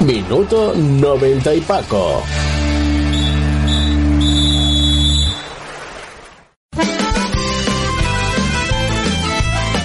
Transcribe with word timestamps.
Minuto 0.00 0.72
90 0.74 1.54
y 1.54 1.60
Paco. 1.60 2.22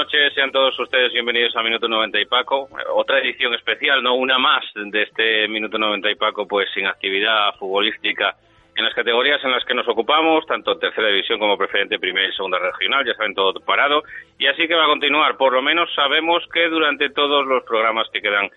Noches, 0.00 0.32
sean 0.32 0.50
todos 0.50 0.78
ustedes 0.78 1.12
bienvenidos 1.12 1.54
a 1.56 1.62
Minuto 1.62 1.86
90 1.86 2.18
y 2.20 2.24
Paco. 2.24 2.70
Otra 2.94 3.18
edición 3.18 3.52
especial, 3.52 4.02
no 4.02 4.14
una 4.14 4.38
más 4.38 4.64
de 4.74 5.02
este 5.02 5.46
Minuto 5.46 5.76
90 5.76 6.10
y 6.10 6.14
Paco, 6.14 6.48
pues 6.48 6.70
sin 6.72 6.86
actividad 6.86 7.54
futbolística 7.58 8.34
en 8.74 8.84
las 8.86 8.94
categorías 8.94 9.44
en 9.44 9.50
las 9.50 9.62
que 9.66 9.74
nos 9.74 9.86
ocupamos, 9.86 10.46
tanto 10.46 10.78
tercera 10.78 11.08
división 11.08 11.38
como 11.38 11.58
preferente 11.58 11.98
primera 11.98 12.26
y 12.26 12.32
segunda 12.32 12.58
regional, 12.58 13.04
ya 13.04 13.12
saben 13.12 13.34
todo 13.34 13.60
parado, 13.60 14.02
y 14.38 14.46
así 14.46 14.66
que 14.66 14.74
va 14.74 14.84
a 14.84 14.94
continuar. 14.94 15.36
Por 15.36 15.52
lo 15.52 15.60
menos 15.60 15.92
sabemos 15.94 16.42
que 16.50 16.66
durante 16.70 17.10
todos 17.10 17.46
los 17.46 17.62
programas 17.64 18.08
que 18.10 18.22
quedan 18.22 18.48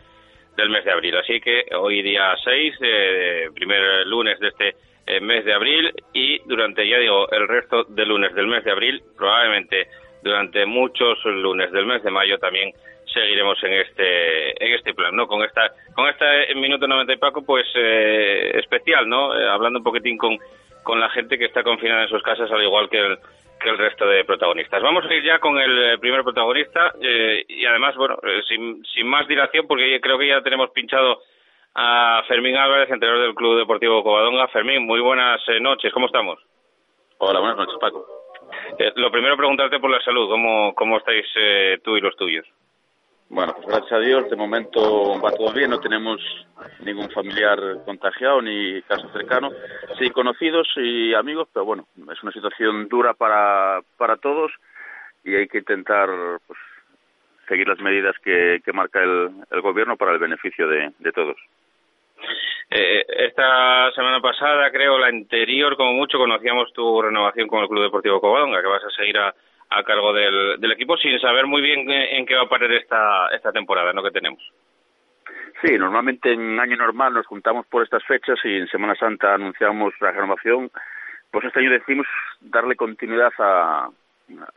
del 0.55 0.69
mes 0.69 0.85
de 0.85 0.91
abril. 0.91 1.17
Así 1.17 1.41
que 1.41 1.65
hoy 1.75 2.01
día 2.03 2.33
6, 2.41 2.75
eh, 2.79 3.49
primer 3.53 4.07
lunes 4.07 4.39
de 4.39 4.47
este 4.47 4.75
eh, 5.07 5.19
mes 5.19 5.43
de 5.43 5.53
abril 5.53 5.91
y 6.13 6.39
durante, 6.47 6.87
ya 6.87 6.99
digo, 6.99 7.29
el 7.31 7.49
resto 7.49 7.83
de 7.83 8.05
lunes 8.05 8.33
del 8.33 8.47
mes 8.47 8.63
de 8.63 8.71
abril, 8.71 9.03
probablemente 9.17 9.87
durante 10.23 10.65
muchos 10.65 11.23
lunes 11.25 11.71
del 11.71 11.85
mes 11.85 12.01
de 12.01 12.09
mayo 12.09 12.37
también 12.39 12.73
seguiremos 13.13 13.61
en 13.63 13.73
este 13.73 14.65
en 14.65 14.73
este 14.73 14.93
plan, 14.93 15.15
¿no? 15.15 15.27
Con 15.27 15.43
esta 15.43 15.71
con 15.93 16.07
este 16.07 16.55
minuto 16.55 16.87
90 16.87 17.13
y 17.13 17.17
Paco 17.17 17.43
pues 17.45 17.65
eh, 17.75 18.51
especial, 18.55 19.07
¿no? 19.07 19.37
Eh, 19.37 19.47
hablando 19.47 19.79
un 19.79 19.83
poquitín 19.83 20.17
con 20.17 20.37
con 20.83 20.99
la 20.99 21.09
gente 21.09 21.37
que 21.37 21.45
está 21.45 21.63
confinada 21.63 22.03
en 22.03 22.09
sus 22.09 22.23
casas 22.23 22.51
al 22.51 22.63
igual 22.63 22.89
que 22.89 22.99
el 22.99 23.17
que 23.59 23.69
el 23.69 23.77
resto 23.77 24.05
de 24.05 24.25
protagonistas. 24.25 24.81
Vamos 24.81 25.05
a 25.05 25.13
ir 25.13 25.23
ya 25.23 25.39
con 25.39 25.57
el 25.57 25.93
eh, 25.93 25.97
primer 25.97 26.23
protagonista 26.23 26.93
eh, 27.01 27.45
y 27.47 27.65
además, 27.65 27.95
bueno, 27.95 28.17
sin, 28.45 28.83
sin 28.83 29.07
más 29.07 29.25
dilación 29.25 29.67
porque 29.67 30.01
creo 30.01 30.17
que 30.17 30.27
ya 30.27 30.41
tenemos 30.41 30.69
pinchado 30.71 31.21
a 31.73 32.23
Fermín 32.27 32.57
Álvarez, 32.57 32.89
entrenador 32.91 33.23
del 33.25 33.35
Club 33.35 33.57
Deportivo 33.59 34.03
Covadonga. 34.03 34.49
Fermín, 34.49 34.85
muy 34.85 34.99
buenas 34.99 35.41
noches, 35.61 35.93
¿cómo 35.93 36.07
estamos? 36.07 36.39
Hola, 37.19 37.39
buenas 37.39 37.57
noches, 37.57 37.75
Paco. 37.79 38.22
Eh, 38.77 38.91
lo 38.95 39.11
primero, 39.11 39.37
preguntarte 39.37 39.79
por 39.79 39.89
la 39.89 40.01
salud, 40.01 40.29
¿cómo, 40.29 40.73
cómo 40.75 40.97
estáis 40.97 41.25
eh, 41.35 41.79
tú 41.83 41.95
y 41.97 42.01
los 42.01 42.15
tuyos? 42.15 42.45
Bueno, 43.29 43.53
pues 43.55 43.67
gracias 43.67 43.91
a 43.93 43.99
Dios, 43.99 44.29
de 44.29 44.35
momento 44.35 45.19
va 45.19 45.31
todo 45.31 45.51
bien, 45.53 45.71
no 45.71 45.79
tenemos 45.79 46.21
ningún 46.81 47.09
familiar 47.09 47.59
contagiado 47.83 48.41
ni 48.41 48.81
caso 48.83 49.09
cercano. 49.11 49.49
Sí, 49.97 50.11
conocidos 50.11 50.67
y 50.75 51.15
amigos, 51.15 51.47
pero 51.51 51.65
bueno, 51.65 51.87
es 52.11 52.21
una 52.21 52.31
situación 52.31 52.87
dura 52.89 53.15
para, 53.15 53.81
para 53.97 54.17
todos 54.17 54.51
y 55.23 55.33
hay 55.33 55.47
que 55.47 55.59
intentar 55.59 56.09
pues, 56.45 56.59
seguir 57.47 57.67
las 57.67 57.79
medidas 57.79 58.15
que, 58.23 58.61
que 58.63 58.73
marca 58.73 59.01
el, 59.01 59.31
el 59.49 59.61
gobierno 59.61 59.97
para 59.97 60.11
el 60.11 60.19
beneficio 60.19 60.67
de, 60.67 60.91
de 60.99 61.11
todos. 61.11 61.37
Eh, 62.69 63.05
esta 63.07 63.91
semana 63.91 64.19
pasada, 64.19 64.71
creo, 64.71 64.97
la 64.97 65.07
anterior, 65.07 65.77
como 65.77 65.93
mucho, 65.93 66.17
conocíamos 66.17 66.73
tu 66.73 67.01
renovación 67.01 67.47
con 67.47 67.61
el 67.61 67.67
Club 67.67 67.83
Deportivo 67.83 68.19
Covadonga, 68.19 68.61
que 68.61 68.67
vas 68.67 68.83
a 68.83 68.89
seguir 68.89 69.17
a, 69.17 69.33
cargo 69.85 70.13
del, 70.13 70.59
del, 70.59 70.71
equipo 70.71 70.97
sin 70.97 71.19
saber 71.19 71.47
muy 71.47 71.61
bien 71.61 71.89
en 71.89 72.25
qué 72.27 72.35
va 72.35 72.43
a 72.43 72.49
parar 72.49 72.71
esta, 72.71 73.27
esta 73.29 73.51
temporada 73.51 73.91
¿no? 73.91 74.03
que 74.03 74.11
tenemos. 74.11 74.39
Sí, 75.63 75.77
normalmente 75.77 76.33
en 76.33 76.59
año 76.59 76.77
normal 76.77 77.13
nos 77.13 77.25
juntamos 77.25 77.65
por 77.67 77.83
estas 77.83 78.03
fechas 78.03 78.37
y 78.43 78.57
en 78.57 78.67
Semana 78.67 78.95
Santa 78.95 79.33
anunciamos 79.33 79.93
la 79.99 80.11
renovación. 80.11 80.69
Pues 81.31 81.45
este 81.45 81.59
año 81.59 81.71
decidimos 81.71 82.05
darle 82.41 82.75
continuidad 82.75 83.33
a, 83.39 83.89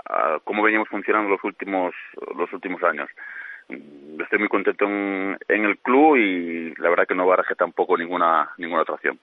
a 0.09 0.39
cómo 0.45 0.63
veníamos 0.63 0.89
funcionando 0.89 1.31
los 1.31 1.45
últimos, 1.45 1.95
los 2.37 2.53
últimos 2.53 2.83
años 2.83 3.09
estoy 3.69 4.39
muy 4.39 4.49
contento 4.49 4.85
en, 4.85 5.37
en 5.49 5.65
el 5.65 5.79
club 5.79 6.17
y 6.17 6.75
la 6.77 6.91
verdad 6.91 7.07
que 7.07 7.15
no 7.15 7.27
baraje 7.27 7.55
tampoco 7.55 7.97
ninguna 7.97 8.51
ninguna 8.59 8.83
atracción. 8.83 9.19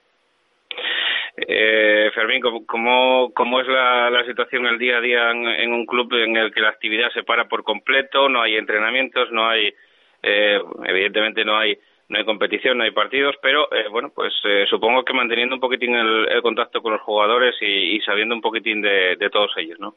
Eh, 1.36 2.10
Fermín, 2.14 2.40
¿cómo, 2.66 3.32
¿cómo 3.34 3.60
es 3.60 3.66
la, 3.66 4.08
la 4.08 4.24
situación 4.24 4.66
el 4.66 4.78
día 4.78 4.98
a 4.98 5.00
día 5.00 5.30
en, 5.32 5.46
en, 5.46 5.72
un 5.72 5.84
club 5.84 6.12
en 6.14 6.36
el 6.36 6.52
que 6.52 6.60
la 6.60 6.68
actividad 6.68 7.10
se 7.10 7.24
para 7.24 7.48
por 7.48 7.64
completo, 7.64 8.28
no 8.28 8.40
hay 8.40 8.54
entrenamientos, 8.54 9.32
no 9.32 9.48
hay, 9.48 9.74
eh, 10.22 10.60
evidentemente 10.84 11.44
no 11.44 11.56
hay 11.56 11.76
no 12.06 12.18
hay 12.18 12.24
competición, 12.24 12.78
no 12.78 12.84
hay 12.84 12.90
partidos, 12.90 13.34
pero 13.40 13.66
eh, 13.72 13.88
bueno, 13.90 14.12
pues 14.14 14.32
eh, 14.44 14.66
supongo 14.68 15.04
que 15.04 15.14
manteniendo 15.14 15.54
un 15.54 15.60
poquitín 15.60 15.94
el, 15.94 16.28
el 16.28 16.42
contacto 16.42 16.82
con 16.82 16.92
los 16.92 17.00
jugadores 17.00 17.56
y, 17.60 17.96
y 17.96 18.00
sabiendo 18.02 18.34
un 18.34 18.42
poquitín 18.42 18.82
de, 18.82 19.16
de 19.16 19.30
todos 19.30 19.52
ellos, 19.56 19.80
¿no? 19.80 19.94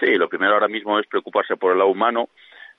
Sí, 0.00 0.16
lo 0.16 0.28
primero 0.28 0.54
ahora 0.54 0.68
mismo 0.68 0.98
es 0.98 1.06
preocuparse 1.06 1.56
por 1.56 1.72
el 1.72 1.78
lado 1.78 1.90
humano, 1.90 2.28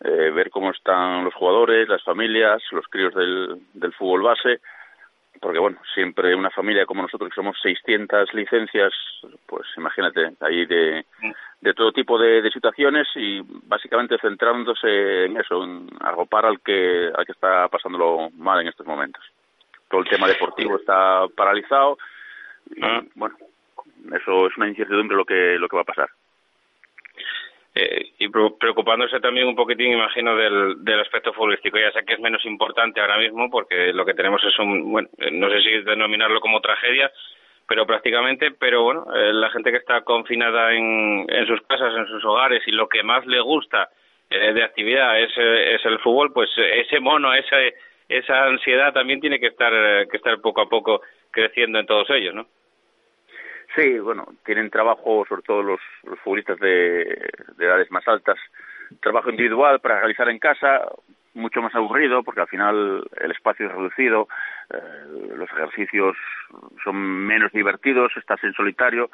eh, 0.03 0.31
ver 0.31 0.49
cómo 0.49 0.71
están 0.71 1.23
los 1.23 1.33
jugadores, 1.33 1.89
las 1.89 2.03
familias, 2.03 2.61
los 2.71 2.87
críos 2.87 3.13
del, 3.13 3.59
del 3.73 3.93
fútbol 3.93 4.23
base 4.23 4.59
porque 5.39 5.59
bueno, 5.59 5.77
siempre 5.93 6.35
una 6.35 6.49
familia 6.49 6.85
como 6.85 7.01
nosotros 7.01 7.29
que 7.29 7.35
somos 7.35 7.57
600 7.61 8.33
licencias, 8.33 8.93
pues 9.45 9.67
imagínate, 9.77 10.31
ahí 10.41 10.65
de, 10.65 11.05
de 11.61 11.73
todo 11.73 11.91
tipo 11.91 12.17
de, 12.17 12.49
situaciones 12.51 13.07
y 13.15 13.41
básicamente 13.67 14.17
centrándose 14.19 15.25
en 15.25 15.37
eso, 15.37 15.63
en 15.63 15.89
arropar 15.99 16.45
al 16.45 16.59
que, 16.61 17.11
al 17.13 17.25
que 17.25 17.31
está 17.31 17.67
pasándolo 17.67 18.29
mal 18.37 18.61
en 18.61 18.67
estos 18.67 18.85
momentos. 18.87 19.23
Todo 19.89 20.01
el 20.01 20.09
tema 20.09 20.27
deportivo 20.27 20.77
está 20.77 21.25
paralizado 21.35 21.97
y 22.75 22.83
ah. 22.83 23.03
bueno, 23.15 23.37
eso 24.13 24.47
es 24.47 24.57
una 24.57 24.67
incertidumbre 24.67 25.15
lo 25.15 25.25
que, 25.25 25.57
lo 25.59 25.67
que 25.67 25.75
va 25.75 25.81
a 25.83 25.85
pasar. 25.85 26.09
Eh, 27.79 28.13
y 28.17 28.29
preocupándose 28.29 29.19
también 29.19 29.47
un 29.47 29.55
poquitín, 29.55 29.93
imagino, 29.93 30.35
del, 30.35 30.83
del 30.83 30.99
aspecto 30.99 31.31
futbolístico. 31.31 31.77
Ya 31.77 31.91
sé 31.91 32.03
que 32.03 32.13
es 32.13 32.19
menos 32.19 32.43
importante 32.45 32.99
ahora 32.99 33.19
mismo 33.19 33.51
porque 33.51 33.93
lo 33.93 34.03
que 34.03 34.15
tenemos 34.15 34.43
es 34.43 34.57
un, 34.57 34.91
bueno, 34.91 35.09
eh, 35.19 35.29
no 35.31 35.47
sé 35.51 35.61
si 35.61 35.83
denominarlo 35.83 36.39
como 36.39 36.59
tragedia, 36.59 37.11
pero 37.67 37.85
prácticamente, 37.85 38.49
pero 38.49 38.81
bueno, 38.81 39.05
eh, 39.15 39.31
la 39.31 39.51
gente 39.51 39.69
que 39.69 39.77
está 39.77 40.01
confinada 40.01 40.73
en, 40.73 41.27
en 41.29 41.45
sus 41.45 41.61
casas, 41.67 41.93
en 41.95 42.07
sus 42.07 42.25
hogares 42.25 42.63
y 42.65 42.71
lo 42.71 42.89
que 42.89 43.03
más 43.03 43.25
le 43.27 43.41
gusta 43.41 43.89
de 44.29 44.61
actividad 44.61 45.21
es, 45.21 45.31
es 45.37 45.85
el 45.85 45.99
fútbol, 45.99 46.33
pues 46.33 46.49
ese 46.57 46.99
mono, 46.99 47.33
ese, 47.33 47.75
esa 48.09 48.43
ansiedad 48.43 48.91
también 48.91 49.21
tiene 49.21 49.39
que 49.39 49.47
estar, 49.47 49.71
que 50.09 50.17
estar 50.17 50.41
poco 50.41 50.59
a 50.59 50.67
poco 50.67 51.01
creciendo 51.31 51.79
en 51.79 51.85
todos 51.85 52.09
ellos, 52.09 52.35
¿no? 52.35 52.45
Sí, 53.77 53.99
bueno, 53.99 54.25
tienen 54.43 54.71
trabajo, 54.71 55.23
sobre 55.29 55.43
todo 55.43 55.61
los, 55.61 55.79
futbolistas 56.23 56.59
de, 56.59 57.29
edades 57.59 57.91
más 57.91 58.07
altas, 58.07 58.39
trabajo 59.01 59.29
individual 59.29 59.79
para 59.81 59.99
realizar 59.99 60.27
en 60.29 60.39
casa, 60.39 60.81
mucho 61.35 61.61
más 61.61 61.75
aburrido 61.75 62.23
porque 62.23 62.41
al 62.41 62.47
final 62.47 63.07
el 63.21 63.31
espacio 63.31 63.67
es 63.67 63.71
reducido, 63.71 64.29
eh, 64.73 65.35
los 65.35 65.47
ejercicios 65.51 66.17
son 66.83 66.95
menos 66.95 67.51
divertidos, 67.51 68.11
estás 68.17 68.43
en 68.43 68.53
solitario 68.53 69.11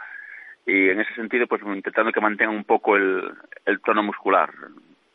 y 0.65 0.88
en 0.88 1.01
ese 1.01 1.13
sentido 1.15 1.45
pues 1.45 1.62
intentando 1.62 2.13
que 2.13 2.21
mantengan 2.21 2.56
un 2.56 2.63
poco 2.63 2.95
el, 2.95 3.33
el 3.65 3.81
tono 3.81 4.01
muscular. 4.01 4.50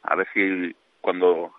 A 0.02 0.14
ver 0.14 0.28
si 0.34 0.76
cuando 1.00 1.54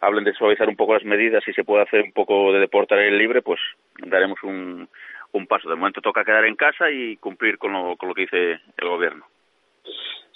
hablen 0.00 0.24
de 0.24 0.32
suavizar 0.32 0.66
un 0.66 0.76
poco 0.76 0.94
las 0.94 1.04
medidas 1.04 1.46
y 1.46 1.52
se 1.52 1.64
puede 1.64 1.82
hacer 1.82 2.04
un 2.04 2.12
poco 2.12 2.54
de 2.54 2.60
deporte 2.60 2.94
al 2.94 3.00
aire 3.00 3.18
libre, 3.18 3.42
pues 3.42 3.60
daremos 3.98 4.42
un, 4.42 4.88
un 5.32 5.46
paso. 5.46 5.68
De 5.68 5.76
momento 5.76 6.00
toca 6.00 6.24
quedar 6.24 6.44
en 6.44 6.56
casa 6.56 6.90
y 6.90 7.16
cumplir 7.16 7.58
con 7.58 7.72
lo, 7.72 7.96
con 7.96 8.08
lo 8.08 8.14
que 8.14 8.22
dice 8.22 8.60
el 8.76 8.88
gobierno. 8.88 9.26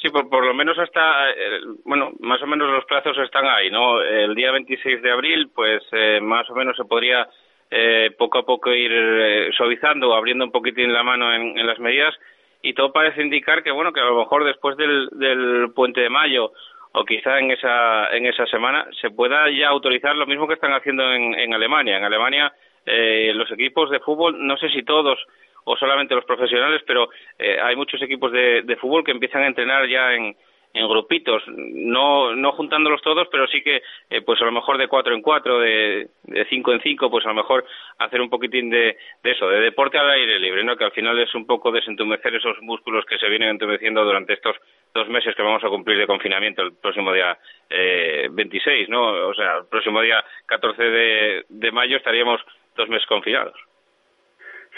Sí, 0.02 0.08
por, 0.10 0.28
por 0.28 0.44
lo 0.44 0.52
menos 0.52 0.76
hasta, 0.78 1.30
eh, 1.30 1.60
bueno, 1.84 2.10
más 2.20 2.42
o 2.42 2.46
menos 2.46 2.68
los 2.70 2.84
plazos 2.86 3.16
están 3.18 3.46
ahí, 3.46 3.70
¿no? 3.70 4.02
El 4.02 4.34
día 4.34 4.50
26 4.50 5.00
de 5.00 5.12
abril, 5.12 5.50
pues 5.54 5.80
eh, 5.92 6.20
más 6.20 6.50
o 6.50 6.54
menos 6.54 6.76
se 6.76 6.84
podría 6.84 7.28
eh, 7.70 8.10
poco 8.18 8.38
a 8.38 8.44
poco 8.44 8.72
ir 8.72 9.52
suavizando, 9.56 10.12
abriendo 10.14 10.44
un 10.44 10.50
poquitín 10.50 10.92
la 10.92 11.04
mano 11.04 11.32
en, 11.32 11.56
en, 11.56 11.66
las 11.66 11.78
medidas 11.78 12.14
y 12.62 12.74
todo 12.74 12.92
parece 12.92 13.22
indicar 13.22 13.62
que, 13.62 13.70
bueno, 13.70 13.92
que 13.92 14.00
a 14.00 14.04
lo 14.04 14.18
mejor 14.18 14.44
después 14.44 14.76
del, 14.76 15.08
del 15.12 15.72
puente 15.72 16.00
de 16.00 16.10
mayo 16.10 16.52
o 16.94 17.04
quizá 17.04 17.38
en 17.38 17.52
esa, 17.52 18.08
en 18.14 18.26
esa 18.26 18.44
semana 18.46 18.86
se 19.00 19.10
pueda 19.10 19.48
ya 19.50 19.68
autorizar 19.68 20.16
lo 20.16 20.26
mismo 20.26 20.48
que 20.48 20.54
están 20.54 20.72
haciendo 20.72 21.12
en, 21.12 21.34
en 21.34 21.54
Alemania. 21.54 21.96
En 21.96 22.04
Alemania 22.04 22.52
eh, 22.86 23.32
los 23.34 23.50
equipos 23.50 23.90
de 23.90 24.00
fútbol, 24.00 24.46
no 24.46 24.56
sé 24.56 24.68
si 24.70 24.82
todos 24.82 25.18
o 25.64 25.76
solamente 25.76 26.14
los 26.14 26.24
profesionales, 26.24 26.82
pero 26.86 27.10
eh, 27.38 27.58
hay 27.62 27.76
muchos 27.76 28.00
equipos 28.02 28.32
de, 28.32 28.62
de, 28.62 28.76
fútbol 28.76 29.04
que 29.04 29.12
empiezan 29.12 29.42
a 29.42 29.46
entrenar 29.46 29.88
ya 29.88 30.14
en, 30.14 30.34
grupitos, 30.74 31.42
no, 31.46 32.34
no 32.34 32.52
juntándolos 32.52 33.02
todos, 33.02 33.28
pero 33.30 33.46
sí 33.46 33.62
que, 33.62 33.82
eh, 34.08 34.22
pues 34.22 34.40
a 34.40 34.46
lo 34.46 34.52
mejor 34.52 34.78
de 34.78 34.88
cuatro 34.88 35.14
en 35.14 35.20
cuatro, 35.20 35.60
de, 35.60 36.08
cinco 36.48 36.72
en 36.72 36.80
cinco, 36.80 37.10
pues 37.10 37.26
a 37.26 37.28
lo 37.28 37.34
mejor 37.34 37.66
hacer 37.98 38.22
un 38.22 38.30
poquitín 38.30 38.70
de, 38.70 38.96
de 39.22 39.30
eso, 39.32 39.50
de 39.50 39.60
deporte 39.60 39.98
al 39.98 40.08
aire 40.08 40.38
libre, 40.38 40.64
¿no? 40.64 40.74
Que 40.74 40.84
al 40.84 40.92
final 40.92 41.18
es 41.18 41.34
un 41.34 41.46
poco 41.46 41.70
desentumecer 41.70 42.34
esos 42.34 42.56
músculos 42.62 43.04
que 43.04 43.18
se 43.18 43.28
vienen 43.28 43.50
entumeciendo 43.50 44.02
durante 44.02 44.32
estos 44.32 44.56
dos 44.94 45.10
meses 45.10 45.34
que 45.36 45.42
vamos 45.42 45.62
a 45.62 45.68
cumplir 45.68 45.98
de 45.98 46.06
confinamiento 46.06 46.62
el 46.62 46.72
próximo 46.72 47.12
día 47.12 47.36
eh, 47.68 48.28
26, 48.32 48.88
¿no? 48.88 49.28
O 49.28 49.34
sea, 49.34 49.58
el 49.58 49.66
próximo 49.66 50.00
día 50.00 50.24
14 50.46 50.82
de, 50.82 51.44
de 51.50 51.70
mayo 51.70 51.98
estaríamos 51.98 52.40
dos 52.76 52.88
meses 52.88 53.06
confinados. 53.06 53.54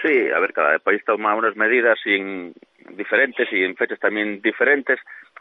Sí, 0.03 0.31
a 0.31 0.39
ver, 0.39 0.53
cada 0.53 0.79
país 0.79 1.03
toma 1.05 1.35
unas 1.35 1.57
medidas 1.57 1.99
y 2.05 2.53
diferentes 2.91 3.51
y 3.53 3.65
en 3.65 3.77
fechas 3.77 3.99
también 3.99 4.43
diferentes. 4.43 4.99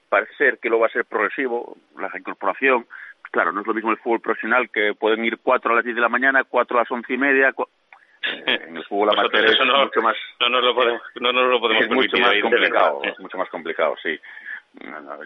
Parece 0.10 0.34
ser 0.36 0.60
que 0.60 0.70
lo 0.70 0.80
va 0.80 0.88
a 0.88 0.92
ser 0.92 1.06
progresivo, 1.06 1.78
la 2.00 2.08
reincorporación. 2.08 2.86
Claro, 3.32 3.52
no 3.52 3.62
es 3.62 3.68
lo 3.68 3.74
mismo 3.74 3.92
el 3.92 3.98
fútbol 3.98 4.22
profesional 4.22 4.70
que 4.70 4.94
pueden 4.94 5.26
ir 5.26 5.40
cuatro 5.42 5.74
a 5.74 5.76
las 5.76 5.84
diez 5.84 5.96
de 5.96 6.02
la 6.02 6.10
mañana, 6.10 6.44
cuatro 6.44 6.78
a 6.78 6.82
las 6.82 6.92
once 6.92 7.12
y 7.12 7.18
media. 7.18 7.50
Eh, 7.50 8.60
en 8.68 8.78
el 8.78 8.86
fútbol 8.86 9.10
amateur 9.10 9.46
es 9.46 9.60
mucho 9.60 10.02
más. 10.02 10.16
No 10.40 10.50
nos 10.50 10.64
lo 10.64 10.76
podemos, 10.76 11.02
no 11.20 11.34
nos 11.34 11.50
lo 11.50 11.60
podemos 11.60 11.84
es 11.84 11.90
mucho 11.90 12.18
más 12.18 12.36
complicado, 12.42 13.02
es 13.04 13.20
mucho 13.20 13.38
más 13.38 13.50
complicado, 13.50 13.96
sí. 14.02 14.20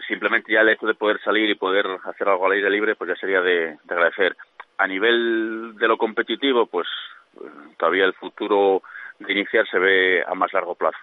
Simplemente 0.06 0.52
ya 0.52 0.60
el 0.60 0.70
hecho 0.70 0.86
de 0.86 0.94
poder 0.94 1.20
salir 1.20 1.48
y 1.48 1.54
poder 1.54 1.86
hacer 2.04 2.28
algo 2.28 2.46
al 2.46 2.52
aire 2.52 2.68
libre, 2.70 2.96
pues 2.96 3.08
ya 3.08 3.16
sería 3.16 3.40
de 3.40 3.76
agradecer. 3.88 4.36
A 4.76 4.86
nivel 4.86 5.74
de 5.76 5.88
lo 5.88 5.96
competitivo, 5.96 6.66
pues 6.66 6.86
todavía 7.78 8.04
el 8.04 8.14
futuro 8.14 8.82
de 9.18 9.32
iniciar 9.32 9.66
se 9.68 9.78
ve 9.78 10.22
a 10.26 10.34
más 10.34 10.52
largo 10.52 10.74
plazo. 10.74 10.98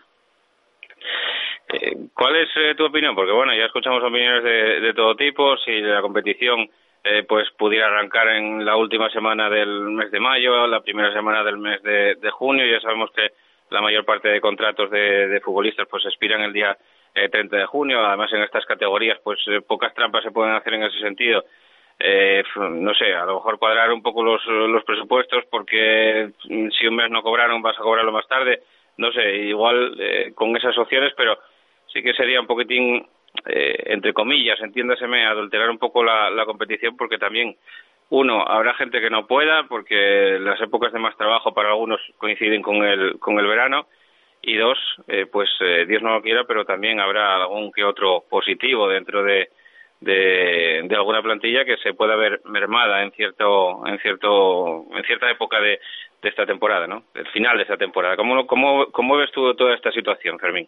Eh, 1.69 1.95
¿Cuál 2.13 2.35
es 2.35 2.49
eh, 2.55 2.75
tu 2.75 2.85
opinión? 2.85 3.15
Porque 3.15 3.31
bueno, 3.31 3.53
ya 3.55 3.65
escuchamos 3.65 4.03
opiniones 4.03 4.43
de, 4.43 4.79
de 4.81 4.93
todo 4.93 5.15
tipo, 5.15 5.57
si 5.57 5.81
la 5.81 6.01
competición 6.01 6.69
eh, 7.03 7.23
pues 7.27 7.49
pudiera 7.57 7.87
arrancar 7.87 8.27
en 8.29 8.63
la 8.63 8.75
última 8.75 9.09
semana 9.09 9.49
del 9.49 9.81
mes 9.91 10.11
de 10.11 10.19
mayo, 10.19 10.67
la 10.67 10.81
primera 10.81 11.11
semana 11.13 11.43
del 11.43 11.57
mes 11.57 11.81
de, 11.83 12.15
de 12.15 12.31
junio, 12.31 12.65
ya 12.65 12.79
sabemos 12.81 13.11
que 13.11 13.31
la 13.69 13.81
mayor 13.81 14.05
parte 14.05 14.29
de 14.29 14.41
contratos 14.41 14.91
de, 14.91 15.27
de 15.27 15.41
futbolistas 15.41 15.87
pues 15.89 16.05
expiran 16.05 16.41
el 16.41 16.53
día 16.53 16.77
eh, 17.15 17.29
30 17.29 17.57
de 17.57 17.65
junio, 17.65 18.05
además 18.05 18.31
en 18.33 18.43
estas 18.43 18.65
categorías 18.65 19.19
pues 19.23 19.39
pocas 19.67 19.93
trampas 19.93 20.23
se 20.23 20.31
pueden 20.31 20.53
hacer 20.53 20.73
en 20.75 20.83
ese 20.83 20.99
sentido 20.99 21.43
eh, 21.99 22.43
no 22.55 22.93
sé, 22.93 23.13
a 23.13 23.25
lo 23.25 23.35
mejor 23.35 23.57
cuadrar 23.57 23.91
un 23.91 24.01
poco 24.01 24.23
los, 24.23 24.45
los 24.45 24.83
presupuestos 24.83 25.45
porque 25.49 26.31
si 26.43 26.87
un 26.87 26.95
mes 26.95 27.09
no 27.09 27.21
cobraron 27.21 27.61
vas 27.61 27.77
a 27.77 27.83
cobrarlo 27.83 28.11
más 28.11 28.27
tarde, 28.27 28.61
no 28.97 29.11
sé, 29.11 29.35
igual 29.37 29.95
eh, 29.99 30.31
con 30.35 30.55
esas 30.55 30.77
opciones, 30.77 31.13
pero 31.15 31.37
sí 31.91 32.01
que 32.01 32.13
sería 32.13 32.41
un 32.41 32.47
poquitín, 32.47 33.07
eh, 33.45 33.83
entre 33.85 34.13
comillas, 34.13 34.59
entiéndaseme, 34.61 35.25
adulterar 35.25 35.69
un 35.69 35.77
poco 35.77 36.03
la, 36.03 36.29
la 36.29 36.45
competición 36.45 36.95
porque 36.97 37.17
también 37.17 37.55
uno, 38.09 38.45
habrá 38.47 38.73
gente 38.75 39.01
que 39.01 39.09
no 39.09 39.25
pueda 39.25 39.63
porque 39.63 40.37
las 40.39 40.61
épocas 40.61 40.93
de 40.93 40.99
más 40.99 41.17
trabajo 41.17 41.53
para 41.53 41.69
algunos 41.69 41.99
coinciden 42.17 42.61
con 42.61 42.83
el, 42.83 43.19
con 43.19 43.39
el 43.39 43.47
verano. 43.47 43.87
Y 44.41 44.57
dos, 44.57 44.77
eh, 45.07 45.25
pues 45.25 45.49
eh, 45.59 45.85
Dios 45.87 46.03
no 46.03 46.13
lo 46.13 46.21
quiera, 46.21 46.43
pero 46.43 46.65
también 46.65 46.99
habrá 46.99 47.35
algún 47.35 47.71
que 47.71 47.83
otro 47.83 48.23
positivo 48.29 48.87
dentro 48.87 49.23
de, 49.23 49.49
de, 50.01 50.87
alguna 50.95 51.21
plantilla 51.21 51.65
que 51.65 51.77
se 51.77 51.93
pueda 51.93 52.15
ver 52.15 52.41
mermada 52.45 53.03
en 53.03 53.11
cierto 53.11 53.85
en 53.87 53.99
cierto 53.99 54.85
en 54.95 55.03
cierta 55.03 55.29
época 55.29 55.59
de, 55.59 55.79
de 56.21 56.29
esta 56.29 56.45
temporada, 56.45 56.87
¿no? 56.87 57.03
El 57.13 57.27
final 57.27 57.57
de 57.57 57.63
esta 57.63 57.77
temporada. 57.77 58.15
¿Cómo, 58.15 58.45
cómo, 58.47 58.87
cómo 58.91 59.17
ves 59.17 59.31
tú 59.31 59.53
toda 59.55 59.75
esta 59.75 59.91
situación, 59.91 60.39
Fermín? 60.39 60.67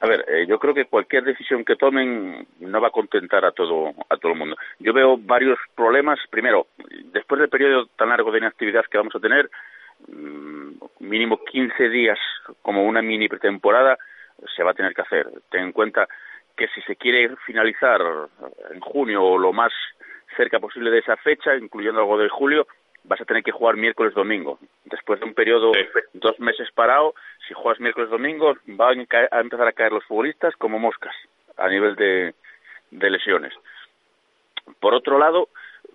A 0.00 0.06
ver, 0.06 0.24
eh, 0.28 0.46
yo 0.46 0.58
creo 0.58 0.74
que 0.74 0.84
cualquier 0.84 1.24
decisión 1.24 1.64
que 1.64 1.74
tomen 1.74 2.46
no 2.60 2.80
va 2.80 2.88
a 2.88 2.92
contentar 2.92 3.44
a 3.44 3.50
todo 3.50 3.92
a 4.08 4.16
todo 4.16 4.32
el 4.32 4.38
mundo. 4.38 4.56
Yo 4.78 4.92
veo 4.92 5.16
varios 5.18 5.58
problemas. 5.74 6.20
Primero, 6.30 6.68
después 7.12 7.40
del 7.40 7.50
periodo 7.50 7.86
tan 7.96 8.10
largo 8.10 8.30
de 8.30 8.38
inactividad 8.38 8.84
que 8.84 8.98
vamos 8.98 9.14
a 9.16 9.20
tener, 9.20 9.50
mm, 10.06 10.70
mínimo 11.00 11.42
15 11.44 11.88
días 11.88 12.18
como 12.62 12.84
una 12.84 13.02
mini 13.02 13.28
pretemporada 13.28 13.98
se 14.54 14.62
va 14.62 14.70
a 14.70 14.74
tener 14.74 14.94
que 14.94 15.02
hacer. 15.02 15.26
Ten 15.50 15.64
en 15.64 15.72
cuenta 15.72 16.06
que 16.58 16.68
si 16.74 16.82
se 16.82 16.96
quiere 16.96 17.34
finalizar 17.46 18.02
en 18.70 18.80
junio 18.80 19.22
o 19.22 19.38
lo 19.38 19.52
más 19.52 19.72
cerca 20.36 20.58
posible 20.58 20.90
de 20.90 20.98
esa 20.98 21.16
fecha, 21.16 21.56
incluyendo 21.56 22.00
algo 22.00 22.18
de 22.18 22.28
julio, 22.28 22.66
vas 23.04 23.20
a 23.20 23.24
tener 23.24 23.44
que 23.44 23.52
jugar 23.52 23.76
miércoles 23.76 24.12
domingo. 24.12 24.58
Después 24.84 25.20
de 25.20 25.26
un 25.26 25.34
periodo 25.34 25.72
dos 26.14 26.38
meses 26.40 26.68
parado, 26.72 27.14
si 27.46 27.54
juegas 27.54 27.80
miércoles 27.80 28.10
domingo, 28.10 28.56
van 28.66 29.06
a 29.30 29.40
empezar 29.40 29.68
a 29.68 29.72
caer 29.72 29.92
los 29.92 30.04
futbolistas 30.04 30.54
como 30.56 30.80
moscas 30.80 31.14
a 31.56 31.68
nivel 31.68 31.94
de, 31.94 32.34
de 32.90 33.10
lesiones. 33.10 33.54
Por 34.80 34.94
otro 34.94 35.16
lado, 35.16 35.48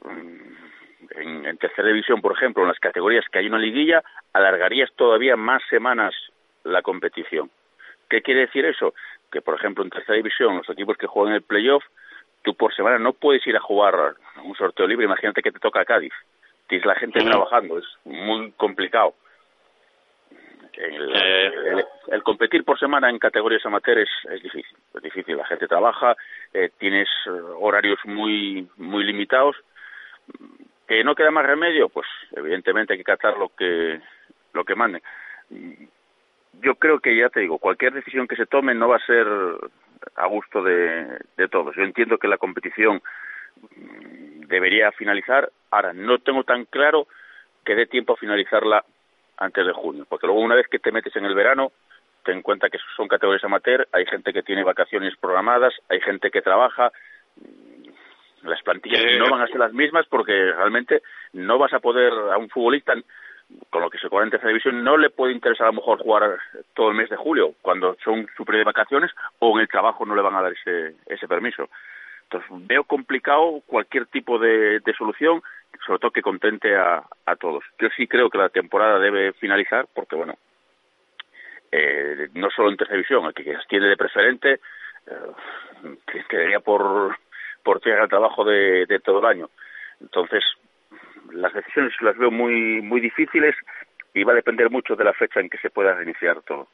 mm, 0.06 1.20
en, 1.20 1.46
en 1.46 1.58
tercera 1.58 1.90
división, 1.90 2.22
por 2.22 2.32
ejemplo, 2.32 2.64
en 2.64 2.70
las 2.70 2.80
categorías 2.80 3.26
que 3.30 3.40
hay 3.40 3.48
una 3.48 3.60
liguilla, 3.60 4.02
alargarías 4.32 4.92
todavía 4.96 5.36
más 5.36 5.62
semanas 5.70 6.16
la 6.64 6.82
competición. 6.82 7.52
¿Qué 8.10 8.22
quiere 8.22 8.42
decir 8.42 8.66
eso? 8.66 8.94
Que, 9.34 9.42
por 9.42 9.56
ejemplo, 9.56 9.84
en 9.84 9.90
tercera 9.90 10.16
división, 10.16 10.58
los 10.58 10.70
equipos 10.70 10.96
que 10.96 11.08
juegan 11.08 11.34
el 11.34 11.42
playoff, 11.42 11.84
tú 12.44 12.54
por 12.54 12.74
semana 12.76 13.00
no 13.00 13.14
puedes 13.14 13.46
ir 13.48 13.58
a 13.58 13.60
jugar 13.60 14.16
un 14.44 14.56
sorteo 14.56 14.86
libre. 14.86 15.06
Imagínate 15.06 15.42
que 15.42 15.52
te 15.52 15.60
toca 15.60 15.82
a 15.82 15.86
Cádiz. 15.86 16.14
Tienes 16.68 16.86
la 16.86 16.96
gente 16.96 17.20
trabajando, 17.20 17.80
es 17.80 17.86
muy 18.06 18.52
complicado. 18.52 19.16
El, 20.74 21.86
el, 22.08 22.24
competir 22.24 22.64
por 22.64 22.80
semana 22.80 23.10
en 23.10 23.20
categorías 23.20 23.66
amateurs 23.66 24.10
es, 24.32 24.42
difícil. 24.42 24.78
Es 24.94 25.02
difícil. 25.02 25.38
La 25.38 25.46
gente 25.46 25.68
trabaja, 25.68 26.16
eh, 26.54 26.72
tienes 26.78 27.08
horarios 27.60 28.00
muy, 28.06 28.68
muy 28.78 29.04
limitados. 29.04 29.56
que 30.88 31.04
no 31.04 31.16
queda 31.16 31.32
más 31.32 31.46
remedio, 31.46 31.90
pues 31.90 32.08
evidentemente 32.36 32.94
hay 32.94 33.00
que 33.00 33.04
catar 33.04 33.38
lo 33.38 33.50
que 33.50 34.00
lo 34.54 34.64
que 34.64 34.76
manden. 34.76 35.02
Yo 36.62 36.76
creo 36.76 37.00
que 37.00 37.16
ya 37.16 37.30
te 37.30 37.42
digo, 37.42 37.58
cualquier 37.58 37.94
decisión 37.94 38.28
que 38.28 38.36
se 38.36 38.46
tome 38.46 38.74
no 38.74 38.90
va 38.90 38.98
a 38.98 39.06
ser 39.06 39.28
a 40.16 40.28
gusto 40.28 40.62
de, 40.62 41.20
de 41.38 41.48
todos. 41.48 41.76
Yo 41.76 41.84
entiendo 41.84 42.18
que 42.18 42.28
la 42.28 42.38
competición 42.38 43.02
debería 44.48 44.92
finalizar. 44.92 45.50
Ahora, 45.72 45.94
no 45.94 46.20
tengo 46.20 46.44
tan 46.44 46.66
claro 46.66 47.08
que 47.66 47.76
dé 47.76 47.86
tiempo 47.86 48.14
a 48.14 48.18
finalizarla 48.18 48.84
antes 49.38 49.66
de 49.66 49.74
junio, 49.74 50.06
porque 50.08 50.28
luego 50.28 50.42
una 50.42 50.56
vez 50.56 50.68
que 50.68 50.80
te 50.80 50.92
metes 50.92 51.16
en 51.16 51.26
el 51.26 51.36
verano, 51.36 51.72
ten 52.24 52.38
en 52.38 52.42
cuenta 52.42 52.70
que 52.70 52.78
son 52.96 53.08
categorías 53.08 53.44
amateur, 53.44 53.88
hay 53.92 54.06
gente 54.06 54.32
que 54.32 54.44
tiene 54.44 54.64
vacaciones 54.64 55.16
programadas, 55.18 55.74
hay 55.90 56.00
gente 56.02 56.30
que 56.30 56.42
trabaja, 56.42 56.92
las 58.44 58.62
plantillas 58.62 59.02
no 59.18 59.30
van 59.30 59.42
a 59.42 59.48
ser 59.48 59.58
las 59.58 59.74
mismas 59.74 60.06
porque 60.08 60.34
realmente 60.34 61.02
no 61.34 61.58
vas 61.58 61.74
a 61.74 61.80
poder 61.80 62.12
a 62.14 62.38
un 62.38 62.50
futbolista 62.50 62.94
con 63.70 63.82
lo 63.82 63.90
que 63.90 63.98
se 63.98 64.10
cobra 64.10 64.26
en 64.26 64.32
tercera 64.32 64.50
división 64.50 64.84
no 64.84 64.98
le 64.98 65.10
puede 65.10 65.34
interesar 65.34 65.68
a 65.68 65.72
lo 65.72 65.78
mejor 65.78 66.00
jugar 66.00 66.40
todo 66.74 66.90
el 66.90 66.96
mes 66.96 67.10
de 67.10 67.16
julio 67.16 67.54
cuando 67.62 67.96
son 68.04 68.28
su 68.36 68.46
periodo 68.46 68.62
de 68.62 68.72
vacaciones 68.74 69.12
o 69.40 69.56
en 69.56 69.62
el 69.62 69.68
trabajo 69.68 70.06
no 70.06 70.16
le 70.16 70.22
van 70.22 70.36
a 70.36 70.42
dar 70.42 70.54
ese, 70.54 70.96
ese 71.08 71.28
permiso. 71.28 71.70
Entonces 72.24 72.50
veo 72.68 72.84
complicado 72.84 73.62
cualquier 73.66 74.08
tipo 74.08 74.40
de, 74.40 74.80
de 74.80 74.94
solución, 74.94 75.42
sobre 75.86 76.00
todo 76.00 76.12
que 76.12 76.22
contente 76.22 76.76
a, 76.76 77.04
a 77.26 77.36
todos. 77.36 77.64
Yo 77.80 77.90
sí 77.96 78.08
creo 78.08 78.30
que 78.30 78.38
la 78.38 78.50
temporada 78.50 79.00
debe 79.00 79.34
finalizar 79.34 79.88
porque, 79.94 80.16
bueno, 80.16 80.36
eh, 81.72 82.30
no 82.34 82.50
solo 82.50 82.70
en 82.70 82.78
tercera 82.78 82.98
división, 82.98 83.26
el 83.26 83.34
que 83.34 83.58
tiene 83.68 83.88
de 83.88 83.98
preferente 83.98 84.60
eh, 85.08 85.96
quedaría 86.30 86.60
por 86.60 87.18
por 87.64 87.80
tierra 87.80 88.04
el 88.04 88.10
trabajo 88.10 88.44
de 88.44 89.02
todo 89.04 89.20
el 89.20 89.26
año. 89.26 89.50
Entonces, 90.02 90.44
las 91.32 91.54
decisiones 91.54 91.94
las 92.02 92.18
veo 92.18 92.32
muy, 92.32 92.82
muy 92.82 93.02
difíciles 93.02 93.56
y 94.14 94.24
va 94.24 94.34
a 94.34 94.36
depender 94.36 94.70
mucho 94.70 94.96
de 94.96 95.04
la 95.04 95.14
fecha 95.14 95.40
en 95.40 95.50
que 95.50 95.58
se 95.58 95.70
pueda 95.70 95.94
reiniciar 95.94 96.42
todo. 96.44 96.68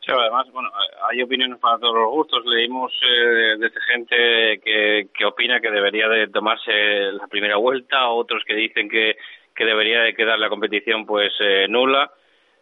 Sí, 0.00 0.12
además, 0.12 0.46
bueno, 0.52 0.70
hay 1.10 1.20
opiniones 1.22 1.58
para 1.58 1.78
todos 1.78 1.94
los 1.94 2.10
gustos. 2.10 2.44
Leímos 2.46 2.92
eh, 3.02 3.56
desde 3.58 3.80
gente 3.92 4.60
que, 4.64 5.08
que 5.12 5.24
opina 5.24 5.60
que 5.60 5.70
debería 5.70 6.08
de 6.08 6.28
tomarse 6.28 6.72
la 7.12 7.26
primera 7.26 7.56
vuelta, 7.56 8.08
otros 8.08 8.44
que 8.46 8.54
dicen 8.54 8.88
que, 8.88 9.16
que 9.54 9.64
debería 9.64 10.02
de 10.02 10.14
quedar 10.14 10.38
la 10.38 10.48
competición 10.48 11.06
pues 11.06 11.32
eh, 11.40 11.66
nula 11.68 12.12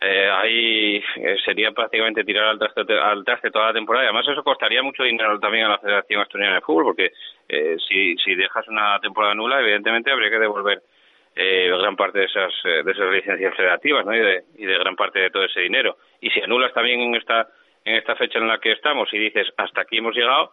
eh, 0.04 0.30
ahí 0.30 1.02
eh, 1.16 1.36
sería 1.44 1.72
prácticamente 1.72 2.24
tirar 2.24 2.44
al 2.44 2.58
traste, 2.58 2.80
al 2.92 3.24
traste 3.24 3.50
toda 3.50 3.68
la 3.68 3.72
temporada. 3.72 4.04
Y 4.04 4.08
además, 4.08 4.28
eso 4.28 4.44
costaría 4.44 4.82
mucho 4.82 5.02
dinero 5.02 5.38
también 5.40 5.64
a 5.64 5.70
la 5.70 5.78
Federación 5.78 6.20
Asturiana 6.20 6.56
de 6.56 6.60
Fútbol, 6.60 6.84
porque 6.84 7.12
eh, 7.48 7.76
si, 7.88 8.14
si 8.16 8.34
dejas 8.34 8.68
una 8.68 9.00
temporada 9.00 9.34
nula, 9.34 9.60
evidentemente 9.60 10.10
habría 10.10 10.30
que 10.30 10.38
devolver 10.38 10.82
eh, 11.36 11.68
gran 11.78 11.96
parte 11.96 12.20
de 12.20 12.24
esas, 12.26 12.52
eh, 12.64 12.82
de 12.84 12.92
esas 12.92 13.10
licencias 13.10 13.56
federativas 13.56 14.06
¿no? 14.06 14.14
y, 14.14 14.20
de, 14.20 14.44
y 14.56 14.66
de 14.66 14.78
gran 14.78 14.94
parte 14.94 15.18
de 15.18 15.30
todo 15.30 15.44
ese 15.44 15.60
dinero. 15.60 15.96
Y 16.20 16.30
si 16.30 16.40
anulas 16.40 16.72
también 16.72 17.00
en 17.00 17.14
esta, 17.16 17.48
en 17.84 17.96
esta 17.96 18.14
fecha 18.14 18.38
en 18.38 18.46
la 18.46 18.58
que 18.58 18.72
estamos 18.72 19.12
y 19.12 19.18
dices 19.18 19.48
hasta 19.56 19.80
aquí 19.80 19.98
hemos 19.98 20.14
llegado 20.14 20.52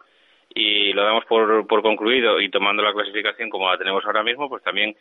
y 0.54 0.92
lo 0.92 1.04
damos 1.04 1.24
por, 1.26 1.66
por 1.66 1.82
concluido 1.82 2.40
y 2.40 2.50
tomando 2.50 2.82
la 2.82 2.92
clasificación 2.92 3.48
como 3.48 3.70
la 3.70 3.78
tenemos 3.78 4.04
ahora 4.04 4.22
mismo, 4.22 4.48
pues 4.48 4.62
también 4.62 4.96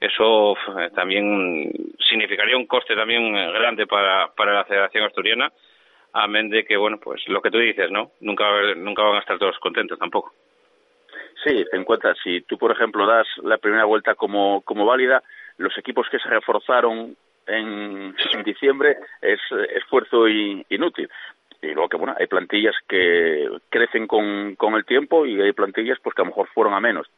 eso 0.00 0.56
también 0.94 1.72
significaría 2.08 2.56
un 2.56 2.66
coste 2.66 2.94
también 2.94 3.36
eh, 3.36 3.52
grande 3.52 3.86
para, 3.86 4.28
para 4.34 4.52
la 4.52 4.64
Federación 4.64 5.04
Asturiana, 5.04 5.52
amén 6.12 6.48
de 6.50 6.64
que, 6.64 6.76
bueno, 6.76 6.98
pues 6.98 7.26
lo 7.28 7.40
que 7.40 7.50
tú 7.50 7.58
dices, 7.58 7.90
¿no? 7.90 8.12
Nunca, 8.20 8.44
nunca 8.76 9.02
van 9.02 9.16
a 9.16 9.20
estar 9.20 9.38
todos 9.38 9.58
contentos 9.58 9.98
tampoco. 9.98 10.32
Sí, 11.42 11.64
ten 11.70 11.80
en 11.80 11.84
cuenta, 11.84 12.14
si 12.22 12.42
tú, 12.42 12.56
por 12.56 12.70
ejemplo, 12.72 13.06
das 13.06 13.26
la 13.42 13.58
primera 13.58 13.84
vuelta 13.84 14.14
como, 14.14 14.62
como 14.62 14.86
válida, 14.86 15.22
los 15.58 15.76
equipos 15.76 16.08
que 16.08 16.18
se 16.18 16.28
reforzaron 16.28 17.16
en, 17.46 18.14
en 18.32 18.42
diciembre 18.44 18.96
es 19.20 19.40
esfuerzo 19.74 20.26
inútil. 20.28 21.08
Y 21.60 21.68
luego 21.68 21.88
que, 21.88 21.96
bueno, 21.96 22.14
hay 22.18 22.26
plantillas 22.26 22.74
que 22.88 23.48
crecen 23.70 24.06
con, 24.06 24.54
con 24.56 24.74
el 24.74 24.84
tiempo 24.84 25.26
y 25.26 25.40
hay 25.40 25.52
plantillas 25.52 25.98
pues 26.02 26.14
que 26.14 26.22
a 26.22 26.24
lo 26.24 26.30
mejor 26.30 26.48
fueron 26.48 26.74
a 26.74 26.80
menos. 26.80 27.08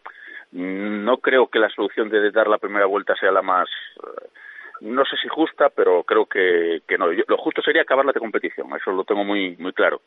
No 0.57 1.19
creo 1.19 1.49
que 1.49 1.59
la 1.59 1.69
solución 1.69 2.09
de 2.09 2.31
dar 2.31 2.49
la 2.49 2.57
primera 2.57 2.87
vuelta 2.87 3.15
sea 3.17 3.31
la 3.31 3.43
más, 3.43 3.69
eh, 3.97 4.29
no 4.81 5.05
sé 5.05 5.17
si 5.21 5.29
justa, 5.29 5.69
pero 5.69 6.03
creo 6.05 6.25
que, 6.25 6.81
que 6.89 6.97
no. 6.97 7.09
lo 7.09 7.37
justo 7.37 7.61
sería 7.61 7.83
acabar 7.83 8.07
la 8.07 8.15
competición, 8.15 8.75
eso 8.75 8.91
lo 8.93 9.05
tengo 9.05 9.23
muy, 9.23 9.55
muy 9.59 9.75
claro. 9.75 10.01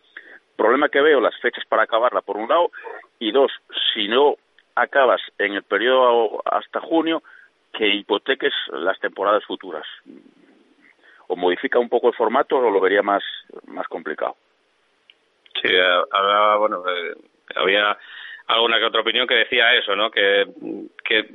Problema 0.56 0.90
que 0.90 1.02
veo, 1.02 1.22
las 1.22 1.40
fechas 1.40 1.64
para 1.70 1.84
acabarla, 1.84 2.22
por 2.22 2.38
un 2.38 2.50
lado, 2.50 2.72
y 3.20 3.32
dos, 3.32 3.52
si 3.94 4.08
no 4.08 4.38
acabas 4.74 5.22
en 5.38 5.54
el 5.54 5.62
periodo 5.62 6.42
hasta 6.46 6.82
junio, 6.82 7.22
que 7.72 7.88
hipoteques 7.88 8.54
las 8.72 9.00
temporadas 9.00 9.46
futuras. 9.46 9.86
O 11.28 11.36
modifica 11.36 11.78
un 11.78 11.90
poco 11.90 12.08
el 12.08 12.16
formato 12.16 12.58
o 12.58 12.72
lo 12.72 12.80
vería 12.80 13.04
más, 13.04 13.24
más 13.68 13.88
complicado. 13.88 14.36
Sí, 15.62 15.70
bueno, 16.58 16.84
eh, 16.90 17.16
había 17.56 17.96
alguna 18.50 18.80
que 18.80 18.86
otra 18.86 19.02
opinión 19.02 19.28
que 19.28 19.36
decía 19.36 19.74
eso, 19.76 19.96
¿no? 19.96 20.10
Que, 20.10 20.46
que 21.04 21.26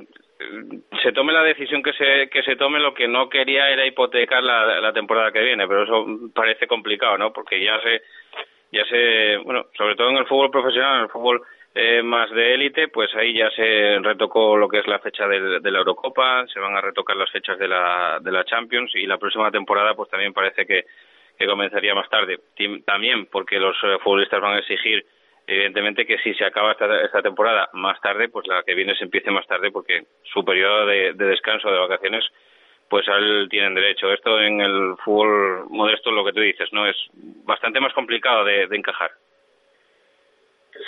se 1.01 1.11
tome 1.13 1.31
la 1.31 1.43
decisión 1.43 1.81
que 1.81 1.93
se 1.93 2.29
que 2.29 2.43
se 2.43 2.57
tome 2.57 2.79
lo 2.79 2.93
que 2.93 3.07
no 3.07 3.29
quería 3.29 3.69
era 3.69 3.85
hipotecar 3.85 4.43
la, 4.43 4.81
la 4.81 4.93
temporada 4.93 5.31
que 5.31 5.41
viene, 5.41 5.67
pero 5.67 5.83
eso 5.83 6.05
parece 6.33 6.67
complicado, 6.67 7.17
¿no? 7.17 7.31
Porque 7.31 7.63
ya 7.63 7.79
se 7.81 8.01
ya 8.71 8.85
se 8.85 9.37
bueno, 9.37 9.67
sobre 9.77 9.95
todo 9.95 10.09
en 10.09 10.17
el 10.17 10.27
fútbol 10.27 10.51
profesional, 10.51 10.97
en 10.97 11.03
el 11.03 11.09
fútbol 11.09 11.41
eh, 11.73 12.03
más 12.03 12.29
de 12.31 12.53
élite, 12.53 12.89
pues 12.89 13.13
ahí 13.15 13.33
ya 13.33 13.49
se 13.51 13.99
retocó 13.99 14.57
lo 14.57 14.67
que 14.67 14.79
es 14.79 14.87
la 14.87 14.99
fecha 14.99 15.25
de, 15.27 15.59
la 15.61 15.79
Eurocopa, 15.79 16.45
se 16.47 16.59
van 16.59 16.75
a 16.75 16.81
retocar 16.81 17.15
las 17.15 17.31
fechas 17.31 17.57
de 17.57 17.69
la 17.69 18.19
de 18.21 18.31
la 18.31 18.43
Champions 18.43 18.91
y 18.95 19.05
la 19.05 19.17
próxima 19.17 19.51
temporada 19.51 19.93
pues 19.93 20.09
también 20.09 20.33
parece 20.33 20.65
que 20.65 20.85
que 21.37 21.47
comenzaría 21.47 21.95
más 21.95 22.09
tarde. 22.09 22.39
También 22.85 23.27
porque 23.27 23.57
los 23.57 23.75
eh, 23.83 23.97
futbolistas 24.03 24.41
van 24.41 24.55
a 24.55 24.59
exigir 24.59 25.05
evidentemente 25.47 26.05
que 26.05 26.17
si 26.19 26.33
se 26.33 26.45
acaba 26.45 26.71
esta, 26.71 27.01
esta 27.01 27.21
temporada 27.21 27.69
más 27.73 27.99
tarde, 28.01 28.29
pues 28.29 28.47
la 28.47 28.63
que 28.63 28.73
viene 28.73 28.95
se 28.95 29.03
empiece 29.03 29.31
más 29.31 29.47
tarde 29.47 29.71
porque 29.71 30.05
su 30.23 30.43
periodo 30.43 30.85
de, 30.85 31.13
de 31.13 31.25
descanso, 31.25 31.71
de 31.71 31.79
vacaciones, 31.79 32.25
pues 32.89 33.07
a 33.07 33.17
él 33.17 33.47
tienen 33.49 33.75
derecho. 33.75 34.11
Esto 34.11 34.39
en 34.39 34.61
el 34.61 34.95
fútbol 35.03 35.65
modesto, 35.69 36.11
lo 36.11 36.25
que 36.25 36.33
tú 36.33 36.41
dices, 36.41 36.69
¿no? 36.71 36.87
Es 36.87 36.97
bastante 37.13 37.79
más 37.79 37.93
complicado 37.93 38.43
de, 38.43 38.67
de 38.67 38.75
encajar. 38.75 39.11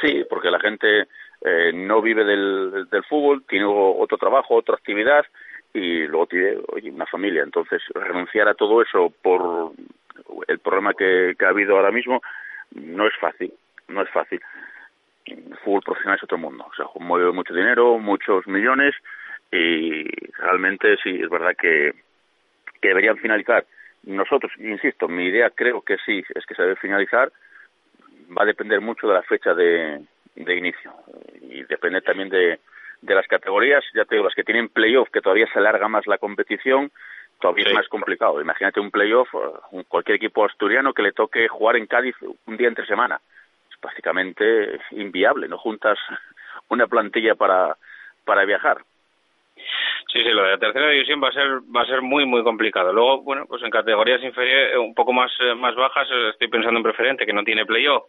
Sí, 0.02 0.26
porque 0.30 0.52
la 0.52 0.60
gente 0.60 1.08
eh, 1.42 1.72
no 1.74 2.02
vive 2.02 2.24
del, 2.24 2.88
del 2.90 3.04
fútbol, 3.04 3.44
tiene 3.48 3.66
otro 3.66 4.18
trabajo, 4.18 4.56
otra 4.56 4.76
actividad 4.76 5.26
y 5.74 6.08
luego 6.08 6.28
tiene 6.28 6.58
oye, 6.70 6.90
una 6.90 7.06
familia. 7.06 7.44
Entonces, 7.44 7.82
renunciar 7.94 8.48
a 8.48 8.56
todo 8.56 8.82
eso 8.82 9.14
por 9.22 9.72
el 10.48 10.60
problema 10.60 10.94
que, 10.94 11.36
que 11.38 11.46
ha 11.46 11.50
habido 11.50 11.76
ahora 11.76 11.92
mismo 11.92 12.22
no 12.72 13.08
es 13.08 13.16
fácil 13.20 13.54
no 13.88 14.02
es 14.02 14.10
fácil. 14.10 14.42
El 15.26 15.58
fútbol 15.64 15.82
profesional 15.84 16.18
es 16.18 16.24
otro 16.24 16.38
mundo, 16.38 16.66
o 16.70 16.76
sea, 16.76 16.86
mueve 17.00 17.32
mucho 17.32 17.54
dinero, 17.54 17.98
muchos 17.98 18.48
millones 18.48 18.96
y 19.52 20.04
realmente 20.38 20.98
sí, 21.04 21.20
es 21.22 21.30
verdad 21.30 21.56
que, 21.58 21.94
que 22.82 22.88
deberían 22.88 23.18
finalizar. 23.18 23.66
Nosotros, 24.04 24.52
insisto, 24.58 25.08
mi 25.08 25.26
idea 25.26 25.50
creo 25.50 25.82
que 25.82 25.98
sí, 26.06 26.24
es 26.34 26.46
que 26.46 26.56
se 26.56 26.62
debe 26.62 26.76
finalizar, 26.78 27.32
va 28.38 28.44
a 28.44 28.46
depender 28.46 28.80
mucho 28.80 29.08
de 29.08 29.14
la 29.16 29.24
fecha 29.24 29.54
de, 29.54 30.02
de 30.36 30.56
inicio 30.56 30.94
y 31.42 31.64
depende 31.64 32.02
también 32.02 32.30
de, 32.30 32.60
de 33.02 33.16
las 33.16 33.28
categorías, 33.28 33.84
ya 33.94 34.06
te 34.06 34.16
digo, 34.16 34.26
las 34.26 34.36
que 34.36 34.46
tienen 34.46 34.70
playoff, 34.70 35.10
que 35.10 35.22
todavía 35.22 35.48
se 35.52 35.60
alarga 35.60 35.90
más 35.90 36.08
la 36.08 36.20
competición, 36.20 36.90
todavía 37.42 37.66
sí. 37.66 37.72
es 37.72 37.76
más 37.76 37.90
complicado. 37.90 38.40
Imagínate 38.40 38.80
un 38.80 38.92
playoff, 38.92 39.30
cualquier 39.90 40.16
equipo 40.16 40.46
asturiano 40.46 40.94
que 40.94 41.04
le 41.04 41.12
toque 41.12 41.50
jugar 41.50 41.76
en 41.76 41.88
Cádiz 41.88 42.16
un 42.46 42.56
día 42.56 42.70
entre 42.70 42.86
semana 42.86 43.20
básicamente 43.82 44.80
inviable, 44.92 45.48
no 45.48 45.58
juntas 45.58 45.98
una 46.70 46.88
plantilla 46.88 47.36
para, 47.36 47.78
para 48.26 48.46
viajar. 48.46 48.78
Sí, 50.12 50.24
sí, 50.24 50.30
lo 50.30 50.44
de 50.44 50.52
la 50.52 50.58
tercera 50.58 50.90
división 50.90 51.22
va 51.22 51.30
a 51.30 51.34
ser 51.34 51.60
va 51.76 51.82
a 51.82 51.86
ser 51.86 52.02
muy 52.02 52.26
muy 52.26 52.44
complicado. 52.44 52.94
Luego, 52.94 53.22
bueno, 53.24 53.46
pues 53.48 53.62
en 53.64 53.70
categorías 53.70 54.24
inferiores 54.24 54.78
un 54.78 54.94
poco 54.94 55.12
más 55.12 55.32
eh, 55.42 55.56
más 55.56 55.76
bajas 55.76 56.08
estoy 56.32 56.48
pensando 56.48 56.78
en 56.78 56.84
preferente 56.84 57.26
que 57.26 57.34
no 57.34 57.44
tiene 57.44 57.66
playoff 57.66 58.06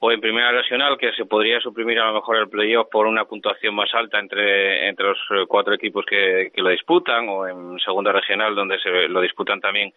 o 0.00 0.12
en 0.12 0.20
primera 0.20 0.52
regional 0.52 0.98
que 0.98 1.12
se 1.12 1.24
podría 1.24 1.60
suprimir 1.60 1.98
a 1.98 2.06
lo 2.06 2.14
mejor 2.14 2.36
el 2.36 2.48
playoff 2.48 2.88
por 2.90 3.06
una 3.06 3.24
puntuación 3.24 3.74
más 3.74 3.92
alta 3.94 4.18
entre 4.18 4.88
entre 4.88 5.06
los 5.06 5.18
cuatro 5.48 5.74
equipos 5.74 6.04
que, 6.04 6.50
que 6.54 6.62
lo 6.62 6.70
disputan 6.70 7.28
o 7.28 7.46
en 7.48 7.78
segunda 7.78 8.12
regional 8.12 8.54
donde 8.54 8.78
se 8.78 9.08
lo 9.08 9.20
disputan 9.20 9.60
también 9.60 9.92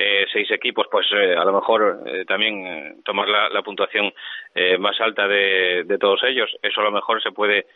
eh, 0.00 0.26
seis 0.32 0.50
equipos, 0.50 0.86
pues 0.90 1.06
eh, 1.12 1.36
a 1.36 1.44
lo 1.44 1.52
mejor 1.52 2.02
eh, 2.06 2.24
también 2.24 2.66
eh, 2.66 2.94
tomar 3.04 3.28
la, 3.28 3.50
la 3.50 3.62
puntuación 3.62 4.12
eh, 4.54 4.78
más 4.78 4.98
alta 5.00 5.28
de, 5.28 5.84
de 5.84 5.98
todos 5.98 6.22
ellos. 6.24 6.50
Eso 6.62 6.80
a 6.80 6.84
lo 6.84 6.90
mejor 6.90 7.22
se 7.22 7.32
puede 7.32 7.66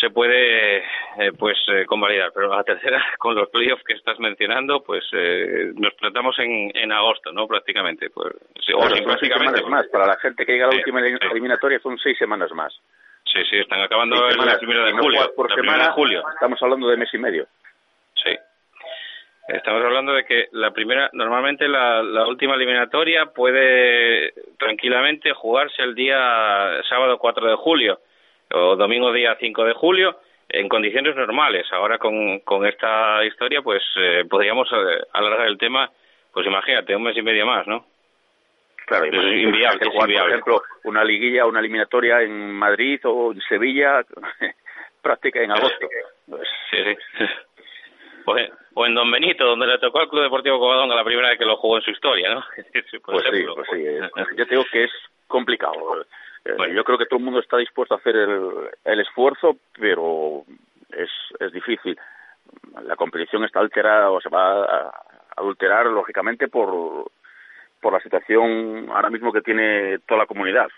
se 0.00 0.10
puede 0.10 0.82
pues 1.38 1.56
eh, 1.68 1.84
convalidar, 1.86 2.32
pero 2.34 2.48
la 2.48 2.64
tercera 2.70 3.04
con 3.18 3.34
los 3.34 3.48
playoffs 3.50 3.84
que 3.84 3.92
estás 3.94 4.18
mencionando, 4.18 4.82
pues 4.82 5.04
eh, 5.12 5.72
nos 5.76 5.94
tratamos 5.96 6.36
en, 6.38 6.70
en 6.74 6.90
agosto, 6.92 7.30
¿no? 7.32 7.46
Prácticamente, 7.46 8.10
pues 8.10 8.34
sí, 8.64 8.72
claro, 8.72 8.92
o 8.94 8.96
sí, 8.96 9.02
prácticamente 9.02 9.58
semanas 9.58 9.84
más 9.84 9.86
para 9.92 10.06
la 10.06 10.16
gente 10.16 10.46
que 10.46 10.52
llega 10.52 10.66
a 10.66 10.70
la 10.70 10.76
última 10.76 11.00
eliminatoria 11.00 11.78
son 11.80 11.98
seis 11.98 12.16
semanas 12.18 12.50
más. 12.52 12.72
Sí, 13.32 13.40
sí, 13.48 13.56
están 13.58 13.80
acabando 13.80 14.16
la 14.16 14.58
primera 14.58 14.84
de 14.84 14.92
julio. 14.92 15.32
por 15.36 15.54
semana, 15.54 15.86
de 15.86 15.92
julio. 15.92 16.22
Estamos 16.34 16.60
hablando 16.62 16.88
de 16.88 16.96
mes 16.96 17.14
y 17.14 17.18
medio. 17.18 17.46
Estamos 19.48 19.82
hablando 19.84 20.12
de 20.12 20.24
que 20.24 20.48
la 20.52 20.70
primera, 20.70 21.10
normalmente 21.12 21.66
la, 21.66 22.02
la 22.02 22.26
última 22.26 22.54
eliminatoria 22.54 23.26
puede 23.26 24.32
tranquilamente 24.56 25.32
jugarse 25.32 25.82
el 25.82 25.94
día 25.94 26.80
sábado 26.88 27.18
4 27.18 27.50
de 27.50 27.56
julio 27.56 27.98
o 28.52 28.76
domingo 28.76 29.12
día 29.12 29.36
5 29.38 29.64
de 29.64 29.72
julio 29.72 30.16
en 30.48 30.68
condiciones 30.68 31.16
normales. 31.16 31.66
Ahora 31.72 31.98
con, 31.98 32.40
con 32.40 32.64
esta 32.66 33.24
historia, 33.24 33.62
pues 33.62 33.82
eh, 33.96 34.24
podríamos 34.28 34.68
eh, 34.70 35.06
alargar 35.12 35.48
el 35.48 35.58
tema, 35.58 35.90
pues 36.32 36.46
imagínate, 36.46 36.94
un 36.94 37.02
mes 37.02 37.16
y 37.16 37.22
medio 37.22 37.46
más, 37.46 37.66
¿no? 37.66 37.86
Claro, 38.86 39.06
es 39.06 39.42
inviable, 39.42 39.90
Por 39.90 40.10
ejemplo, 40.10 40.62
una 40.84 41.02
liguilla, 41.04 41.46
una 41.46 41.60
eliminatoria 41.60 42.20
en 42.22 42.52
Madrid 42.52 43.00
o 43.04 43.32
en 43.32 43.40
Sevilla, 43.42 44.04
práctica 45.02 45.40
en 45.40 45.52
agosto. 45.52 45.88
Sí, 46.70 46.76
sí. 46.84 47.24
O 48.74 48.86
en, 48.86 48.94
Don 48.94 49.10
Benito, 49.10 49.44
donde 49.44 49.66
le 49.66 49.78
tocó 49.78 50.00
al 50.00 50.08
Club 50.08 50.22
Deportivo 50.22 50.58
Covadonga 50.58 50.94
la 50.94 51.04
primera 51.04 51.28
vez 51.28 51.38
que 51.38 51.44
lo 51.44 51.56
jugó 51.56 51.76
en 51.76 51.82
su 51.82 51.90
historia, 51.90 52.34
¿no? 52.34 52.44
pues 52.72 53.24
sí, 53.30 53.44
pues 53.54 53.68
sí. 53.72 53.84
Yo 54.36 54.46
te 54.46 54.54
digo 54.54 54.64
que 54.70 54.84
es 54.84 54.92
complicado. 55.26 56.04
Eh, 56.44 56.74
yo 56.74 56.82
creo 56.82 56.98
que 56.98 57.06
todo 57.06 57.20
el 57.20 57.24
mundo 57.24 57.38
está 57.38 57.56
dispuesto 57.56 57.94
a 57.94 57.98
hacer 57.98 58.16
el, 58.16 58.68
el 58.84 58.98
esfuerzo, 58.98 59.58
pero 59.78 60.42
es, 60.90 61.08
es 61.38 61.52
difícil. 61.52 61.96
La 62.82 62.96
competición 62.96 63.44
está 63.44 63.60
alterada 63.60 64.10
o 64.10 64.20
se 64.20 64.28
va 64.28 64.64
a 64.64 65.04
adulterar, 65.36 65.86
lógicamente, 65.86 66.48
por, 66.48 67.12
por 67.80 67.92
la 67.92 68.00
situación 68.00 68.88
ahora 68.90 69.08
mismo 69.08 69.32
que 69.32 69.42
tiene 69.42 69.98
toda 70.00 70.22
la 70.22 70.26
comunidad. 70.26 70.68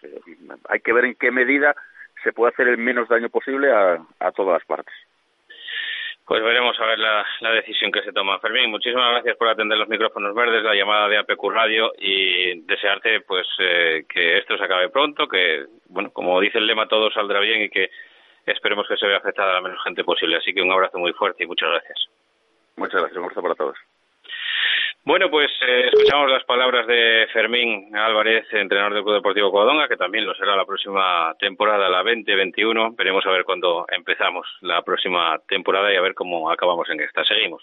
Hay 0.69 0.81
que 0.81 0.93
ver 0.93 1.07
en 1.07 1.15
qué 1.15 1.31
medida 1.31 1.75
se 2.23 2.33
puede 2.33 2.53
hacer 2.53 2.69
el 2.69 2.79
menos 2.79 3.09
daño 3.09 3.29
posible 3.29 3.73
a, 3.73 4.01
a 4.21 4.33
todas 4.33 4.59
las 4.59 4.67
partes. 4.67 4.95
Pues 6.27 6.43
veremos 6.43 6.79
a 6.81 6.87
ver 6.87 6.99
la, 6.99 7.27
la, 7.41 7.51
decisión 7.51 7.93
que 7.93 8.03
se 8.03 8.13
toma. 8.13 8.39
Fermín, 8.39 8.71
muchísimas 8.71 9.11
gracias 9.11 9.37
por 9.37 9.49
atender 9.49 9.77
los 9.77 9.89
micrófonos 9.89 10.35
verdes, 10.35 10.63
la 10.63 10.75
llamada 10.75 11.07
de 11.09 11.19
APQ 11.19 11.51
Radio 11.51 11.93
y 11.99 12.63
desearte 12.63 13.21
pues 13.21 13.47
eh, 13.59 14.05
que 14.09 14.39
esto 14.39 14.57
se 14.57 14.65
acabe 14.65 14.89
pronto, 14.89 15.29
que, 15.29 15.67
bueno, 15.89 16.11
como 16.13 16.41
dice 16.41 16.59
el 16.59 16.67
lema, 16.67 16.89
todo 16.89 17.11
saldrá 17.11 17.41
bien 17.41 17.63
y 17.63 17.69
que 17.69 17.91
esperemos 18.47 18.89
que 18.89 18.97
se 18.97 19.07
vea 19.07 19.19
afectada 19.19 19.51
a 19.51 19.55
la 19.55 19.61
menos 19.61 19.83
gente 19.85 20.03
posible. 20.03 20.37
Así 20.37 20.55
que 20.55 20.63
un 20.63 20.73
abrazo 20.73 20.99
muy 20.99 21.13
fuerte 21.13 21.45
y 21.45 21.47
muchas 21.47 21.69
gracias. 21.69 22.07
Muchas 22.77 23.01
gracias, 23.01 23.19
un 23.19 23.25
abrazo 23.25 23.43
para 23.43 23.55
todos. 23.55 23.77
Bueno, 25.07 25.29
pues 25.29 25.51
eh, 25.61 25.91
escuchamos 25.93 26.31
las 26.31 26.45
palabras 26.45 26.87
de 26.87 27.27
Fermín 27.31 27.95
Álvarez, 27.95 28.47
entrenador 28.53 28.95
del 28.95 29.03
Club 29.03 29.17
Deportivo 29.17 29.51
Covadonga, 29.51 29.87
que 29.87 29.99
también 29.99 30.25
lo 30.25 30.35
será 30.35 30.57
la 30.57 30.65
próxima 30.65 31.35
temporada, 31.39 31.91
la 31.91 31.99
2021. 31.99 32.93
Veremos 32.93 33.27
a 33.27 33.31
ver 33.31 33.45
cuándo 33.45 33.85
empezamos 33.91 34.47
la 34.63 34.81
próxima 34.81 35.39
temporada 35.47 35.93
y 35.93 35.97
a 35.97 36.01
ver 36.01 36.15
cómo 36.15 36.51
acabamos 36.51 36.89
en 36.89 37.01
esta. 37.03 37.23
Seguimos. 37.23 37.63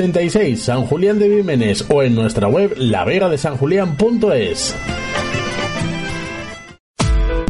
San 0.55 0.87
Julián 0.87 1.19
de 1.19 1.29
Vímenes 1.29 1.85
o 1.89 2.01
en 2.01 2.15
nuestra 2.15 2.47
web 2.47 2.73
lavegadesanjulián.es. 2.75 4.75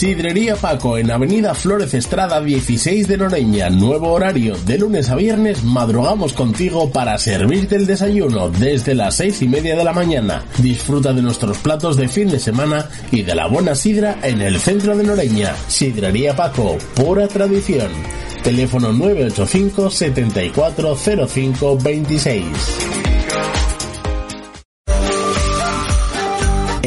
Sidrería 0.00 0.56
Paco 0.56 0.96
en 0.96 1.10
Avenida 1.10 1.54
Flores 1.54 1.92
Estrada 1.92 2.40
16 2.40 3.06
de 3.06 3.18
Noreña. 3.18 3.68
Nuevo 3.68 4.10
horario. 4.12 4.56
De 4.64 4.78
lunes 4.78 5.10
a 5.10 5.14
viernes 5.14 5.62
madrugamos 5.62 6.32
contigo 6.32 6.88
para 6.90 7.18
servirte 7.18 7.76
el 7.76 7.86
desayuno 7.86 8.48
desde 8.48 8.94
las 8.94 9.16
seis 9.16 9.42
y 9.42 9.48
media 9.48 9.76
de 9.76 9.84
la 9.84 9.92
mañana. 9.92 10.42
Disfruta 10.56 11.12
de 11.12 11.20
nuestros 11.20 11.58
platos 11.58 11.98
de 11.98 12.08
fin 12.08 12.30
de 12.30 12.38
semana 12.38 12.88
y 13.12 13.24
de 13.24 13.34
la 13.34 13.46
buena 13.46 13.74
sidra 13.74 14.16
en 14.22 14.40
el 14.40 14.58
centro 14.58 14.96
de 14.96 15.04
Noreña. 15.04 15.54
Sidrería 15.68 16.34
Paco, 16.34 16.78
pura 16.94 17.28
tradición. 17.28 17.90
Teléfono 18.42 18.94
985 18.94 19.90
7405 19.90 21.76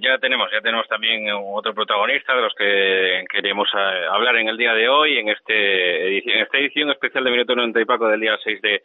ya 0.00 0.18
tenemos, 0.18 0.50
ya 0.50 0.60
tenemos 0.60 0.86
también 0.88 1.26
otro 1.32 1.74
protagonista 1.74 2.34
de 2.34 2.42
los 2.42 2.54
que 2.54 3.24
queremos 3.30 3.68
eh, 3.74 4.06
hablar 4.10 4.36
en 4.36 4.48
el 4.48 4.56
día 4.56 4.74
de 4.74 4.88
hoy, 4.88 5.18
en 5.18 5.28
este 5.28 6.08
edición, 6.08 6.38
esta 6.38 6.58
edición 6.58 6.90
especial 6.90 7.24
de 7.24 7.30
Minuto 7.30 7.54
90 7.54 7.80
y 7.80 7.84
Paco 7.84 8.08
del 8.08 8.20
día 8.20 8.38
6 8.42 8.60
de, 8.62 8.82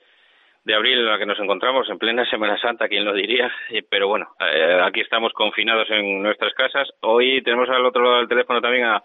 abril 0.74 1.00
en 1.00 1.06
la 1.08 1.18
que 1.18 1.26
nos 1.26 1.40
encontramos 1.40 1.90
en 1.90 1.98
plena 1.98 2.30
Semana 2.30 2.58
Santa, 2.60 2.88
quien 2.88 3.04
lo 3.04 3.14
diría, 3.14 3.52
pero 3.90 4.08
bueno, 4.08 4.28
eh, 4.40 4.80
aquí 4.84 5.02
estamos 5.02 5.34
confinados 5.34 5.90
en 5.90 6.22
nuestras 6.22 6.54
casas. 6.54 6.88
Hoy 7.02 7.42
tenemos 7.42 7.70
al 7.70 7.86
otro 7.86 8.04
lado 8.04 8.18
del 8.18 8.28
teléfono 8.28 8.62
también 8.62 8.86
a, 8.86 9.04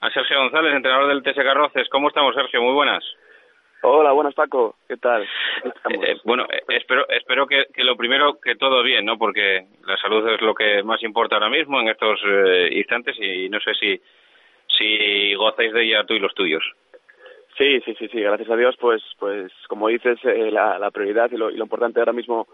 a 0.00 0.10
Sergio 0.10 0.38
González, 0.38 0.74
entrenador 0.74 1.08
del 1.08 1.22
TS 1.22 1.42
Carroces. 1.42 1.88
¿Cómo 1.88 2.08
estamos, 2.08 2.34
Sergio? 2.34 2.62
Muy 2.62 2.74
buenas. 2.74 3.04
Hola, 3.82 4.12
buenas 4.12 4.34
Paco, 4.34 4.76
¿qué 4.86 4.96
tal? 4.98 5.22
Eh, 5.88 6.16
bueno, 6.24 6.44
eh, 6.50 6.62
espero 6.68 7.08
espero 7.08 7.46
que, 7.46 7.64
que, 7.72 7.82
lo 7.82 7.96
primero 7.96 8.38
que 8.38 8.54
todo 8.56 8.82
bien, 8.82 9.06
¿no? 9.06 9.16
Porque 9.16 9.66
la 9.86 9.96
salud 9.96 10.28
es 10.28 10.40
lo 10.42 10.54
que 10.54 10.82
más 10.82 11.02
importa 11.02 11.36
ahora 11.36 11.48
mismo 11.48 11.80
en 11.80 11.88
estos 11.88 12.20
eh, 12.26 12.68
instantes 12.72 13.16
y 13.18 13.48
no 13.48 13.58
sé 13.60 13.74
si 13.74 14.00
si 14.78 15.34
gozáis 15.34 15.72
de 15.72 15.82
ella 15.82 16.04
tú 16.04 16.14
y 16.14 16.18
los 16.18 16.34
tuyos. 16.34 16.62
Sí, 17.56 17.80
sí, 17.80 17.94
sí, 17.98 18.08
sí. 18.08 18.20
Gracias 18.20 18.50
a 18.50 18.56
Dios, 18.56 18.76
pues 18.78 19.02
pues 19.18 19.50
como 19.66 19.88
dices, 19.88 20.18
eh, 20.24 20.50
la, 20.50 20.78
la 20.78 20.90
prioridad 20.90 21.30
y 21.32 21.36
lo, 21.36 21.50
y 21.50 21.56
lo 21.56 21.64
importante 21.64 22.00
ahora 22.00 22.12
mismo 22.12 22.48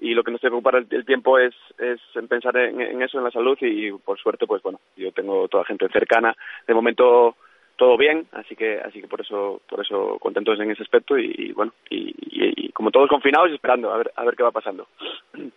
y 0.00 0.14
lo 0.14 0.24
que 0.24 0.32
nos 0.32 0.40
debe 0.40 0.56
ocupar 0.56 0.76
el, 0.76 0.86
el 0.90 1.04
tiempo 1.04 1.38
es, 1.38 1.54
es 1.78 2.00
en 2.16 2.26
pensar 2.26 2.56
en, 2.56 2.80
en, 2.80 3.02
eso, 3.02 3.18
en 3.18 3.24
la 3.24 3.30
salud 3.30 3.56
y 3.60 3.92
por 3.92 4.18
suerte, 4.18 4.48
pues 4.48 4.60
bueno, 4.62 4.80
yo 4.96 5.12
tengo 5.12 5.46
toda 5.46 5.64
gente 5.64 5.88
cercana. 5.88 6.34
De 6.66 6.74
momento 6.74 7.36
todo 7.76 7.96
bien, 7.96 8.26
así 8.32 8.54
que 8.56 8.78
así 8.78 9.00
que 9.00 9.08
por 9.08 9.20
eso 9.20 9.60
por 9.68 9.80
eso 9.80 10.18
contentos 10.20 10.58
en 10.60 10.70
ese 10.70 10.82
aspecto 10.82 11.18
y, 11.18 11.32
y 11.36 11.52
bueno 11.52 11.72
y, 11.90 12.14
y, 12.20 12.66
y, 12.66 12.72
como 12.72 12.90
todos 12.90 13.08
confinados 13.08 13.50
y 13.50 13.54
esperando 13.54 13.92
a 13.92 13.98
ver 13.98 14.12
a 14.14 14.24
ver 14.24 14.36
qué 14.36 14.42
va 14.42 14.50
pasando. 14.50 14.88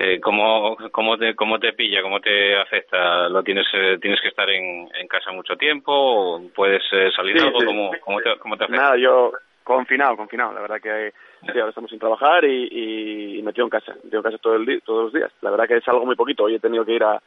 Eh, 0.00 0.20
¿cómo, 0.20 0.76
cómo, 0.92 1.18
te, 1.18 1.34
¿Cómo 1.34 1.58
te 1.58 1.72
pilla? 1.72 2.02
¿Cómo 2.02 2.20
te 2.20 2.56
afecta? 2.56 3.28
¿Lo 3.28 3.42
tienes 3.42 3.66
eh, 3.74 3.98
tienes 4.00 4.20
que 4.20 4.28
estar 4.28 4.48
en, 4.48 4.88
en 4.94 5.08
casa 5.08 5.32
mucho 5.32 5.56
tiempo? 5.56 5.92
¿O 5.92 6.48
¿Puedes 6.54 6.82
eh, 6.92 7.10
salir 7.16 7.36
sí, 7.36 7.44
algo? 7.44 7.58
Sí. 7.58 7.66
¿Cómo, 7.66 7.90
cómo, 8.04 8.20
te, 8.20 8.38
¿Cómo 8.38 8.56
te 8.56 8.64
afecta? 8.64 8.80
Nada, 8.80 8.96
yo 8.96 9.32
confinado, 9.64 10.16
confinado. 10.16 10.52
La 10.52 10.60
verdad 10.60 10.80
que 10.80 11.12
sí, 11.52 11.58
ahora 11.58 11.70
estamos 11.70 11.90
sin 11.90 11.98
trabajar 11.98 12.44
y, 12.44 13.38
y 13.38 13.42
metido 13.42 13.66
en 13.66 13.70
casa, 13.70 13.92
metido 14.04 14.18
en 14.18 14.22
casa 14.22 14.38
todo 14.38 14.54
el 14.54 14.66
día, 14.66 14.78
todos 14.84 15.04
los 15.04 15.12
días. 15.12 15.32
La 15.42 15.50
verdad 15.50 15.66
que 15.66 15.78
es 15.78 15.88
algo 15.88 16.06
muy 16.06 16.14
poquito. 16.14 16.44
Hoy 16.44 16.54
he 16.54 16.60
tenido 16.60 16.84
que 16.84 16.92
ir 16.92 17.02
a, 17.02 17.20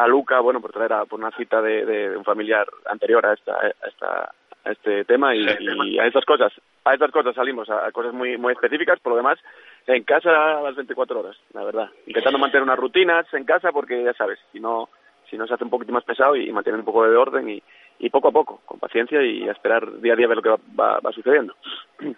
a 0.00 0.06
Luca, 0.08 0.40
bueno, 0.40 0.60
por 0.60 0.72
traer 0.72 0.94
a, 0.94 1.04
por 1.04 1.20
una 1.20 1.30
cita 1.32 1.60
de, 1.60 1.84
de, 1.84 2.16
un 2.16 2.24
familiar 2.24 2.66
anterior 2.86 3.24
a 3.26 3.34
esta, 3.34 3.54
a 3.54 3.88
esta 3.88 4.32
a 4.62 4.72
este 4.72 5.04
tema 5.06 5.34
y, 5.34 5.40
y, 5.40 5.98
a 5.98 6.06
estas 6.06 6.24
cosas 6.26 6.52
a 6.84 6.92
estas 6.92 7.10
cosas 7.10 7.34
salimos 7.34 7.68
a, 7.70 7.86
a, 7.86 7.92
cosas 7.92 8.12
muy 8.12 8.36
muy 8.36 8.52
específicas. 8.52 9.00
Por 9.00 9.12
lo 9.12 9.16
demás 9.16 9.38
en 9.86 10.04
casa 10.04 10.58
a 10.58 10.62
las 10.62 10.76
24 10.76 11.20
horas 11.20 11.36
la 11.52 11.64
verdad. 11.64 11.88
Intentando 12.06 12.38
mantener 12.38 12.62
unas 12.62 12.78
rutinas 12.78 13.26
en 13.32 13.44
casa 13.44 13.72
porque 13.72 14.02
ya 14.02 14.12
sabes 14.14 14.38
si 14.52 14.60
no 14.60 14.88
si 15.28 15.36
no 15.38 15.46
se 15.46 15.54
hace 15.54 15.64
un 15.64 15.70
poquito 15.70 15.92
más 15.92 16.04
pesado 16.04 16.36
y, 16.36 16.48
y 16.48 16.52
mantener 16.52 16.80
un 16.80 16.84
poco 16.84 17.08
de 17.08 17.16
orden 17.16 17.48
y, 17.48 17.62
y 17.98 18.10
poco 18.10 18.28
a 18.28 18.32
poco 18.32 18.60
con 18.64 18.78
paciencia 18.78 19.22
y 19.22 19.48
a 19.48 19.52
esperar 19.52 20.00
día 20.00 20.14
a 20.14 20.16
día 20.16 20.26
a 20.26 20.28
ver 20.28 20.36
lo 20.36 20.42
que 20.42 20.50
va, 20.50 20.58
va, 20.78 21.00
va 21.00 21.12
sucediendo. 21.12 21.54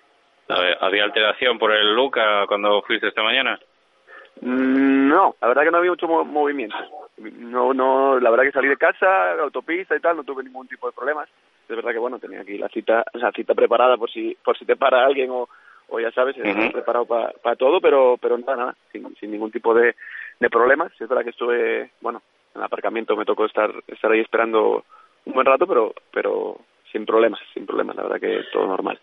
¿Había 0.80 1.04
alteración 1.04 1.58
por 1.58 1.72
el 1.72 1.94
Luca 1.94 2.46
cuando 2.46 2.82
fuiste 2.82 3.08
esta 3.08 3.22
mañana? 3.22 3.58
Mm, 4.40 5.08
no, 5.08 5.36
la 5.40 5.48
verdad 5.48 5.62
que 5.62 5.70
no 5.70 5.78
había 5.78 5.90
mucho 5.90 6.08
movimiento. 6.08 6.76
No, 7.22 7.72
no, 7.72 8.18
la 8.18 8.30
verdad 8.30 8.44
que 8.44 8.52
salí 8.52 8.68
de 8.68 8.76
casa, 8.76 9.32
autopista 9.40 9.96
y 9.96 10.00
tal, 10.00 10.16
no 10.16 10.24
tuve 10.24 10.42
ningún 10.42 10.66
tipo 10.68 10.86
de 10.86 10.92
problemas. 10.92 11.28
Es 11.68 11.76
verdad 11.76 11.92
que 11.92 11.98
bueno, 11.98 12.18
tenía 12.18 12.40
aquí 12.40 12.58
la 12.58 12.68
cita, 12.68 13.04
la 13.14 13.30
cita 13.32 13.54
preparada 13.54 13.96
por 13.96 14.10
si, 14.10 14.36
por 14.44 14.58
si 14.58 14.64
te 14.64 14.76
para 14.76 15.04
alguien 15.04 15.30
o, 15.30 15.48
o 15.88 16.00
ya 16.00 16.10
sabes, 16.10 16.36
uh 16.36 16.40
-huh. 16.40 16.72
preparado 16.72 17.06
para 17.06 17.32
pa 17.32 17.56
todo, 17.56 17.80
pero, 17.80 18.16
pero 18.20 18.36
nada, 18.38 18.56
nada, 18.56 18.76
sin, 18.90 19.14
sin 19.16 19.30
ningún 19.30 19.50
tipo 19.50 19.72
de, 19.74 19.94
de 20.40 20.50
problemas. 20.50 20.92
Es 21.00 21.08
verdad 21.08 21.24
que 21.24 21.30
estuve, 21.30 21.90
bueno, 22.00 22.22
en 22.54 22.60
el 22.60 22.66
aparcamiento 22.66 23.16
me 23.16 23.24
tocó 23.24 23.46
estar, 23.46 23.70
estar 23.86 24.10
ahí 24.10 24.20
esperando 24.20 24.84
un 25.24 25.32
buen 25.32 25.46
rato, 25.46 25.66
pero, 25.66 25.94
pero 26.12 26.58
sin 26.90 27.06
problemas, 27.06 27.40
sin 27.54 27.64
problemas, 27.66 27.96
la 27.96 28.02
verdad 28.02 28.20
que 28.20 28.44
todo 28.52 28.66
normal. 28.66 28.98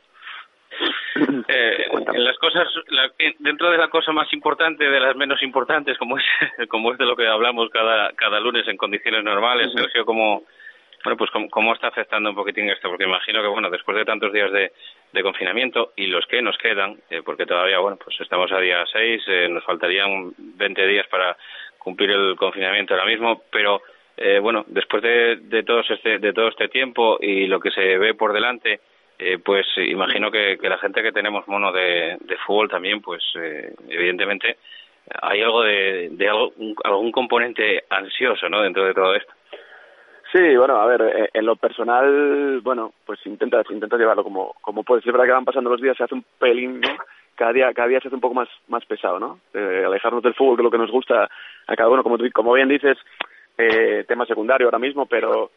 Eh, 1.47 1.87
en 2.13 2.23
las 2.23 2.37
cosas 2.37 2.67
la, 2.89 3.11
dentro 3.39 3.69
de 3.71 3.77
la 3.77 3.89
cosa 3.89 4.11
más 4.11 4.31
importante 4.33 4.89
de 4.89 4.99
las 4.99 5.15
menos 5.15 5.41
importantes 5.43 5.97
como 5.97 6.17
es 6.17 6.23
como 6.69 6.91
es 6.91 6.97
de 6.97 7.05
lo 7.05 7.15
que 7.15 7.27
hablamos 7.27 7.69
cada 7.69 8.11
cada 8.13 8.39
lunes 8.39 8.67
en 8.67 8.77
condiciones 8.77 9.23
normales 9.23 9.67
uh 9.67 9.71
-huh. 9.71 9.81
Sergio 9.81 10.05
cómo 10.05 10.43
bueno 11.03 11.17
pues 11.17 11.31
cómo, 11.31 11.49
cómo, 11.49 11.73
está 11.73 11.87
afectando 11.87 12.29
un 12.29 12.35
poquitín 12.35 12.69
esto 12.69 12.89
porque 12.89 13.05
imagino 13.05 13.41
que 13.41 13.47
bueno 13.47 13.69
después 13.69 13.97
de 13.97 14.05
tantos 14.05 14.31
días 14.31 14.51
de, 14.51 14.71
de 15.11 15.23
confinamiento 15.23 15.93
y 15.95 16.07
los 16.07 16.25
que 16.27 16.41
nos 16.41 16.57
quedan 16.57 16.97
eh, 17.09 17.21
porque 17.23 17.45
todavía 17.45 17.79
bueno 17.79 17.97
pues 17.97 18.19
estamos 18.21 18.51
a 18.51 18.59
día 18.59 18.85
6 18.91 19.23
eh, 19.27 19.49
nos 19.49 19.63
faltarían 19.63 20.33
20 20.37 20.87
días 20.87 21.07
para 21.07 21.35
cumplir 21.77 22.11
el 22.11 22.35
confinamiento 22.35 22.93
ahora 22.93 23.05
mismo 23.05 23.43
pero 23.51 23.81
eh, 24.17 24.39
bueno 24.39 24.63
después 24.67 25.01
de, 25.01 25.37
de 25.37 25.63
todo 25.63 25.81
este 25.81 26.19
de 26.19 26.33
todo 26.33 26.47
este 26.49 26.67
tiempo 26.69 27.17
y 27.19 27.47
lo 27.47 27.59
que 27.59 27.71
se 27.71 27.97
ve 27.97 28.13
por 28.13 28.33
delante 28.33 28.79
eh, 29.19 29.37
pues 29.37 29.67
imagino 29.77 30.31
que, 30.31 30.57
que, 30.57 30.69
la 30.69 30.77
gente 30.77 31.03
que 31.03 31.11
tenemos 31.11 31.45
mono 31.47 31.73
de, 31.73 32.17
fútbol 32.45 32.69
también, 32.69 33.01
pues 33.01 33.21
eh, 33.35 33.73
evidentemente 33.89 34.57
hay 35.21 35.41
algo 35.41 35.63
de, 35.63 36.09
algún 36.83 37.11
componente 37.11 37.83
ansioso, 37.89 38.47
¿no? 38.47 38.61
Dentro 38.61 38.85
de 38.85 38.93
todo 38.93 39.15
esto. 39.15 39.33
Sí, 40.31 40.55
bueno, 40.55 40.77
a 40.77 40.85
ver, 40.85 41.01
eh, 41.01 41.29
en 41.33 41.45
lo 41.45 41.55
personal, 41.55 42.61
bueno, 42.61 42.93
pues 43.05 43.19
intentas 43.25 43.65
intentas 43.71 43.99
llevarlo 43.99 44.23
como 44.23 44.55
como 44.61 44.83
puedes. 44.83 45.05
Es 45.05 45.11
que 45.11 45.17
van 45.17 45.45
pasando 45.45 45.71
los 45.71 45.81
días, 45.81 45.97
se 45.97 46.03
hace 46.03 46.15
un 46.15 46.23
pelín. 46.37 46.81
Cada 47.35 47.51
día 47.51 47.73
cada 47.73 47.87
día 47.87 47.99
se 47.99 48.07
hace 48.07 48.15
un 48.15 48.21
poco 48.21 48.35
más 48.35 48.49
más 48.67 48.85
pesado, 48.85 49.19
¿no? 49.19 49.39
Eh, 49.53 49.83
alejarnos 49.85 50.21
del 50.21 50.35
fútbol, 50.35 50.55
que 50.55 50.61
es 50.61 50.65
lo 50.65 50.71
que 50.71 50.77
nos 50.77 50.91
gusta 50.91 51.29
a 51.67 51.75
cada 51.75 51.89
uno, 51.89 52.03
como 52.03 52.17
como 52.31 52.53
bien 52.53 52.69
dices, 52.69 52.97
eh, 53.57 54.05
tema 54.07 54.25
secundario 54.25 54.67
ahora 54.67 54.77
mismo, 54.77 55.07
pero 55.07 55.49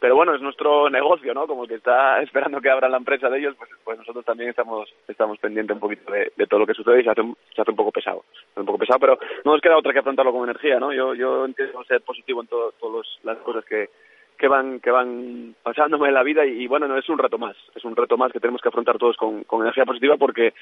pero 0.00 0.14
bueno 0.14 0.34
es 0.34 0.40
nuestro 0.40 0.88
negocio 0.90 1.34
no 1.34 1.46
como 1.46 1.66
que 1.66 1.74
está 1.74 2.20
esperando 2.22 2.60
que 2.60 2.70
abran 2.70 2.90
la 2.90 2.98
empresa 2.98 3.28
de 3.28 3.38
ellos 3.38 3.54
pues 3.56 3.70
pues 3.84 3.98
nosotros 3.98 4.24
también 4.24 4.50
estamos 4.50 4.88
estamos 5.06 5.38
pendientes 5.38 5.74
un 5.74 5.80
poquito 5.80 6.12
de, 6.12 6.46
todo 6.46 6.60
lo 6.60 6.66
que 6.66 6.74
sucede 6.74 7.00
y 7.00 7.04
se 7.04 7.10
hace 7.10 7.22
se 7.54 7.62
hace 7.62 7.70
un 7.70 7.76
poco 7.76 7.92
pesado 7.92 8.24
un 8.56 8.66
poco 8.66 8.78
pesado 8.78 8.98
pero 8.98 9.18
no 9.44 9.52
nos 9.52 9.60
queda 9.60 9.76
otra 9.76 9.92
que 9.92 9.98
afrontarlo 10.00 10.32
con 10.32 10.48
energía 10.48 10.78
no 10.78 10.92
yo 10.92 11.14
yo 11.14 11.44
entiendo 11.44 11.84
ser 11.84 12.00
positivo 12.02 12.42
en 12.42 12.48
todas 12.48 13.06
las 13.22 13.38
cosas 13.38 13.64
que 13.64 13.90
que 14.38 14.46
van 14.46 14.80
que 14.80 14.90
van 14.90 15.54
pasándome 15.62 16.08
en 16.08 16.14
la 16.14 16.22
vida 16.22 16.46
y, 16.46 16.62
y, 16.62 16.66
bueno 16.68 16.86
no 16.86 16.96
es 16.96 17.08
un 17.08 17.18
reto 17.18 17.38
más 17.38 17.56
es 17.74 17.84
un 17.84 17.96
reto 17.96 18.16
más 18.16 18.32
que 18.32 18.40
tenemos 18.40 18.62
que 18.62 18.68
afrontar 18.68 18.96
todos 18.96 19.16
con, 19.16 19.42
con 19.44 19.62
energía 19.62 19.84
positiva 19.84 20.16
porque 20.16 20.54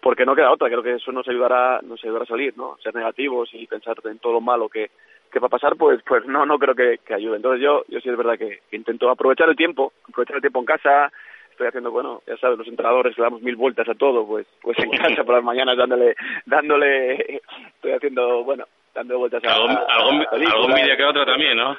porque 0.00 0.24
no 0.24 0.34
queda 0.34 0.50
otra 0.50 0.68
creo 0.68 0.82
que 0.82 0.94
eso 0.94 1.12
nos 1.12 1.28
ayudará 1.28 1.80
nos 1.82 2.02
ayudará 2.02 2.24
a 2.24 2.28
salir 2.28 2.56
no 2.56 2.76
ser 2.82 2.94
negativos 2.94 3.50
y 3.52 3.66
pensar 3.66 3.96
en 4.04 4.18
todo 4.18 4.34
lo 4.34 4.40
malo 4.40 4.68
que 4.68 4.90
que 5.30 5.38
va 5.38 5.46
a 5.46 5.50
pasar 5.50 5.76
pues 5.76 6.00
pues 6.06 6.26
no 6.26 6.44
no 6.46 6.58
creo 6.58 6.74
que, 6.74 6.98
que 7.04 7.14
ayude. 7.14 7.36
Entonces 7.36 7.62
yo 7.62 7.84
yo 7.88 8.00
sí 8.00 8.08
es 8.08 8.16
verdad 8.16 8.38
que, 8.38 8.60
intento 8.72 9.08
aprovechar 9.10 9.48
el 9.48 9.56
tiempo 9.56 9.92
aprovechar 10.08 10.36
el 10.36 10.42
tiempo 10.42 10.60
en 10.60 10.66
casa. 10.66 11.12
Estoy 11.50 11.68
haciendo 11.68 11.90
bueno 11.90 12.22
ya 12.26 12.36
sabes 12.38 12.58
los 12.58 12.68
entrenadores 12.68 13.16
le 13.18 13.24
damos 13.24 13.42
mil 13.42 13.56
vueltas 13.56 13.88
a 13.88 13.94
todo 13.94 14.26
pues 14.26 14.46
pues 14.62 14.78
en 14.78 14.90
casa 14.90 15.24
por 15.24 15.34
las 15.34 15.44
mañanas 15.44 15.76
dándole 15.76 16.16
dándole 16.46 17.40
estoy 17.74 17.92
haciendo 17.92 18.44
bueno 18.44 18.64
dando 18.94 19.18
vueltas 19.18 19.44
a 19.44 19.54
algún, 19.54 19.70
a, 19.70 19.84
algún, 19.90 20.22
a 20.22 20.52
algún 20.54 20.74
vídeo 20.74 20.96
que 20.96 21.04
otro 21.04 21.26
también 21.26 21.58
no 21.58 21.76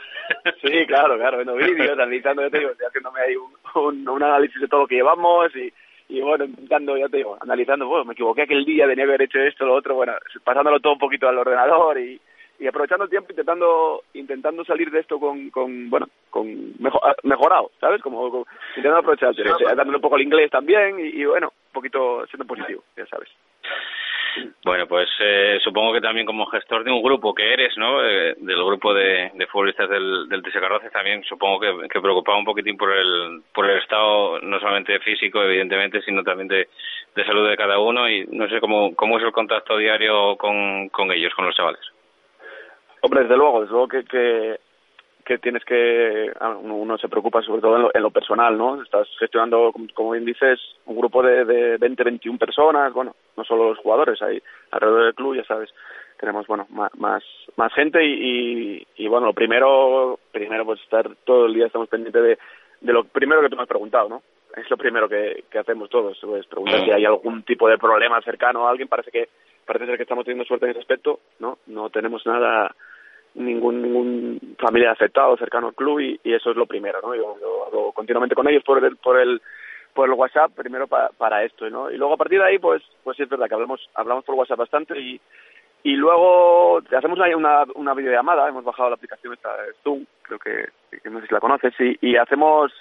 sí 0.61 0.85
claro 0.85 1.17
claro 1.17 1.37
viendo 1.37 1.55
vídeos 1.55 1.93
analizando 1.93 2.43
yo 2.43 2.51
te 2.51 2.59
digo 2.59 2.71
estoy 2.71 2.87
haciéndome 2.87 3.21
ahí 3.21 3.35
un, 3.35 3.51
un, 3.73 4.07
un 4.07 4.23
análisis 4.23 4.61
de 4.61 4.67
todo 4.67 4.81
lo 4.81 4.87
que 4.87 4.95
llevamos 4.97 5.55
y 5.55 5.73
y 6.11 6.19
bueno, 6.19 6.43
intentando, 6.43 6.97
ya 6.97 7.07
te 7.07 7.17
digo, 7.17 7.37
analizando, 7.39 7.87
bueno, 7.87 8.03
me 8.03 8.13
equivoqué 8.13 8.41
aquel 8.41 8.65
día, 8.65 8.85
tenía 8.85 9.05
que 9.05 9.11
haber 9.11 9.21
hecho 9.21 9.39
esto, 9.39 9.65
lo 9.65 9.75
otro, 9.75 9.95
bueno, 9.95 10.13
pasándolo 10.43 10.81
todo 10.81 10.93
un 10.93 10.99
poquito 10.99 11.29
al 11.29 11.37
ordenador 11.37 11.97
y, 11.99 12.19
y 12.59 12.67
aprovechando 12.67 13.05
el 13.05 13.09
tiempo 13.09 13.31
intentando 13.31 14.03
intentando 14.13 14.65
salir 14.65 14.91
de 14.91 14.99
esto 14.99 15.19
con, 15.19 15.49
con 15.49 15.89
bueno 15.89 16.07
con 16.29 16.73
mejor, 16.79 17.01
mejorado 17.23 17.71
sabes 17.79 18.01
como, 18.01 18.29
como 18.29 18.45
intentando 18.75 18.99
aprovechar 18.99 19.33
dándole 19.75 19.95
un 19.95 20.01
poco 20.01 20.15
al 20.15 20.21
inglés 20.21 20.51
también 20.51 20.99
y, 20.99 21.21
y, 21.21 21.25
bueno 21.25 21.47
un 21.47 21.73
poquito 21.73 22.27
siendo 22.27 22.45
positivo 22.45 22.83
ya 22.95 23.05
sabes 23.07 23.29
bueno, 24.63 24.87
pues 24.87 25.09
eh, 25.19 25.59
supongo 25.63 25.93
que 25.93 26.01
también 26.01 26.25
como 26.25 26.45
gestor 26.45 26.83
de 26.83 26.91
un 26.91 27.01
grupo 27.01 27.33
que 27.33 27.53
eres, 27.53 27.77
¿no? 27.77 28.03
Eh, 28.05 28.35
del 28.37 28.63
grupo 28.63 28.93
de, 28.93 29.31
futbolistas 29.51 29.89
del, 29.89 30.29
del 30.29 30.41
Carroces, 30.41 30.91
también 30.91 31.23
supongo 31.23 31.59
que, 31.59 31.87
que 31.89 32.01
preocupaba 32.01 32.37
un 32.37 32.45
poquitín 32.45 32.77
por 32.77 32.91
el, 32.91 33.41
por 33.53 33.69
el 33.69 33.77
estado, 33.79 34.39
no 34.41 34.59
solamente 34.59 34.99
físico, 34.99 35.41
evidentemente, 35.43 36.01
sino 36.01 36.23
también 36.23 36.47
de, 36.47 36.67
de 37.15 37.25
salud 37.25 37.49
de 37.49 37.57
cada 37.57 37.79
uno. 37.79 38.09
Y 38.09 38.25
no 38.27 38.47
sé 38.47 38.59
cómo, 38.59 38.95
cómo 38.95 39.17
es 39.17 39.23
el 39.23 39.31
contacto 39.31 39.77
diario 39.77 40.35
con, 40.37 40.89
con 40.89 41.11
ellos, 41.11 41.33
con 41.33 41.45
los 41.45 41.55
chavales. 41.55 41.81
Hombre, 43.01 43.23
desde 43.23 43.37
luego, 43.37 43.61
desde 43.61 43.71
luego 43.73 43.87
que, 43.87 44.03
que, 44.03 44.59
que 45.25 45.37
tienes 45.37 45.63
que, 45.65 46.31
uno 46.63 46.97
se 46.97 47.09
preocupa 47.09 47.41
sobre 47.41 47.61
todo 47.61 47.75
en 47.75 47.81
lo, 47.83 47.91
en 47.93 48.01
lo 48.01 48.11
personal, 48.11 48.57
¿no? 48.57 48.81
Estás 48.81 49.07
gestionando, 49.19 49.73
como 49.93 50.11
bien 50.11 50.25
dices, 50.25 50.59
un 50.85 50.97
grupo 50.97 51.21
de, 51.23 51.45
de 51.45 51.77
20, 51.77 52.03
21 52.03 52.37
personas, 52.37 52.93
bueno, 52.93 53.15
no 53.37 53.43
solo 53.43 53.69
los 53.69 53.79
jugadores, 53.79 54.21
hay 54.21 54.41
alrededor 54.71 55.05
del 55.05 55.15
club, 55.15 55.35
ya 55.35 55.43
sabes, 55.45 55.69
tenemos, 56.19 56.45
bueno, 56.47 56.67
más, 56.69 56.93
más, 56.97 57.23
más 57.55 57.73
gente 57.73 58.03
y, 58.05 58.13
y, 58.13 58.87
y, 58.97 59.07
bueno, 59.07 59.27
lo 59.27 59.33
primero, 59.33 60.19
primero 60.31 60.65
pues 60.65 60.79
estar 60.81 61.09
todo 61.23 61.47
el 61.47 61.53
día, 61.53 61.65
estamos 61.65 61.89
pendientes 61.89 62.21
de, 62.21 62.37
de 62.81 62.93
lo 62.93 63.03
primero 63.05 63.41
que 63.41 63.49
tú 63.49 63.55
me 63.55 63.63
has 63.63 63.69
preguntado, 63.69 64.07
¿no? 64.07 64.21
Es 64.55 64.69
lo 64.69 64.77
primero 64.77 65.07
que, 65.07 65.45
que 65.49 65.59
hacemos 65.59 65.89
todos, 65.89 66.17
pues 66.21 66.45
preguntar 66.45 66.83
si 66.83 66.91
hay 66.91 67.05
algún 67.05 67.43
tipo 67.43 67.69
de 67.69 67.77
problema 67.77 68.21
cercano 68.21 68.67
a 68.67 68.71
alguien, 68.71 68.87
parece 68.87 69.09
que, 69.09 69.29
parece 69.65 69.85
ser 69.85 69.97
que 69.97 70.03
estamos 70.03 70.25
teniendo 70.25 70.45
suerte 70.45 70.65
en 70.65 70.71
ese 70.71 70.81
aspecto, 70.81 71.19
¿no? 71.39 71.57
No 71.67 71.89
tenemos 71.89 72.25
nada, 72.25 72.75
ningún 73.35 73.81
ningún 73.81 74.55
familiar 74.59 74.91
afectado 74.91 75.37
cercano 75.37 75.67
al 75.67 75.75
club 75.75 75.99
y, 75.99 76.19
eso 76.23 76.51
es 76.51 76.57
lo 76.57 76.65
primero 76.65 76.99
no 77.01 77.15
yo, 77.15 77.37
yo 77.39 77.91
continuamente 77.93 78.35
con 78.35 78.47
ellos 78.47 78.63
por 78.63 78.83
el 78.83 78.97
por 78.97 79.19
el 79.19 79.41
por 79.93 80.07
el 80.07 80.13
WhatsApp 80.13 80.51
primero 80.51 80.87
pa, 80.87 81.09
para 81.17 81.43
esto 81.43 81.69
no 81.69 81.89
y 81.89 81.97
luego 81.97 82.13
a 82.15 82.17
partir 82.17 82.39
de 82.39 82.45
ahí 82.45 82.59
pues 82.59 82.83
pues 83.03 83.17
sí 83.17 83.23
es 83.23 83.29
verdad 83.29 83.47
que 83.47 83.55
hablamos 83.55 83.89
hablamos 83.95 84.25
por 84.25 84.35
WhatsApp 84.35 84.59
bastante 84.59 84.99
y 84.99 85.19
y 85.83 85.95
luego 85.95 86.79
hacemos 86.95 87.17
una 87.17 87.35
una, 87.35 87.63
una 87.75 87.93
videollamada 87.93 88.47
hemos 88.49 88.63
bajado 88.63 88.89
la 88.89 88.95
aplicación 88.95 89.33
esta 89.33 89.55
de 89.61 89.73
Zoom 89.83 90.05
creo 90.23 90.39
que, 90.39 90.99
que 91.01 91.09
no 91.09 91.21
sé 91.21 91.27
si 91.27 91.33
la 91.33 91.39
conoces 91.39 91.73
y, 91.79 91.97
y 92.01 92.17
hacemos 92.17 92.71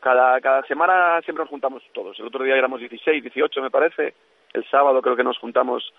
cada, 0.00 0.40
cada 0.40 0.62
semana 0.62 1.20
siempre 1.22 1.42
nos 1.42 1.50
juntamos 1.50 1.82
todos. 1.92 2.18
El 2.18 2.26
otro 2.26 2.44
día 2.44 2.56
éramos 2.56 2.80
16, 2.80 3.22
18 3.22 3.62
me 3.62 3.70
parece. 3.70 4.14
El 4.52 4.64
sábado 4.70 5.02
creo 5.02 5.16
que 5.16 5.24
nos 5.24 5.38
juntamos, 5.38 5.92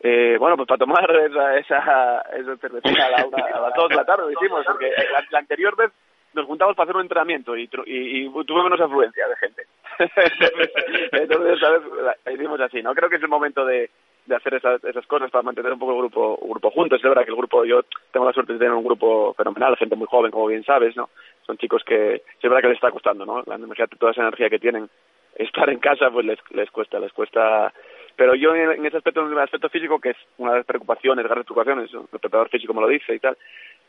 eh, 0.00 0.36
bueno, 0.38 0.56
pues 0.56 0.68
para 0.68 0.78
tomar 0.78 1.10
esa, 1.26 1.56
esa, 1.58 2.20
esa 2.36 2.56
cervecita 2.56 3.06
a, 3.06 3.10
la 3.10 3.26
una, 3.26 3.44
a 3.44 3.60
las 3.60 3.74
2 3.74 3.88
de 3.88 3.96
la 3.96 4.04
tarde, 4.04 4.24
lo 4.24 4.32
hicimos, 4.32 4.64
porque 4.66 4.90
la, 5.30 5.38
anterior 5.38 5.76
vez 5.76 5.90
nos 6.34 6.46
juntamos 6.46 6.76
para 6.76 6.84
hacer 6.84 6.96
un 6.96 7.02
entrenamiento 7.02 7.56
y, 7.56 7.68
y, 7.86 8.26
y 8.26 8.44
tuve 8.44 8.62
menos 8.62 8.80
afluencia 8.80 9.26
de 9.28 9.36
gente. 9.36 9.62
Entonces, 11.12 11.58
¿sabes? 11.58 11.82
La 12.24 12.32
hicimos 12.32 12.60
así, 12.60 12.82
¿no? 12.82 12.94
Creo 12.94 13.08
que 13.08 13.16
es 13.16 13.22
el 13.22 13.28
momento 13.28 13.64
de, 13.64 13.90
de 14.28 14.36
hacer 14.36 14.54
esas, 14.54 15.06
cosas 15.06 15.30
para 15.30 15.42
mantener 15.42 15.72
un 15.72 15.78
poco 15.78 15.92
el 15.92 15.98
grupo, 15.98 16.38
grupo 16.42 16.70
juntos. 16.70 16.98
Es 16.98 17.08
verdad 17.08 17.24
que 17.24 17.30
el 17.30 17.36
grupo, 17.36 17.64
yo 17.64 17.82
tengo 18.12 18.26
la 18.26 18.32
suerte 18.32 18.52
de 18.52 18.58
tener 18.58 18.74
un 18.74 18.84
grupo 18.84 19.32
fenomenal, 19.34 19.76
gente 19.76 19.96
muy 19.96 20.06
joven, 20.06 20.30
como 20.30 20.46
bien 20.46 20.64
sabes, 20.64 20.94
¿no? 20.96 21.08
Son 21.46 21.56
chicos 21.56 21.82
que, 21.84 22.14
es 22.16 22.42
verdad 22.42 22.60
que 22.60 22.68
les 22.68 22.76
está 22.76 22.90
costando, 22.90 23.24
¿no? 23.24 23.42
La, 23.46 23.56
imagínate 23.56 23.96
toda 23.96 24.12
esa 24.12 24.20
energía 24.20 24.50
que 24.50 24.58
tienen, 24.58 24.88
estar 25.34 25.68
en 25.70 25.78
casa, 25.78 26.10
pues 26.10 26.26
les, 26.26 26.38
les 26.50 26.70
cuesta, 26.70 27.00
les 27.00 27.12
cuesta. 27.12 27.72
Pero 28.18 28.34
yo 28.34 28.52
en, 28.52 28.84
ese 28.84 28.96
aspecto, 28.96 29.24
en 29.24 29.32
el 29.32 29.38
aspecto 29.38 29.68
físico, 29.68 30.00
que 30.00 30.10
es 30.10 30.16
una 30.38 30.50
de 30.50 30.56
las 30.58 30.66
preocupaciones, 30.66 31.24
grandes 31.24 31.46
preocupaciones, 31.46 31.88
el 31.94 32.18
preparador 32.18 32.48
físico 32.48 32.74
me 32.74 32.80
lo 32.80 32.88
dice 32.88 33.14
y 33.14 33.20
tal, 33.20 33.38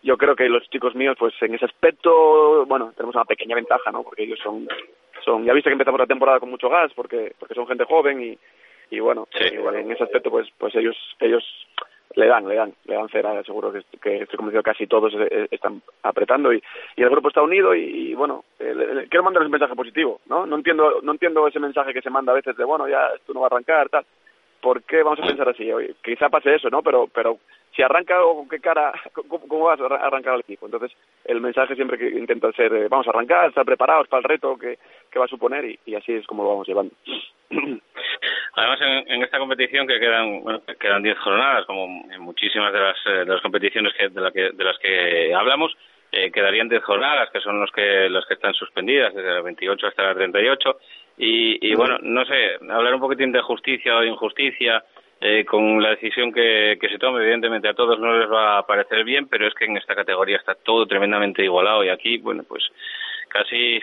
yo 0.03 0.17
creo 0.17 0.35
que 0.35 0.47
los 0.47 0.69
chicos 0.69 0.93
míos, 0.93 1.15
pues 1.17 1.33
en 1.41 1.55
ese 1.55 1.65
aspecto, 1.65 2.63
bueno, 2.67 2.93
tenemos 2.95 3.15
una 3.15 3.25
pequeña 3.25 3.55
ventaja, 3.55 3.91
¿no? 3.91 4.03
Porque 4.03 4.25
ellos 4.25 4.37
son, 4.43 4.67
son 5.25 5.45
ya 5.45 5.53
viste 5.53 5.71
que 5.71 5.73
empezamos 5.73 5.99
la 5.99 6.05
temporada 6.05 6.39
con 6.39 6.51
mucho 6.51 6.69
gas, 6.69 6.91
porque, 6.95 7.33
porque 7.39 7.55
son 7.55 7.65
gente 7.65 7.85
joven 7.85 8.21
y, 8.21 8.37
y 8.91 8.99
bueno, 8.99 9.27
en 9.33 9.91
ese 9.91 10.03
aspecto, 10.03 10.29
pues, 10.29 10.47
pues 10.59 10.75
ellos, 10.75 10.95
ellos 11.19 11.43
le 12.15 12.27
dan, 12.27 12.47
le 12.47 12.55
dan, 12.55 12.73
le 12.85 12.95
dan 12.95 13.09
cera, 13.09 13.43
seguro 13.43 13.71
que, 13.71 13.79
estoy 13.79 14.37
convencido 14.37 14.63
que 14.63 14.71
casi 14.71 14.87
todos 14.87 15.13
eh, 15.13 15.47
están 15.51 15.81
apretando 16.03 16.51
y, 16.51 16.61
y 16.95 17.03
el 17.03 17.09
grupo 17.09 17.27
está 17.29 17.41
unido 17.41 17.75
y, 17.75 18.13
bueno, 18.15 18.43
eh, 18.59 19.05
quiero 19.09 19.23
mandarles 19.23 19.47
un 19.47 19.51
mensaje 19.51 19.75
positivo, 19.75 20.19
¿no? 20.27 20.45
No 20.45 20.55
entiendo, 20.55 20.99
no 21.03 21.11
entiendo 21.11 21.47
ese 21.47 21.59
mensaje 21.59 21.93
que 21.93 22.01
se 22.01 22.09
manda 22.09 22.31
a 22.31 22.35
veces 22.35 22.57
de, 22.57 22.63
bueno, 22.63 22.87
ya 22.87 23.07
esto 23.15 23.33
no 23.33 23.41
va 23.41 23.47
a 23.47 23.49
arrancar, 23.49 23.89
tal. 23.89 24.05
¿Por 24.61 24.83
qué 24.83 25.03
vamos 25.03 25.19
a 25.19 25.27
pensar 25.27 25.47
así? 25.47 25.71
Oye, 25.71 25.95
quizá 26.03 26.29
pase 26.29 26.55
eso, 26.55 26.69
¿no? 26.69 26.81
Pero, 26.81 27.07
pero 27.13 27.37
si 27.79 27.83
arranca 27.83 28.21
o 28.25 28.35
con 28.35 28.49
qué 28.49 28.59
cara, 28.59 28.91
¿cómo, 29.13 29.47
cómo 29.47 29.65
vas 29.65 29.79
a 29.79 29.85
arrancar 29.85 30.33
al 30.33 30.41
equipo? 30.41 30.65
Entonces, 30.65 30.91
el 31.23 31.39
mensaje 31.39 31.75
siempre 31.75 31.97
que 31.97 32.09
intenta 32.09 32.51
ser, 32.51 32.73
eh, 32.73 32.87
vamos 32.89 33.07
a 33.07 33.11
arrancar, 33.11 33.47
estar 33.47 33.63
preparados 33.63 34.09
para 34.09 34.19
el 34.19 34.25
reto 34.25 34.57
que, 34.57 34.77
que 35.09 35.17
va 35.17 35.23
a 35.23 35.29
suponer 35.29 35.63
y, 35.63 35.79
y 35.85 35.95
así 35.95 36.11
es 36.11 36.27
como 36.27 36.43
lo 36.43 36.49
vamos 36.49 36.67
llevando. 36.67 36.93
Además, 38.55 38.81
en, 38.81 39.13
en, 39.13 39.23
esta 39.23 39.39
competición 39.39 39.87
que 39.87 39.97
quedan 39.97 40.43
bueno, 40.43 40.61
quedan 40.77 41.03
10 41.03 41.19
jornadas, 41.19 41.65
como 41.67 41.85
en 42.11 42.21
muchísimas 42.21 42.73
de 42.73 42.79
las, 42.79 42.97
eh, 43.05 43.11
de 43.19 43.25
las 43.25 43.41
competiciones 43.41 43.93
que, 43.93 44.09
de, 44.09 44.21
la 44.21 44.31
que, 44.31 44.49
de 44.51 44.63
las 44.65 44.77
que 44.79 45.33
hablamos, 45.33 45.71
eh, 46.11 46.31
quedarían 46.31 46.67
10 46.67 46.83
jornadas, 46.83 47.29
que 47.31 47.39
son 47.39 47.61
los 47.61 47.71
que, 47.71 48.09
los 48.09 48.25
que 48.25 48.33
están 48.33 48.53
suspendidas, 48.55 49.13
desde 49.13 49.35
las 49.35 49.43
28 49.43 49.87
hasta 49.87 50.03
las 50.03 50.17
38. 50.17 50.79
Y, 51.17 51.65
y 51.65 51.75
bueno, 51.75 51.97
no 52.01 52.25
sé, 52.25 52.55
hablar 52.69 52.93
un 52.93 52.99
poquitín 52.99 53.31
de 53.31 53.41
justicia 53.41 53.95
o 53.95 54.01
de 54.01 54.07
injusticia, 54.07 54.83
eh, 55.21 55.43
con 55.45 55.81
la 55.81 55.91
decisión 55.91 56.31
que, 56.31 56.77
que 56.79 56.89
se 56.89 56.97
tome, 56.97 57.21
evidentemente 57.21 57.67
a 57.67 57.73
todos 57.73 57.99
no 57.99 58.17
les 58.17 58.31
va 58.31 58.57
a 58.57 58.65
parecer 58.65 59.03
bien, 59.03 59.27
pero 59.27 59.47
es 59.47 59.53
que 59.53 59.65
en 59.65 59.77
esta 59.77 59.95
categoría 59.95 60.37
está 60.37 60.55
todo 60.55 60.85
tremendamente 60.85 61.43
igualado. 61.43 61.83
Y 61.83 61.89
aquí, 61.89 62.17
bueno, 62.17 62.43
pues 62.47 62.63
casi 63.29 63.77
eh, 63.77 63.81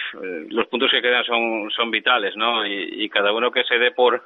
los 0.50 0.66
puntos 0.66 0.90
que 0.90 1.00
quedan 1.00 1.24
son 1.24 1.70
son 1.70 1.90
vitales 1.90 2.36
no 2.36 2.66
y, 2.66 3.08
cada 3.08 3.32
uno 3.32 3.50
que 3.50 3.64
se 3.64 3.78
dé 3.78 3.92
por 3.92 4.22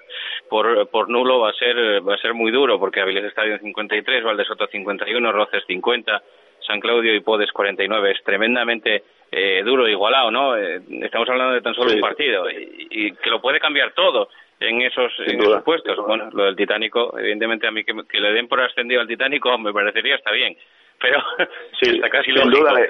por 0.48 0.88
por 0.88 1.08
nulo 1.08 1.40
va 1.40 1.50
a 1.50 1.52
ser 1.52 1.76
va 2.06 2.14
a 2.14 2.18
ser 2.18 2.34
muy 2.34 2.50
duro 2.50 2.80
porque 2.80 3.00
Avilés 3.00 3.24
Estadio 3.24 3.52
en 3.54 3.60
53 3.60 4.24
Valdesoto 4.24 4.66
51 4.66 5.30
Roces 5.30 5.62
50 5.66 6.22
San 6.66 6.80
Claudio 6.80 7.14
y 7.14 7.20
Podes 7.20 7.52
49 7.52 8.10
es 8.10 8.24
tremendamente 8.24 9.04
eh, 9.30 9.62
duro 9.64 9.88
igualado 9.88 10.30
no 10.30 10.56
eh, 10.56 10.80
estamos 11.02 11.28
hablando 11.28 11.54
de 11.54 11.60
tan 11.60 11.74
solo 11.74 11.90
sí. 11.90 11.96
un 11.96 12.00
partido 12.00 12.50
y, 12.50 12.88
y, 12.90 13.12
que 13.12 13.30
lo 13.30 13.40
puede 13.40 13.60
cambiar 13.60 13.92
todo 13.92 14.28
en 14.58 14.82
esos, 14.82 15.12
en 15.26 15.40
esos 15.40 15.62
puestos 15.62 15.96
bueno 16.06 16.28
lo 16.32 16.44
del 16.44 16.56
Titánico 16.56 17.16
evidentemente 17.18 17.66
a 17.66 17.70
mí 17.70 17.84
que, 17.84 17.94
que 18.08 18.20
le 18.20 18.32
den 18.32 18.48
por 18.48 18.60
ascendido 18.60 19.00
al 19.00 19.08
Titánico 19.08 19.56
me 19.58 19.72
parecería 19.72 20.16
está 20.16 20.32
bien 20.32 20.56
pero 21.00 21.20
sí, 21.80 21.90
está 21.90 22.10
casi 22.10 22.32
sin 22.32 22.36
lógico. 22.36 22.58
duda 22.58 22.74
le 22.74 22.88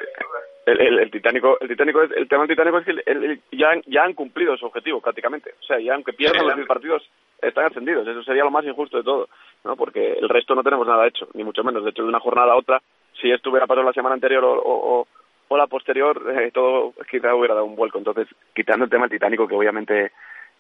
el, 0.67 0.81
el, 0.81 0.99
el, 0.99 1.11
Titánico, 1.11 1.59
el 1.61 1.69
Titánico 1.69 2.03
es, 2.03 2.11
el 2.13 2.29
tema 2.29 2.43
del 2.43 2.51
Titánico 2.51 2.79
es 2.79 2.85
que 2.85 2.91
el, 3.11 3.41
ya, 3.53 3.71
han, 3.71 3.83
ya 3.87 4.05
han 4.05 4.15
cumplido 4.15 4.57
su 4.57 4.67
objetivo 4.67 5.01
prácticamente. 5.01 5.55
O 5.61 5.65
sea, 5.65 5.81
ya 5.81 5.95
aunque 5.95 6.13
pierdan 6.13 6.47
los 6.47 6.57
10 6.57 6.67
partidos, 6.69 7.03
están 7.41 7.67
ascendidos. 7.67 8.07
Eso 8.07 8.23
sería 8.23 8.45
lo 8.45 8.51
más 8.51 8.65
injusto 8.65 8.99
de 8.99 9.03
todo, 9.03 9.29
¿no? 9.65 9.77
Porque 9.77 10.13
el 10.13 10.29
resto 10.29 10.55
no 10.55 10.63
tenemos 10.63 10.87
nada 10.87 11.07
hecho, 11.07 11.29
ni 11.35 11.45
mucho 11.45 11.65
menos. 11.65 11.83
De 11.83 11.91
hecho, 11.91 12.03
de 12.03 12.09
una 12.09 12.21
jornada 12.21 12.53
a 12.53 12.57
otra, 12.57 12.81
si 13.21 13.31
esto 13.31 13.51
hubiera 13.51 13.67
pasado 13.67 13.87
la 13.87 13.93
semana 13.93 14.15
anterior 14.15 14.45
o, 14.45 14.53
o, 14.53 15.01
o 15.01 15.09
la 15.59 15.67
posterior, 15.67 16.23
eh, 16.39 16.51
todo 16.53 16.95
quizá 17.11 17.35
hubiera 17.35 17.55
dado 17.55 17.67
un 17.67 17.77
vuelco. 17.77 17.99
Entonces, 17.99 18.29
quitando 18.55 18.85
el 18.85 18.91
tema 18.91 19.05
del 19.05 19.19
Titánico, 19.19 19.49
que 19.49 19.55
obviamente, 19.55 20.13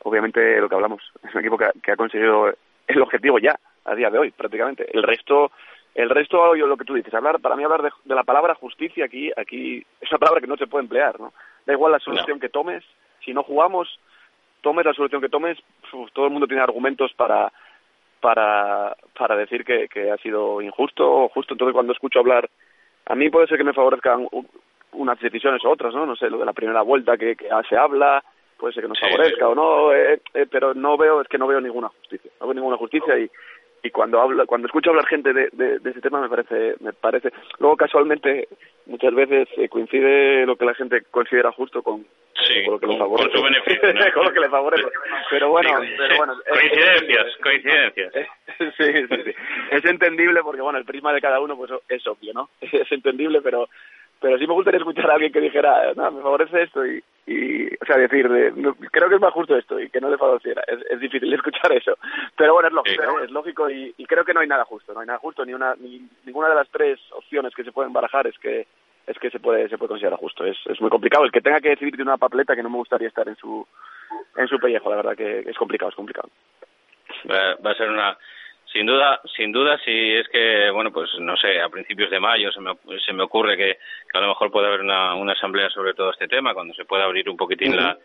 obviamente 0.03 0.61
lo 0.61 0.69
que 0.69 0.75
hablamos, 0.75 1.03
es 1.29 1.35
un 1.35 1.41
equipo 1.41 1.59
que, 1.59 1.71
que 1.83 1.93
ha 1.93 1.97
conseguido 1.97 2.53
el 2.87 3.03
objetivo 3.03 3.39
ya, 3.39 3.59
a 3.85 3.95
día 3.95 4.11
de 4.11 4.19
hoy, 4.19 4.31
prácticamente. 4.31 4.87
El 4.93 5.03
resto 5.03 5.51
el 5.95 6.09
resto, 6.09 6.55
yo, 6.55 6.67
lo 6.67 6.77
que 6.77 6.85
tú 6.85 6.95
dices, 6.95 7.13
hablar, 7.15 7.41
para 7.41 7.57
mí 7.57 7.65
hablar 7.65 7.83
de, 7.83 7.91
de, 8.05 8.15
la 8.15 8.23
palabra 8.23 8.55
justicia 8.55 9.05
aquí, 9.05 9.31
aquí 9.37 9.79
es 10.01 10.11
una 10.11 10.19
palabra 10.19 10.41
que 10.41 10.47
no 10.47 10.57
se 10.57 10.67
puede 10.67 10.85
emplear, 10.85 11.19
¿no? 11.19 11.33
Da 11.67 11.73
igual 11.73 11.93
la 11.93 11.99
solución 11.99 12.39
no. 12.39 12.41
que 12.41 12.49
tomes, 12.49 12.85
si 13.25 13.33
no 13.33 13.43
jugamos, 13.43 13.99
tomes 14.61 14.87
la 14.87 14.95
solución 14.95 15.21
que 15.21 15.29
tomes, 15.29 15.59
uf, 15.93 16.11
todo 16.13 16.27
el 16.27 16.33
mundo 16.33 16.47
tiene 16.47 16.63
argumentos 16.63 17.13
para 17.15 17.53
para 18.21 18.95
para 19.17 19.35
decir 19.35 19.65
que, 19.65 19.89
que 19.89 20.11
ha 20.11 20.17
sido 20.19 20.61
injusto 20.61 21.11
o 21.11 21.29
justo. 21.29 21.55
Entonces, 21.55 21.75
cuando 21.75 21.93
escucho 21.93 22.19
hablar, 22.19 22.49
a 23.07 23.15
mí 23.15 23.31
puede 23.31 23.47
ser 23.47 23.59
que 23.59 23.65
me 23.65 23.73
favorezcan 23.73 24.27
unas 24.93 25.19
decisiones 25.21 25.65
u 25.65 25.69
otras, 25.69 25.95
¿no? 25.95 26.07
No 26.07 26.17
sé, 26.17 26.31
lo 26.31 26.39
de 26.39 26.45
la 26.45 26.53
primera 26.53 26.83
vuelta 26.83 27.17
que, 27.17 27.37
que 27.37 27.49
se 27.69 27.77
habla, 27.77 28.23
puede 28.59 28.75
ser 28.75 28.83
que 28.83 28.89
nos 28.89 29.01
favorezca 29.01 29.49
o 29.49 29.55
no, 29.55 29.93
eh, 29.93 30.21
eh, 30.35 30.47
pero 30.51 30.75
no 30.75 30.97
veo, 30.97 31.21
es 31.21 31.29
que 31.29 31.39
no 31.39 31.47
veo 31.47 31.61
ninguna 31.61 31.89
justicia, 31.89 32.31
no 32.41 32.47
veo 32.47 32.55
ninguna 32.55 32.77
justicia 32.77 33.19
y 33.19 33.31
y 33.83 33.91
cuando 33.91 34.21
habla 34.21 34.47
cuando 34.47 34.67
escucho 34.67 34.91
hablar 34.91 35.07
gente 35.07 35.33
de, 35.33 35.49
de, 35.53 35.79
de, 35.79 35.91
ese 35.91 36.01
tema 36.01 36.21
me 36.21 36.29
parece 36.29 36.75
me 36.81 36.93
parece. 36.93 37.33
Luego 37.59 37.77
casualmente 37.77 38.49
muchas 38.87 39.15
veces 39.15 39.49
eh, 39.57 39.69
coincide 39.69 40.45
lo 40.47 40.57
que 40.57 40.65
la 40.65 40.75
gente 40.75 41.03
considera 41.11 41.53
justo 41.53 41.83
con, 41.83 42.07
sí, 42.47 42.65
con 42.65 42.75
lo 42.75 42.81
que 42.81 42.87
con, 42.87 42.95
le 42.95 42.99
favorece. 42.99 43.31
con 43.31 43.39
su 43.39 43.45
beneficio 43.45 43.95
¿no? 43.95 44.01
con 44.15 44.25
lo 44.25 44.33
que 44.33 44.41
le 44.41 44.49
favorece. 44.49 44.89
Pero 45.31 45.49
bueno 45.51 45.81
sí, 45.81 45.89
pero 45.97 46.17
bueno 46.19 46.35
coincidencias 46.51 47.27
es, 47.27 47.37
coincidencias. 47.39 48.13
sí, 48.77 48.93
sí, 49.09 49.23
sí. 49.25 49.35
Es 49.71 49.85
entendible 49.85 50.43
porque 50.43 50.63
bueno 50.63 50.79
el 50.79 50.85
prisma 50.85 51.13
de 51.13 51.21
cada 51.21 51.41
uno 51.41 51.57
pues 51.57 51.71
es 51.89 52.07
obvio 52.07 52.33
no 52.35 52.51
es 52.61 52.93
entendible 52.93 53.41
pero 53.41 53.69
pero 54.21 54.39
sí 54.39 54.47
me 54.47 54.53
gustaría 54.53 54.79
escuchar 54.79 55.11
a 55.11 55.15
alguien 55.15 55.33
que 55.33 55.41
dijera, 55.41 55.95
no, 55.95 56.11
me 56.11 56.23
favorece 56.23 56.63
esto 56.63 56.85
y, 56.85 57.03
y 57.27 57.67
o 57.69 57.85
sea, 57.87 57.97
decir, 57.97 58.29
de, 58.29 58.53
no, 58.53 58.75
creo 58.75 59.09
que 59.09 59.15
es 59.15 59.21
más 59.21 59.33
justo 59.33 59.57
esto 59.57 59.81
y 59.81 59.89
que 59.89 60.01
no 60.01 60.11
le 60.11 60.19
favoreciera. 60.19 60.63
Es, 60.67 60.79
es 60.91 61.01
difícil 61.01 61.33
escuchar 61.35 61.73
eso. 61.73 61.97
Pero 62.37 62.53
bueno, 62.53 62.69
es 62.69 62.75
lógico, 62.75 63.03
¿eh? 63.03 63.25
es 63.25 63.31
lógico 63.31 63.71
y, 63.71 63.95
y, 63.97 64.07
creo 64.07 64.25
que 64.25 64.35
no 64.35 64.41
hay 64.41 64.49
nada 64.49 64.65
justo, 64.65 64.93
no 64.93 65.01
hay 65.01 65.07
nada 65.07 65.19
justo, 65.19 65.45
ni 65.45 65.55
una 65.55 65.75
ni 65.77 66.07
ninguna 66.25 66.51
de 66.51 66.55
las 66.55 66.69
tres 66.69 67.01
opciones 67.13 67.55
que 67.55 67.65
se 67.65 67.73
pueden 67.73 67.93
barajar 67.93 68.27
es 68.27 68.39
que 68.39 68.67
es 69.07 69.19
que 69.19 69.31
se 69.31 69.41
puede 69.41 69.69
se 69.71 69.79
puede 69.79 69.89
considerar 69.89 70.19
justo. 70.19 70.45
Es, 70.45 70.59
es 70.67 70.81
muy 70.83 70.91
complicado. 70.91 71.25
El 71.25 71.33
que 71.33 71.41
tenga 71.41 71.61
que 71.61 71.71
decidir 71.71 71.97
de 71.97 72.03
una 72.03 72.19
papeleta 72.19 72.55
que 72.55 72.63
no 72.63 72.71
me 72.71 72.77
gustaría 72.77 73.09
estar 73.09 73.27
en 73.27 73.37
su 73.37 73.67
en 74.37 74.49
su 74.49 74.59
pellejo, 74.59 74.91
la 74.91 74.97
verdad 74.97 75.17
que 75.17 75.41
es 75.41 75.57
complicado, 75.57 75.89
es 75.89 75.97
complicado. 75.97 76.29
Va, 77.31 77.57
va 77.65 77.71
a 77.71 77.75
ser 77.75 77.89
una 77.89 78.19
sin 78.73 78.87
duda, 78.87 79.21
sin 79.37 79.51
duda, 79.53 79.79
si 79.85 80.13
es 80.15 80.29
que, 80.29 80.71
bueno, 80.71 80.93
pues 80.93 81.11
no 81.19 81.37
sé, 81.37 81.61
a 81.61 81.69
principios 81.69 82.11
de 82.11 82.21
mayo 82.21 82.53
se 82.53 82.61
me, 82.61 82.73
se 83.05 83.13
me 83.13 83.25
ocurre 83.25 83.57
que, 83.57 83.79
que 84.11 84.19
a 84.19 84.21
lo 84.21 84.29
mejor 84.29 84.51
puede 84.51 84.69
haber 84.69 84.81
una, 84.81 85.15
una 85.15 85.33
asamblea 85.33 85.69
sobre 85.71 85.95
todo 85.95 86.11
este 86.11 86.29
tema, 86.29 86.55
cuando 86.55 86.73
se 86.75 86.85
pueda 86.85 87.05
abrir 87.05 87.29
un 87.29 87.37
poquitín 87.37 87.77
la, 87.77 87.97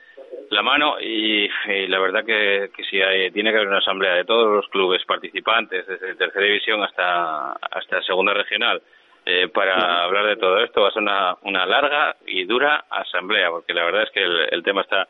la 0.49 0.62
mano 0.63 0.99
y, 0.99 1.49
y 1.67 1.88
la 1.88 1.99
verdad 1.99 2.25
que, 2.25 2.71
que 2.75 2.84
si 2.86 3.01
hay, 3.01 3.30
tiene 3.32 3.51
que 3.51 3.58
haber 3.58 3.67
una 3.69 3.78
asamblea 3.78 4.15
de 4.15 4.25
todos 4.25 4.56
los 4.56 4.67
clubes 4.69 5.04
participantes, 5.06 5.86
desde 5.86 6.15
tercera 6.15 6.45
división 6.45 6.82
hasta, 6.84 7.54
hasta 7.54 8.01
segunda 8.01 8.34
regional, 8.34 8.82
eh, 9.25 9.47
para 9.47 9.75
uh 9.75 9.80
-huh. 9.80 10.04
hablar 10.06 10.25
de 10.28 10.38
todo 10.38 10.63
esto 10.63 10.82
va 10.82 10.89
a 10.89 10.91
ser 10.91 11.01
una, 11.01 11.36
una 11.43 11.65
larga 11.65 12.15
y 12.25 12.43
dura 12.45 12.86
asamblea, 12.89 13.49
porque 13.49 13.73
la 13.73 13.84
verdad 13.86 14.04
es 14.04 14.12
que 14.12 14.23
el, 14.23 14.47
el 14.51 14.63
tema 14.63 14.82
está 14.82 15.08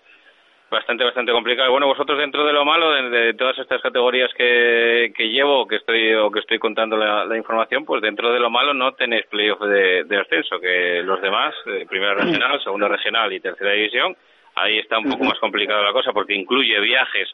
bastante 0.69 1.04
bastante 1.04 1.32
complicado. 1.32 1.71
Bueno, 1.71 1.88
vosotros 1.88 2.17
dentro 2.17 2.45
de 2.45 2.54
lo 2.54 2.65
malo 2.65 2.91
de, 2.91 3.10
de 3.10 3.34
todas 3.34 3.58
estas 3.60 3.82
categorías 3.82 4.34
que, 4.34 5.12
que 5.15 5.30
llevo, 5.30 5.67
que 5.67 5.78
estoy 5.78 6.13
o 6.15 6.32
que 6.32 6.39
estoy 6.39 6.60
contando 6.60 6.97
la, 6.97 7.25
la 7.25 7.38
información, 7.38 7.86
pues 7.86 8.01
dentro 8.01 8.32
de 8.32 8.39
lo 8.39 8.49
malo 8.49 8.73
no 8.73 8.93
tenéis 8.93 9.25
playoff 9.28 9.62
de, 9.62 10.04
de 10.06 10.17
ascenso, 10.17 10.60
que 10.60 11.01
los 11.04 11.21
demás, 11.21 11.54
eh, 11.67 11.86
primera 11.88 12.13
regional, 12.15 12.62
segunda 12.63 12.88
regional 12.88 13.32
y 13.32 13.39
tercera 13.39 13.71
división, 13.71 14.15
ahí 14.56 14.80
está 14.80 14.97
un 14.97 15.10
poco 15.10 15.23
más 15.25 15.39
complicada 15.39 15.84
la 15.84 15.93
cosa 15.93 16.12
porque 16.13 16.34
incluye 16.34 16.80
viajes 16.80 17.30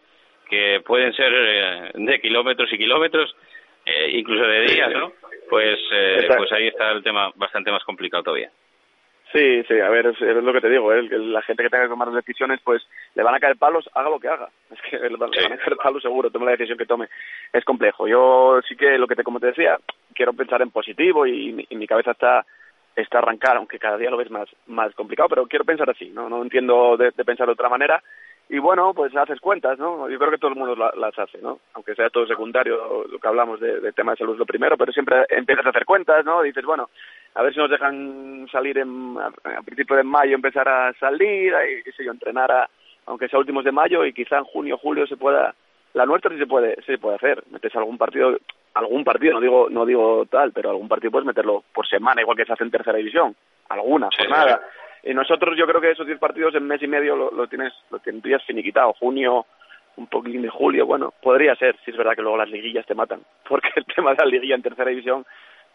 que 0.50 0.82
pueden 0.86 1.14
ser 1.14 1.32
eh, 1.34 1.92
de 1.94 2.20
kilómetros 2.20 2.72
y 2.74 2.78
kilómetros, 2.78 3.34
eh, 3.86 4.12
incluso 4.14 4.44
de 4.44 4.62
días, 4.62 4.92
¿no? 4.92 5.14
Pues, 5.50 5.80
eh, 5.92 6.28
pues 6.38 6.52
ahí 6.52 6.68
está 6.68 6.92
el 6.92 7.02
tema 7.02 7.32
bastante 7.36 7.72
más 7.72 7.84
complicado 7.84 8.24
todavía. 8.24 8.52
Sí, 9.32 9.64
sí, 9.64 9.80
a 9.80 9.90
ver, 9.90 10.08
es, 10.08 10.22
es 10.22 10.44
lo 10.44 10.52
que 10.52 10.60
te 10.60 10.70
digo, 10.70 10.92
¿eh? 10.92 11.04
la 11.04 11.42
gente 11.42 11.64
que 11.64 11.70
tenga 11.70 11.84
que 11.86 11.90
tomar 11.90 12.10
las 12.10 12.24
decisiones, 12.24 12.60
pues 12.64 12.86
le 13.16 13.24
van 13.24 13.34
a 13.34 13.40
caer 13.40 13.56
palos, 13.56 13.90
haga 13.94 14.10
lo 14.10 14.20
que 14.20 14.28
haga. 14.28 14.50
Es 14.72 14.82
que 14.90 14.98
le 14.98 15.16
van, 15.16 15.30
a 15.30 15.58
caer 15.58 15.78
palos 15.82 16.02
seguro, 16.02 16.30
tome 16.30 16.46
la 16.46 16.52
decisión 16.52 16.78
que 16.78 16.86
tome. 16.86 17.08
Es 17.54 17.64
complejo. 17.64 18.08
Yo 18.08 18.60
sí 18.68 18.76
que 18.76 18.98
lo 18.98 19.08
que 19.08 19.16
te, 19.16 19.24
como 19.24 19.40
te 19.40 19.48
decía, 19.48 19.78
quiero 20.14 20.34
pensar 20.34 20.62
en 20.62 20.72
positivo 20.72 21.26
y, 21.26 21.66
y 21.70 21.76
mi 21.76 21.88
cabeza 21.88 22.12
está 22.12 22.46
está 22.96 23.20
arrancar, 23.20 23.58
aunque 23.58 23.80
cada 23.80 23.98
día 23.98 24.10
lo 24.10 24.18
ves 24.18 24.30
más, 24.30 24.50
más 24.68 24.94
complicado, 24.96 25.30
pero 25.30 25.48
quiero 25.48 25.66
pensar 25.66 25.90
así, 25.90 26.10
no, 26.10 26.30
no 26.30 26.42
entiendo 26.42 26.98
de, 26.98 27.12
pensar 27.12 27.48
de 27.48 27.54
otra 27.54 27.70
manera. 27.70 28.04
Y 28.54 28.60
bueno, 28.60 28.94
pues 28.94 29.16
haces 29.16 29.40
cuentas, 29.40 29.80
¿no? 29.80 30.10
Yo 30.10 30.20
creo 30.20 30.30
que 30.30 30.38
todo 30.38 30.52
el 30.52 30.58
mundo 30.58 30.76
las 30.76 31.18
hace, 31.18 31.38
¿no? 31.42 31.60
Aunque 31.74 31.96
sea 31.96 32.10
todo 32.10 32.28
secundario, 32.28 33.06
lo 33.10 33.18
que 33.18 33.28
hablamos 33.28 33.62
de, 33.62 33.80
de 33.80 33.94
tema 33.94 34.12
de 34.12 34.18
salud 34.18 34.38
lo 34.38 34.46
primero, 34.46 34.76
pero 34.76 34.92
siempre 34.92 35.26
empiezas 35.30 35.66
a 35.66 35.70
hacer 35.70 35.86
cuentas, 35.86 36.26
¿no? 36.26 36.42
Dices, 36.42 36.66
bueno, 36.66 36.90
a 37.34 37.44
ver 37.44 37.54
si 37.54 37.60
nos 37.60 37.70
dejan 37.70 38.46
salir 38.52 38.78
en, 38.78 39.16
a, 39.18 39.62
principios 39.62 39.96
de 39.96 40.04
mayo, 40.04 40.36
empezar 40.36 40.68
a 40.68 40.92
salir, 41.00 41.54
y, 41.54 41.82
qué 41.84 41.94
sé 41.94 42.04
yo, 42.04 42.12
entrenar 42.12 42.52
a, 42.52 42.70
aunque 43.06 43.30
sea 43.30 43.40
últimos 43.40 43.64
de 43.64 43.72
mayo 43.72 44.04
y 44.04 44.12
quizá 44.12 44.40
en 44.40 44.44
junio, 44.44 44.78
julio 44.78 45.08
se 45.08 45.16
pueda, 45.16 45.56
la 45.94 46.06
nuestra 46.06 46.30
sí 46.32 46.38
se 46.38 46.46
puede, 46.46 46.76
se 46.86 46.98
puede 46.98 47.16
hacer, 47.16 47.42
metes 47.52 47.74
algún 47.78 47.98
partido, 47.98 48.38
algún 48.74 49.06
partido, 49.06 49.36
no 49.36 49.40
digo, 49.40 49.70
no 49.70 49.86
digo 49.86 50.26
tal, 50.30 50.52
pero 50.52 50.72
algún 50.72 50.90
partido 50.90 51.12
puedes 51.12 51.26
meterlo 51.26 51.64
por 51.74 51.88
semana, 51.88 52.20
igual 52.20 52.36
que 52.36 52.44
se 52.44 52.52
hace 52.52 52.66
en 52.66 52.72
tercera 52.72 52.98
división, 52.98 53.34
alguna, 53.70 54.10
por 54.10 54.30
nada. 54.30 54.62
Y 55.04 55.14
nosotros 55.14 55.58
yo 55.58 55.66
creo 55.66 55.82
que 55.82 55.92
esos 55.92 56.06
10 56.06 56.20
partidos 56.20 56.56
en 56.56 56.68
mes 56.68 56.82
y 56.82 56.88
medio 56.88 57.16
lo, 57.16 57.32
lo 57.32 57.48
tienes, 57.48 57.74
lo 57.90 58.00
tendrías 58.00 58.44
finiquitado, 58.46 58.94
junio, 58.94 59.46
un 59.98 60.08
poquitín 60.08 60.42
de 60.42 60.50
julio, 60.50 60.86
bueno, 60.86 61.14
podría 61.22 61.56
ser, 61.56 61.76
si 61.84 61.92
es 61.92 61.98
verdad 61.98 62.16
que 62.16 62.22
luego 62.22 62.38
las 62.38 62.50
liguillas 62.50 62.86
te 62.86 62.96
matan, 62.96 63.22
porque 63.48 63.70
el 63.76 63.86
tema 63.86 64.12
de 64.12 64.18
la 64.24 64.26
liguilla 64.26 64.56
en 64.56 64.62
tercera 64.62 64.90
división, 64.90 65.26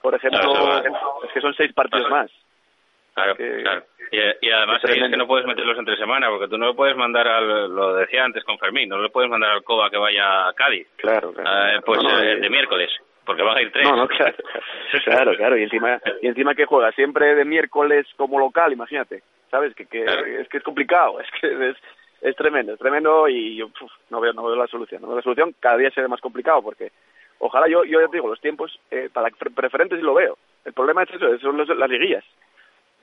por 0.00 0.14
ejemplo, 0.14 0.84
es 1.24 1.32
que 1.32 1.40
son 1.40 1.54
seis 1.54 1.72
partidos 1.72 2.10
más. 2.10 2.30
Claro, 3.14 3.34
claro. 3.34 3.82
Y, 4.12 4.50
además 4.50 4.84
es, 4.84 5.10
que 5.10 5.16
no 5.16 5.26
puedes 5.26 5.46
meterlos 5.46 5.78
entre 5.78 5.96
semana, 5.96 6.28
porque 6.28 6.48
tú 6.48 6.58
no 6.58 6.66
lo 6.66 6.76
puedes 6.76 6.94
mandar 6.96 7.26
al, 7.26 7.74
lo 7.74 7.94
decía 7.94 8.22
antes 8.22 8.44
con 8.44 8.58
Fermín, 8.58 8.90
no 8.90 8.98
lo 8.98 9.10
puedes 9.10 9.30
mandar 9.30 9.52
al 9.52 9.64
COBA 9.64 9.88
que 9.88 9.96
vaya 9.96 10.48
a 10.48 10.52
Cádiz. 10.52 10.86
Claro, 10.96 11.32
claro. 11.32 11.78
Eh, 11.78 11.80
pues 11.84 12.00
eh, 12.04 12.36
de 12.36 12.50
miércoles, 12.50 12.90
porque 13.26 13.42
van 13.42 13.58
a 13.58 13.62
ir 13.62 13.72
tres. 13.72 13.84
No, 13.84 13.96
no, 13.96 14.08
claro, 14.08 14.36
claro, 15.04 15.36
claro, 15.36 15.58
y 15.58 15.64
encima, 15.64 16.00
y 16.22 16.28
encima 16.28 16.54
que 16.54 16.64
juega 16.64 16.92
siempre 16.92 17.34
de 17.34 17.44
miércoles 17.44 18.06
como 18.16 18.38
local, 18.38 18.72
imagínate, 18.72 19.22
¿sabes? 19.50 19.74
Que, 19.74 19.86
que 19.86 20.04
es 20.40 20.48
que 20.48 20.58
es 20.58 20.62
complicado, 20.62 21.20
es 21.20 21.28
que 21.40 21.70
es, 21.70 21.76
es 22.22 22.36
tremendo, 22.36 22.72
es 22.72 22.78
tremendo 22.78 23.28
y 23.28 23.56
yo 23.56 23.68
no 24.10 24.20
veo 24.20 24.32
no 24.32 24.44
veo 24.44 24.56
la 24.56 24.66
solución, 24.68 25.02
no 25.02 25.08
veo 25.08 25.16
la 25.16 25.22
solución, 25.22 25.54
cada 25.60 25.76
día 25.76 25.90
se 25.90 26.00
ve 26.00 26.08
más 26.08 26.20
complicado 26.20 26.62
porque 26.62 26.92
ojalá 27.38 27.68
yo 27.68 27.84
yo 27.84 28.00
ya 28.00 28.08
te 28.08 28.16
digo, 28.16 28.28
los 28.28 28.40
tiempos 28.40 28.78
eh, 28.90 29.10
para 29.12 29.28
preferentes 29.30 29.98
sí 29.98 30.04
lo 30.04 30.14
veo. 30.14 30.38
El 30.64 30.72
problema 30.72 31.02
es 31.02 31.10
eso, 31.10 31.38
son 31.38 31.58
las 31.58 31.90
liguillas. 31.90 32.24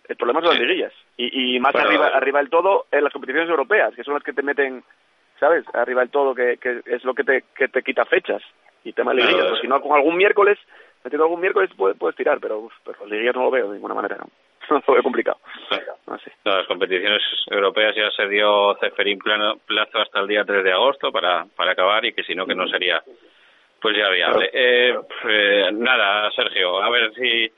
El 0.08 0.18
problema 0.18 0.42
son 0.42 0.50
las 0.50 0.60
liguillas. 0.60 0.94
Y, 1.16 1.56
y 1.56 1.60
más 1.60 1.74
arriba, 1.76 2.08
arriba 2.08 2.40
del 2.40 2.50
todo, 2.50 2.88
en 2.92 3.04
las 3.04 3.14
competiciones 3.14 3.50
europeas, 3.50 3.96
que 3.96 4.04
son 4.04 4.16
las 4.16 4.24
que 4.24 4.34
te 4.34 4.44
meten, 4.44 4.84
¿sabes? 5.40 5.66
Arriba 5.74 6.02
del 6.02 6.10
todo, 6.10 6.34
que, 6.34 6.58
que 6.58 6.82
es 6.86 7.04
lo 7.04 7.14
que 7.14 7.24
te, 7.24 7.44
que 7.56 7.68
te 7.68 7.82
quita 7.82 8.06
fechas. 8.06 8.42
Y 8.84 8.94
tema 8.94 9.14
de 9.14 9.22
liguillas. 9.22 9.48
Pues 9.48 9.62
si 9.62 9.68
no, 9.68 9.82
con 9.82 9.94
algún 9.94 10.18
miércoles, 10.18 10.60
metiendo 11.04 11.26
algún 11.26 11.40
miércoles 11.40 11.70
puedes, 11.76 11.98
puedes 11.98 12.16
tirar, 12.18 12.40
pero, 12.42 12.60
uf, 12.60 12.74
pero 12.84 13.00
las 13.02 13.10
liguillas 13.10 13.36
no 13.36 13.44
lo 13.44 13.52
veo 13.52 13.68
de 13.68 13.76
ninguna 13.76 13.94
manera. 13.94 14.18
No, 14.18 14.84
lo 14.88 14.94
veo 14.94 15.04
complicado. 15.04 15.40
No, 16.46 16.58
las 16.58 16.68
competiciones 16.68 17.22
europeas 17.50 17.96
ya 17.96 18.10
se 18.12 18.28
dio 18.28 18.76
Ceferín 18.80 19.20
plano, 19.20 19.58
plazo 19.66 20.00
hasta 20.00 20.20
el 20.20 20.28
día 20.28 20.44
3 20.44 20.64
de 20.64 20.74
agosto 20.74 21.12
para, 21.12 21.46
para 21.56 21.72
acabar 21.72 22.04
y 22.06 22.14
que 22.14 22.24
si 22.24 22.36
no, 22.36 22.46
que 22.46 22.56
no 22.56 22.68
sería 22.68 23.02
pues 23.82 23.98
ya 23.98 24.10
viable. 24.10 24.50
Eh, 24.54 24.98
eh, 25.30 25.70
nada, 25.74 26.32
Sergio, 26.32 26.82
a 26.82 26.90
ver 26.90 27.14
si 27.16 27.52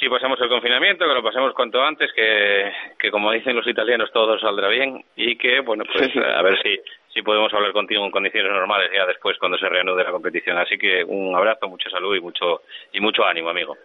si 0.00 0.08
pasamos 0.08 0.40
el 0.40 0.48
confinamiento, 0.48 1.06
que 1.06 1.12
lo 1.12 1.22
pasemos 1.22 1.52
cuanto 1.52 1.82
antes, 1.82 2.10
que, 2.14 2.72
que 2.98 3.10
como 3.10 3.30
dicen 3.32 3.54
los 3.54 3.66
italianos 3.66 4.10
todo 4.10 4.38
saldrá 4.38 4.68
bien 4.68 5.04
y 5.14 5.36
que, 5.36 5.60
bueno, 5.60 5.84
pues 5.92 6.10
a 6.16 6.40
ver 6.40 6.58
si, 6.62 6.80
si 7.12 7.22
podemos 7.22 7.52
hablar 7.52 7.72
contigo 7.72 8.04
en 8.04 8.10
condiciones 8.10 8.52
normales 8.52 8.90
ya 8.92 9.06
después 9.06 9.38
cuando 9.38 9.58
se 9.58 9.68
reanude 9.68 10.04
la 10.04 10.12
competición. 10.12 10.58
Así 10.58 10.78
que 10.78 11.04
un 11.04 11.34
abrazo, 11.34 11.68
mucha 11.68 11.90
salud 11.90 12.16
y 12.16 12.20
mucho, 12.20 12.62
y 12.92 13.00
mucho 13.00 13.24
ánimo, 13.24 13.50
amigo. 13.50 13.76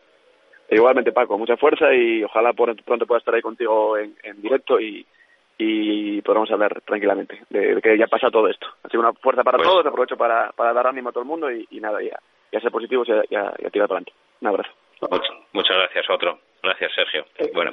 Igualmente, 0.69 1.11
Paco, 1.11 1.37
mucha 1.37 1.57
fuerza 1.57 1.93
y 1.93 2.23
ojalá 2.23 2.53
pronto 2.53 3.05
pueda 3.05 3.19
estar 3.19 3.35
ahí 3.35 3.41
contigo 3.41 3.97
en, 3.97 4.15
en 4.23 4.41
directo 4.41 4.79
y, 4.79 5.05
y 5.57 6.21
podamos 6.21 6.49
hablar 6.51 6.81
tranquilamente 6.81 7.41
de, 7.49 7.81
que 7.81 7.97
ya 7.97 8.07
pasa 8.07 8.31
todo 8.31 8.47
esto. 8.47 8.67
Ha 8.83 8.89
sido 8.89 9.01
una 9.01 9.13
fuerza 9.13 9.43
para 9.43 9.57
pues 9.57 9.69
todos, 9.69 9.85
aprovecho 9.85 10.17
para, 10.17 10.51
para 10.51 10.73
dar 10.73 10.87
ánimo 10.87 11.09
a 11.09 11.11
todo 11.11 11.21
el 11.21 11.29
mundo 11.29 11.51
y, 11.51 11.67
nada, 11.79 12.01
ya, 12.01 12.17
ya 12.51 12.59
ser 12.59 12.71
positivos 12.71 13.07
y 13.07 13.11
ya, 13.11 13.23
ya, 13.29 13.53
ya 13.61 13.69
tirar 13.69 13.87
para 13.87 13.99
adelante. 13.99 14.13
Un 14.41 14.47
abrazo. 14.47 14.71
Muchas, 15.53 15.77
gracias, 15.77 16.09
otro. 16.09 16.39
Gracias, 16.63 16.91
Sergio. 16.95 17.25
Bueno. 17.53 17.71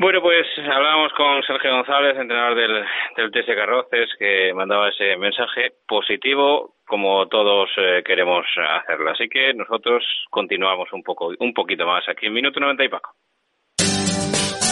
Bueno, 0.00 0.22
pues 0.22 0.46
hablábamos 0.58 1.12
con 1.14 1.42
Sergio 1.42 1.72
González, 1.72 2.16
entrenador 2.16 2.54
del, 2.54 2.84
del 3.16 3.32
TS 3.32 3.46
Carroces, 3.46 4.08
que 4.16 4.54
mandaba 4.54 4.90
ese 4.90 5.16
mensaje 5.16 5.72
positivo, 5.88 6.76
como 6.86 7.26
todos 7.26 7.68
eh, 7.76 8.04
queremos 8.06 8.46
hacerlo. 8.56 9.10
Así 9.10 9.28
que 9.28 9.52
nosotros 9.54 10.04
continuamos 10.30 10.92
un 10.92 11.02
poco, 11.02 11.32
un 11.40 11.52
poquito 11.52 11.84
más 11.84 12.08
aquí 12.08 12.26
en 12.26 12.32
Minuto 12.32 12.60
90 12.60 12.84
y 12.84 12.88
Paco. 12.88 13.10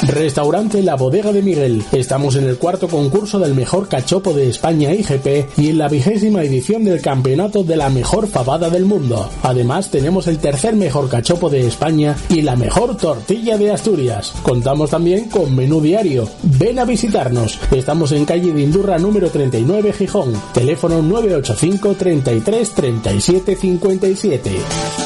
Restaurante 0.08 0.82
La 0.82 0.94
Bodega 0.94 1.32
de 1.32 1.42
Miguel. 1.42 1.82
Estamos 1.90 2.36
en 2.36 2.44
el 2.44 2.58
cuarto 2.58 2.86
concurso 2.86 3.40
del 3.40 3.54
mejor 3.54 3.88
cachopo 3.88 4.32
de 4.32 4.48
España 4.48 4.92
IGP 4.92 5.58
y 5.58 5.70
en 5.70 5.78
la 5.78 5.88
vigésima 5.88 6.42
edición 6.42 6.84
del 6.84 7.02
campeonato 7.02 7.64
de 7.64 7.76
la 7.76 7.90
mejor 7.90 8.28
pavada 8.30 8.70
del 8.70 8.84
mundo. 8.84 9.28
Además, 9.42 9.90
tenemos 9.90 10.28
el 10.28 10.38
tercer 10.38 10.76
mejor 10.76 11.08
cachopo 11.08 11.50
de 11.50 11.66
España 11.66 12.16
y 12.28 12.42
la 12.42 12.54
mejor 12.54 12.96
tortilla 12.96 13.58
de 13.58 13.72
Asturias. 13.72 14.32
Contamos 14.42 14.90
también 14.90 15.28
con 15.28 15.54
menú 15.56 15.80
diario. 15.80 16.28
Ven 16.42 16.78
a 16.78 16.84
visitarnos. 16.84 17.58
Estamos 17.72 18.12
en 18.12 18.24
calle 18.24 18.52
de 18.52 18.62
Indurra 18.62 18.98
número 18.98 19.28
39 19.30 19.92
Gijón. 19.92 20.40
Teléfono 20.54 21.02
985 21.02 21.94
33 21.94 22.70
37 22.70 23.56
57. 23.56 25.05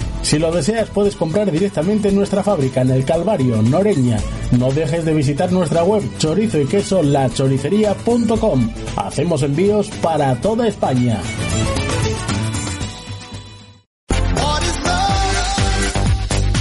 Si 0.21 0.39
lo 0.39 0.51
deseas 0.51 0.89
puedes 0.89 1.15
comprar 1.15 1.51
directamente 1.51 2.09
en 2.09 2.15
nuestra 2.15 2.43
fábrica 2.43 2.81
en 2.81 2.91
el 2.91 3.03
Calvario, 3.05 3.61
Noreña. 3.61 4.17
No 4.51 4.71
dejes 4.71 5.05
de 5.05 5.13
visitar 5.13 5.51
nuestra 5.51 5.83
web 5.83 6.03
chorizo 6.17 6.59
y 6.59 6.65
queso 6.65 7.01
lachoricería.com. 7.03 8.69
Hacemos 8.95 9.43
envíos 9.43 9.89
para 10.01 10.35
toda 10.39 10.67
España. 10.67 11.19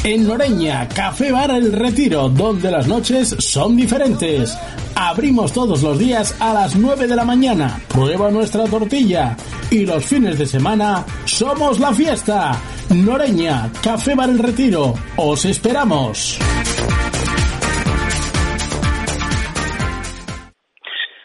En 0.03 0.27
Noreña, 0.27 0.89
Café 0.89 1.31
Bar 1.31 1.51
El 1.51 1.73
Retiro, 1.73 2.31
donde 2.31 2.71
las 2.71 2.89
noches 2.89 3.37
son 3.39 3.77
diferentes. 3.77 4.57
Abrimos 4.95 5.53
todos 5.53 5.83
los 5.83 5.99
días 5.99 6.35
a 6.41 6.55
las 6.55 6.75
9 6.75 7.07
de 7.07 7.15
la 7.15 7.25
mañana. 7.25 7.81
Prueba 7.89 8.31
nuestra 8.31 8.65
tortilla. 8.65 9.37
Y 9.71 9.85
los 9.85 10.05
fines 10.05 10.39
de 10.39 10.47
semana 10.47 11.05
somos 11.27 11.79
la 11.79 11.93
fiesta. 11.93 12.59
Noreña, 12.91 13.71
Café 13.85 14.15
Bar 14.17 14.31
El 14.31 14.39
Retiro. 14.39 14.95
Os 15.17 15.45
esperamos. 15.45 16.39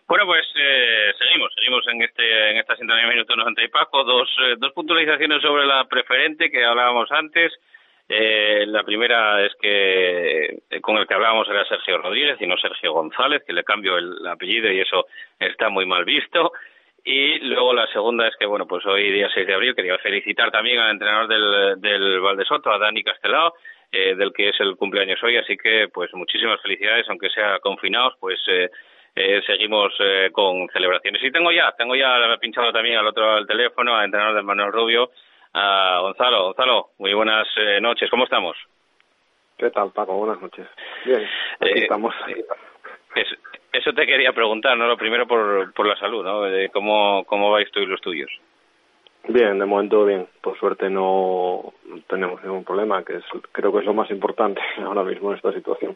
Bueno, 0.07 0.25
pues 0.27 0.45
eh, 0.55 1.11
seguimos, 1.17 1.51
seguimos 1.55 1.83
en 1.87 2.01
este 2.03 2.51
en 2.51 2.57
esta 2.57 2.75
sintonía 2.75 3.05
de 3.05 3.13
minuto 3.13 3.35
90 3.35 3.63
y 3.63 3.67
Paco. 3.69 4.03
Dos, 4.03 4.29
eh, 4.45 4.55
dos 4.57 4.71
puntualizaciones 4.73 5.41
sobre 5.41 5.65
la 5.65 5.85
preferente 5.85 6.51
que 6.51 6.63
hablábamos 6.63 7.11
antes. 7.11 7.51
Eh, 8.07 8.65
la 8.67 8.83
primera 8.83 9.43
es 9.43 9.53
que 9.59 10.45
eh, 10.69 10.81
con 10.81 10.97
el 10.97 11.07
que 11.07 11.15
hablábamos 11.15 11.49
era 11.49 11.65
Sergio 11.65 11.97
Rodríguez 11.97 12.37
y 12.39 12.45
no 12.45 12.55
Sergio 12.57 12.93
González, 12.93 13.43
que 13.45 13.53
le 13.53 13.63
cambio 13.63 13.97
el 13.97 14.27
apellido 14.27 14.71
y 14.71 14.79
eso 14.79 15.07
está 15.39 15.69
muy 15.69 15.87
mal 15.87 16.05
visto. 16.05 16.51
Y 17.07 17.37
luego 17.39 17.71
la 17.73 17.85
segunda 17.87 18.27
es 18.27 18.35
que, 18.35 18.47
bueno, 18.47 18.65
pues 18.65 18.83
hoy, 18.87 19.11
día 19.11 19.29
6 19.31 19.45
de 19.45 19.53
abril, 19.53 19.75
quería 19.75 19.97
felicitar 19.99 20.49
también 20.51 20.79
al 20.79 20.89
entrenador 20.91 21.27
del, 21.27 21.79
del 21.79 22.19
Valdesoto, 22.19 22.71
a 22.71 22.79
Dani 22.79 23.03
Castelao, 23.03 23.53
eh, 23.91 24.15
del 24.15 24.33
que 24.33 24.49
es 24.49 24.59
el 24.59 24.75
cumpleaños 24.75 25.21
hoy. 25.21 25.37
Así 25.37 25.55
que, 25.55 25.87
pues 25.93 26.11
muchísimas 26.15 26.59
felicidades, 26.63 27.07
aunque 27.07 27.29
sea 27.29 27.59
confinados, 27.59 28.15
pues 28.19 28.39
eh, 28.47 28.71
eh, 29.15 29.39
seguimos 29.45 29.93
eh, 29.99 30.29
con 30.31 30.67
celebraciones. 30.69 31.23
Y 31.23 31.31
tengo 31.31 31.51
ya, 31.51 31.71
tengo 31.77 31.95
ya 31.95 32.37
pinchado 32.41 32.73
también 32.73 32.97
al 32.97 33.05
otro 33.05 33.33
al 33.33 33.45
teléfono, 33.45 33.95
al 33.95 34.05
entrenador 34.05 34.35
del 34.35 34.43
Manuel 34.43 34.71
Rubio, 34.73 35.11
a 35.53 35.99
Gonzalo. 36.01 36.45
Gonzalo, 36.45 36.89
muy 36.97 37.13
buenas 37.13 37.47
eh, 37.57 37.79
noches, 37.81 38.09
¿cómo 38.09 38.23
estamos? 38.23 38.57
¿Qué 39.59 39.69
tal, 39.69 39.91
Paco? 39.91 40.17
Buenas 40.17 40.41
noches. 40.41 40.65
Bien, 41.05 41.21
aquí 41.61 41.69
Eh, 41.69 41.83
estamos. 41.83 42.15
Es- 43.15 43.37
eso 43.77 43.93
te 43.93 44.05
quería 44.05 44.33
preguntar, 44.33 44.77
¿no? 44.77 44.87
Lo 44.87 44.97
primero 44.97 45.27
por, 45.27 45.73
por 45.73 45.87
la 45.87 45.95
salud, 45.97 46.23
¿no? 46.23 46.41
De 46.43 46.69
cómo, 46.69 47.23
cómo 47.25 47.51
vais 47.51 47.69
tú 47.71 47.79
y 47.79 47.85
los 47.85 48.01
tuyos. 48.01 48.29
Bien, 49.27 49.57
de 49.57 49.65
momento 49.65 50.05
bien. 50.05 50.27
Por 50.41 50.57
suerte 50.59 50.89
no 50.89 51.73
tenemos 52.07 52.43
ningún 52.43 52.63
problema, 52.63 53.03
que 53.03 53.15
es, 53.17 53.23
creo 53.51 53.71
que 53.73 53.79
es 53.79 53.85
lo 53.85 53.93
más 53.93 54.09
importante 54.11 54.61
ahora 54.83 55.03
mismo 55.03 55.31
en 55.31 55.37
esta 55.37 55.51
situación. 55.51 55.95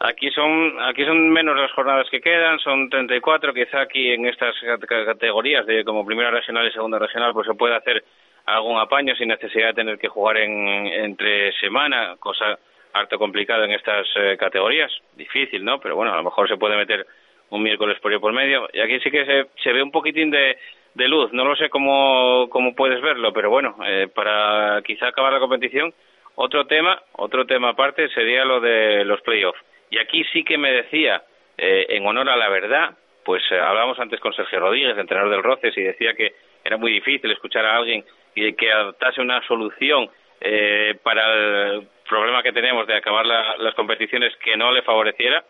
Aquí 0.00 0.30
son 0.30 0.80
aquí 0.80 1.04
son 1.04 1.28
menos 1.30 1.56
las 1.56 1.72
jornadas 1.72 2.08
que 2.08 2.20
quedan, 2.20 2.60
son 2.60 2.88
34, 2.88 3.52
quizá 3.52 3.80
aquí 3.80 4.12
en 4.12 4.26
estas 4.26 4.54
cat- 4.60 4.86
categorías 4.86 5.66
de 5.66 5.84
como 5.84 6.06
primera 6.06 6.30
regional 6.30 6.68
y 6.68 6.70
segunda 6.70 7.00
regional 7.00 7.32
pues 7.32 7.48
se 7.48 7.54
puede 7.54 7.74
hacer 7.74 8.04
algún 8.46 8.78
apaño 8.78 9.16
sin 9.16 9.26
necesidad 9.28 9.68
de 9.68 9.74
tener 9.74 9.98
que 9.98 10.06
jugar 10.06 10.36
en, 10.36 10.68
entre 10.86 11.52
semana, 11.58 12.14
cosa 12.20 12.58
harto 12.92 13.18
complicada 13.18 13.64
en 13.64 13.72
estas 13.72 14.06
eh, 14.16 14.36
categorías, 14.38 14.92
difícil, 15.14 15.64
¿no? 15.64 15.80
Pero 15.80 15.96
bueno, 15.96 16.12
a 16.12 16.16
lo 16.16 16.22
mejor 16.22 16.48
se 16.48 16.56
puede 16.56 16.76
meter 16.76 17.06
un 17.50 17.62
miércoles 17.62 17.98
por 18.00 18.12
ahí 18.12 18.18
por 18.18 18.32
medio 18.32 18.68
y 18.72 18.80
aquí 18.80 19.00
sí 19.00 19.10
que 19.10 19.46
se, 19.62 19.72
ve 19.72 19.82
un 19.82 19.90
poquitín 19.90 20.30
de, 20.30 20.58
de 20.94 21.08
luz, 21.08 21.32
no 21.32 21.44
lo 21.44 21.56
sé 21.56 21.70
cómo, 21.70 22.48
cómo 22.50 22.74
puedes 22.74 23.00
verlo, 23.00 23.32
pero 23.32 23.50
bueno, 23.50 23.76
eh, 23.86 24.08
para 24.14 24.82
quizá 24.84 25.08
acabar 25.08 25.32
la 25.32 25.40
competición 25.40 25.92
otro 26.40 26.66
tema, 26.66 27.02
otro 27.14 27.46
tema 27.46 27.70
aparte 27.70 28.08
sería 28.10 28.44
lo 28.44 28.60
de 28.60 29.04
los 29.04 29.20
playoffs. 29.22 29.60
Y 29.90 29.98
aquí 29.98 30.22
sí 30.32 30.44
que 30.44 30.56
me 30.56 30.70
decía, 30.70 31.24
eh, 31.56 31.86
en 31.88 32.06
honor 32.06 32.30
a 32.30 32.36
la 32.36 32.48
verdad, 32.48 32.96
pues 33.24 33.42
eh, 33.50 33.58
hablábamos 33.58 33.98
antes 33.98 34.20
con 34.20 34.32
Sergio 34.32 34.60
Rodríguez, 34.60 34.96
entrenador 34.96 35.32
del 35.32 35.42
Roces, 35.42 35.76
y 35.76 35.82
decía 35.82 36.14
que 36.14 36.34
era 36.64 36.76
muy 36.76 36.92
difícil 36.92 37.28
escuchar 37.32 37.66
a 37.66 37.76
alguien 37.76 38.04
y 38.36 38.52
que 38.52 38.70
adoptase 38.70 39.20
una 39.20 39.44
solución 39.48 40.08
eh, 40.40 40.96
para 41.02 41.34
el 41.72 41.88
problema 42.08 42.42
que 42.42 42.52
tenemos 42.52 42.86
de 42.86 42.96
acabar 42.96 43.24
la- 43.26 43.56
las 43.58 43.74
competiciones 43.74 44.34
que 44.36 44.56
no 44.56 44.72
le 44.72 44.82
favoreciera. 44.82 45.44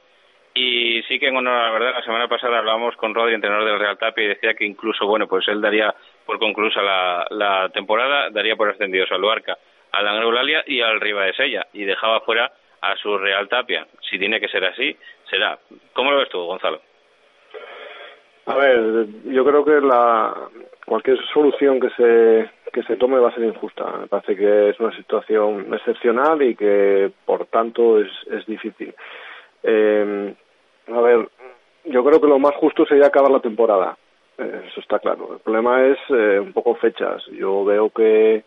Y 0.54 1.02
sí 1.04 1.18
que 1.20 1.28
en 1.28 1.36
honor 1.36 1.54
a 1.54 1.62
la 1.66 1.70
verdad, 1.70 1.92
la 1.94 2.02
semana 2.02 2.26
pasada 2.26 2.58
hablábamos 2.58 2.96
con 2.96 3.14
Rodri, 3.14 3.34
entrenador 3.34 3.64
del 3.64 3.78
Real 3.78 3.98
Tapia, 3.98 4.24
y 4.24 4.28
decía 4.28 4.54
que 4.54 4.64
incluso, 4.64 5.06
bueno, 5.06 5.28
pues 5.28 5.46
él 5.48 5.60
daría 5.60 5.94
por 6.26 6.38
conclusa 6.38 6.82
la, 6.82 7.70
temporada, 7.72 8.30
daría 8.30 8.56
por 8.56 8.68
ascendidos 8.68 9.10
al 9.12 9.20
Luarca, 9.20 9.56
al 9.92 10.08
Angreulalia 10.08 10.64
y 10.66 10.80
al 10.80 11.00
Riva 11.00 11.24
de 11.24 11.34
Sella, 11.34 11.66
y 11.72 11.84
dejaba 11.84 12.20
fuera 12.20 12.50
a 12.80 12.96
su 12.96 13.16
Real 13.18 13.48
Tapia. 13.48 13.86
Si 14.10 14.18
tiene 14.18 14.40
que 14.40 14.48
ser 14.48 14.64
así, 14.64 14.96
será. 15.30 15.58
¿Cómo 15.92 16.10
lo 16.10 16.18
ves 16.18 16.28
tú, 16.28 16.38
Gonzalo? 16.44 16.80
A 18.48 18.54
ver, 18.54 19.06
yo 19.24 19.44
creo 19.44 19.62
que 19.62 19.78
la 19.78 20.34
cualquier 20.86 21.18
solución 21.34 21.78
que 21.78 21.90
se 21.90 22.50
que 22.72 22.82
se 22.82 22.96
tome 22.96 23.18
va 23.18 23.28
a 23.28 23.34
ser 23.34 23.44
injusta. 23.44 23.84
Me 24.00 24.06
parece 24.06 24.36
que 24.36 24.70
es 24.70 24.80
una 24.80 24.94
situación 24.96 25.72
excepcional 25.74 26.40
y 26.42 26.54
que 26.54 27.12
por 27.26 27.44
tanto 27.46 28.00
es, 28.00 28.08
es 28.30 28.46
difícil. 28.46 28.94
Eh, 29.62 30.34
a 30.86 31.00
ver, 31.00 31.28
yo 31.84 32.02
creo 32.04 32.20
que 32.20 32.26
lo 32.26 32.38
más 32.38 32.54
justo 32.54 32.86
sería 32.86 33.06
acabar 33.06 33.30
la 33.30 33.40
temporada. 33.40 33.98
Eso 34.38 34.80
está 34.80 34.98
claro. 34.98 35.34
El 35.34 35.40
problema 35.40 35.84
es 35.86 35.98
eh, 36.08 36.38
un 36.40 36.52
poco 36.54 36.74
fechas. 36.76 37.22
Yo 37.32 37.64
veo 37.64 37.90
que 37.90 38.44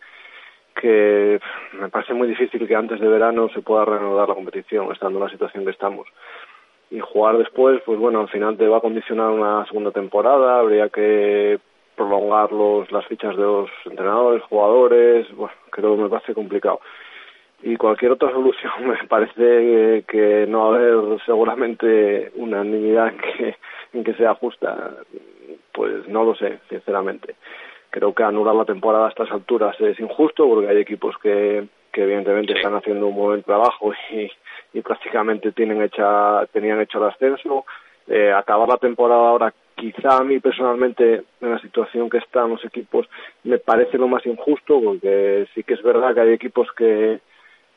que 0.80 1.38
me 1.74 1.90
parece 1.90 2.14
muy 2.14 2.26
difícil 2.26 2.66
que 2.66 2.74
antes 2.74 2.98
de 2.98 3.06
verano 3.06 3.48
se 3.50 3.60
pueda 3.60 3.84
reanudar 3.84 4.28
la 4.28 4.34
competición, 4.34 4.90
estando 4.90 5.18
en 5.18 5.26
la 5.26 5.30
situación 5.30 5.64
que 5.64 5.70
estamos 5.70 6.08
y 6.92 7.00
jugar 7.00 7.38
después, 7.38 7.80
pues 7.86 7.98
bueno, 7.98 8.20
al 8.20 8.28
final 8.28 8.58
te 8.58 8.68
va 8.68 8.76
a 8.76 8.82
condicionar 8.82 9.30
una 9.30 9.64
segunda 9.66 9.92
temporada, 9.92 10.58
habría 10.58 10.90
que 10.90 11.58
prolongar 11.96 12.52
los, 12.52 12.92
las 12.92 13.06
fichas 13.06 13.34
de 13.34 13.42
los 13.42 13.70
entrenadores, 13.86 14.42
jugadores, 14.42 15.26
bueno, 15.34 15.54
creo 15.70 15.96
que 15.96 16.02
me 16.02 16.08
parece 16.10 16.34
complicado. 16.34 16.80
Y 17.62 17.76
cualquier 17.76 18.12
otra 18.12 18.30
solución 18.30 18.72
me 18.86 19.08
parece 19.08 20.04
que, 20.06 20.44
no 20.46 20.58
va 20.58 20.76
a 20.76 20.78
haber 20.78 21.20
seguramente 21.24 22.30
unanimidad 22.36 23.08
en 23.08 23.18
que, 23.18 23.56
en 23.94 24.04
que 24.04 24.12
sea 24.14 24.34
justa. 24.34 24.90
Pues 25.72 26.06
no 26.08 26.24
lo 26.24 26.34
sé, 26.34 26.58
sinceramente. 26.68 27.36
Creo 27.88 28.14
que 28.14 28.22
anular 28.22 28.54
la 28.54 28.66
temporada 28.66 29.06
a 29.06 29.10
estas 29.10 29.30
alturas 29.30 29.80
es 29.80 29.98
injusto 29.98 30.46
porque 30.46 30.68
hay 30.68 30.76
equipos 30.76 31.16
que, 31.22 31.66
que 31.90 32.02
evidentemente 32.02 32.52
Sí. 32.52 32.58
están 32.58 32.74
haciendo 32.74 33.06
un 33.06 33.14
buen 33.14 33.42
trabajo 33.42 33.92
y, 34.10 34.30
y 34.72 34.80
prácticamente 34.80 35.52
tienen 35.52 35.82
hecha, 35.82 36.46
tenían 36.52 36.80
hecho 36.80 36.98
el 36.98 37.10
ascenso. 37.10 37.64
Eh, 38.08 38.32
acabar 38.32 38.68
la 38.68 38.78
temporada 38.78 39.28
ahora, 39.28 39.54
quizá 39.76 40.18
a 40.18 40.24
mí 40.24 40.40
personalmente, 40.40 41.22
en 41.40 41.50
la 41.50 41.58
situación 41.60 42.10
que 42.10 42.18
están 42.18 42.50
los 42.50 42.64
equipos, 42.64 43.08
me 43.44 43.58
parece 43.58 43.96
lo 43.96 44.08
más 44.08 44.26
injusto 44.26 44.80
porque 44.82 45.46
sí 45.54 45.62
que 45.62 45.74
es 45.74 45.82
verdad 45.82 46.14
que 46.14 46.20
hay 46.20 46.32
equipos 46.32 46.66
que, 46.76 47.20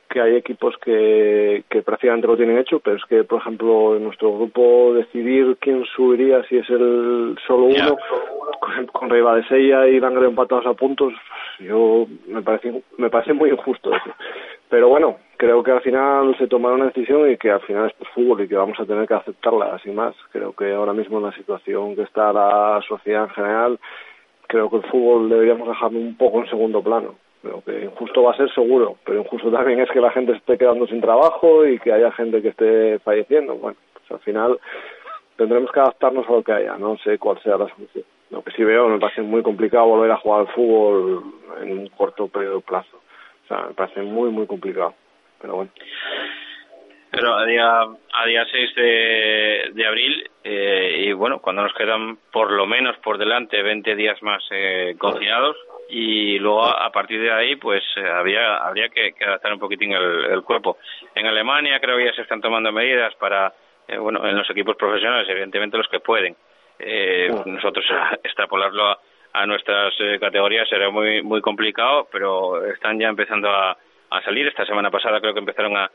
que 0.10 0.22
hay 0.22 0.36
equipos 0.36 0.76
que, 0.84 1.64
que 1.70 1.82
prácticamente 1.82 2.28
lo 2.28 2.38
tienen 2.38 2.58
hecho, 2.58 2.80
pero 2.80 2.98
es 2.98 3.06
que, 3.06 3.24
por 3.24 3.40
ejemplo, 3.40 3.96
en 3.96 4.04
nuestro 4.04 4.36
grupo 4.36 4.94
decidir 4.94 5.58
quién 5.60 5.86
subiría 5.96 6.44
si 6.44 6.58
es 6.58 6.70
el 6.70 7.38
solo 7.46 7.66
uno, 7.66 7.98
con, 8.60 8.88
con 8.88 9.10
Ribadesella 9.10 9.88
y 9.88 10.00
Langreo 10.00 10.30
empatados 10.30 10.66
a 10.66 10.74
puntos, 10.74 11.14
yo 11.60 12.08
me 12.28 12.42
parece, 12.42 12.82
me 12.98 13.10
parece 13.10 13.34
muy 13.34 13.50
injusto 13.50 13.94
eso. 13.94 14.12
Pero 14.70 14.90
bueno, 14.90 15.18
creo 15.38 15.64
que 15.64 15.72
al 15.72 15.82
final 15.82 16.36
se 16.38 16.48
tomará 16.48 16.76
una 16.76 16.88
decisión 16.88 17.30
y 17.30 17.38
que 17.38 17.52
al 17.52 17.62
final 17.62 17.88
es 17.88 17.94
por 17.94 18.08
fútbol 18.10 18.42
y 18.42 18.48
que 18.48 18.56
vamos 18.56 18.80
a 18.80 18.86
tener 18.86 19.08
que 19.08 19.14
aceptarla, 19.14 19.78
sin 19.80 19.96
más. 19.96 20.16
Creo 20.32 20.54
que 20.54 20.74
ahora 20.74 20.94
mismo 20.94 21.18
en 21.18 21.26
la 21.26 21.32
situación 21.34 21.96
que 21.96 22.04
está 22.04 22.34
la 22.34 22.82
sociedad 22.88 23.26
en 23.26 23.30
general, 23.30 23.80
creo 24.48 24.70
que 24.70 24.78
el 24.78 24.84
fútbol 24.84 25.30
deberíamos 25.30 25.68
dejarlo 25.68 26.00
un 26.00 26.18
poco 26.18 26.40
en 26.40 26.50
segundo 26.50 26.82
plano. 26.82 27.16
Creo 27.42 27.62
que 27.64 27.86
injusto 27.86 28.24
va 28.24 28.32
a 28.32 28.38
ser 28.38 28.52
seguro, 28.54 28.98
pero 29.06 29.20
injusto 29.22 29.52
también 29.52 29.80
es 29.80 29.90
que 29.92 30.02
la 30.02 30.12
gente 30.12 30.34
esté 30.34 30.58
quedando 30.58 30.88
sin 30.88 31.02
trabajo 31.02 31.66
y 31.66 31.80
que 31.80 31.94
haya 31.94 32.12
gente 32.12 32.42
que 32.42 32.50
esté 32.50 33.00
falleciendo. 33.00 33.56
Bueno, 33.56 33.78
pues 33.94 34.12
al 34.12 34.20
final 34.20 34.60
tendremos 35.38 35.72
que 35.72 35.80
adaptarnos 35.80 36.28
a 36.28 36.32
lo 36.32 36.44
que 36.44 36.54
haya, 36.54 36.78
no 36.78 36.98
sé 36.98 37.20
cuál 37.20 37.40
sea 37.42 37.58
la 37.58 37.70
solución. 37.70 38.06
Lo 38.32 38.42
que 38.42 38.52
sí 38.52 38.64
veo, 38.64 38.90
me 38.90 39.00
parece 39.00 39.22
muy 39.22 39.44
complicado 39.44 39.86
volver 39.86 40.12
a 40.12 40.18
jugar 40.18 40.42
al 40.42 40.48
fútbol 40.48 41.24
en 41.62 41.80
un 41.80 41.88
corto 41.90 42.28
periodo 42.28 42.56
de 42.56 42.62
plazo. 42.62 42.98
O 43.46 43.48
sea, 43.48 43.68
me 43.68 43.74
parece 43.74 44.02
muy, 44.02 44.30
muy 44.30 44.48
complicado. 44.48 44.94
Pero 45.40 45.56
bueno. 45.56 45.72
Pero 47.12 47.34
a 47.36 47.46
día, 47.46 47.82
a 47.82 48.26
día 48.26 48.46
6 48.52 48.76
de, 48.76 49.72
de 49.74 49.88
abril, 49.88 50.30
eh, 50.44 51.06
y 51.06 51.14
bueno, 51.14 51.40
cuando 51.40 51.62
nos 51.62 51.74
quedan 51.74 52.18
por 52.32 52.52
lo 52.52 52.66
menos 52.66 52.98
por 52.98 53.18
delante 53.18 53.62
20 53.62 53.96
días 53.96 54.22
más 54.22 54.44
eh, 54.52 54.96
confinados, 54.98 55.56
y 55.90 56.40
luego 56.40 56.66
a 56.66 56.92
partir 56.92 57.22
de 57.22 57.32
ahí, 57.32 57.56
pues 57.56 57.84
eh, 57.96 58.06
había, 58.06 58.58
habría 58.58 58.90
que, 58.90 59.14
que 59.14 59.26
adaptar 59.26 59.54
un 59.54 59.60
poquitín 59.60 59.94
el, 59.94 60.26
el 60.26 60.42
cuerpo. 60.42 60.78
En 61.14 61.26
Alemania 61.28 61.80
creo 61.80 61.98
que 61.98 62.06
ya 62.06 62.14
se 62.14 62.24
están 62.24 62.42
tomando 62.42 62.72
medidas 62.72 63.14
para, 63.16 63.54
eh, 63.88 63.98
bueno, 63.98 64.26
en 64.28 64.36
los 64.36 64.50
equipos 64.50 64.76
profesionales, 64.76 65.28
evidentemente 65.30 65.78
los 65.78 65.88
que 65.88 66.00
pueden. 66.00 66.36
Eh, 66.80 67.30
nosotros 67.46 67.86
extrapolarlo 68.24 68.90
a, 68.90 69.00
a 69.36 69.46
nuestras 69.46 69.94
eh, 70.00 70.18
categorías 70.20 70.68
será 70.70 70.90
muy 70.90 71.22
muy 71.22 71.42
complicado, 71.42 72.08
pero 72.12 72.66
están 72.66 73.00
ya 73.00 73.10
empezando 73.10 73.50
a, 73.50 73.78
salir. 74.24 74.48
Esta 74.48 74.66
semana 74.66 74.90
pasada 74.90 75.20
creo 75.20 75.34
que 75.34 75.40
empezaron 75.40 75.76
a, 75.76 75.92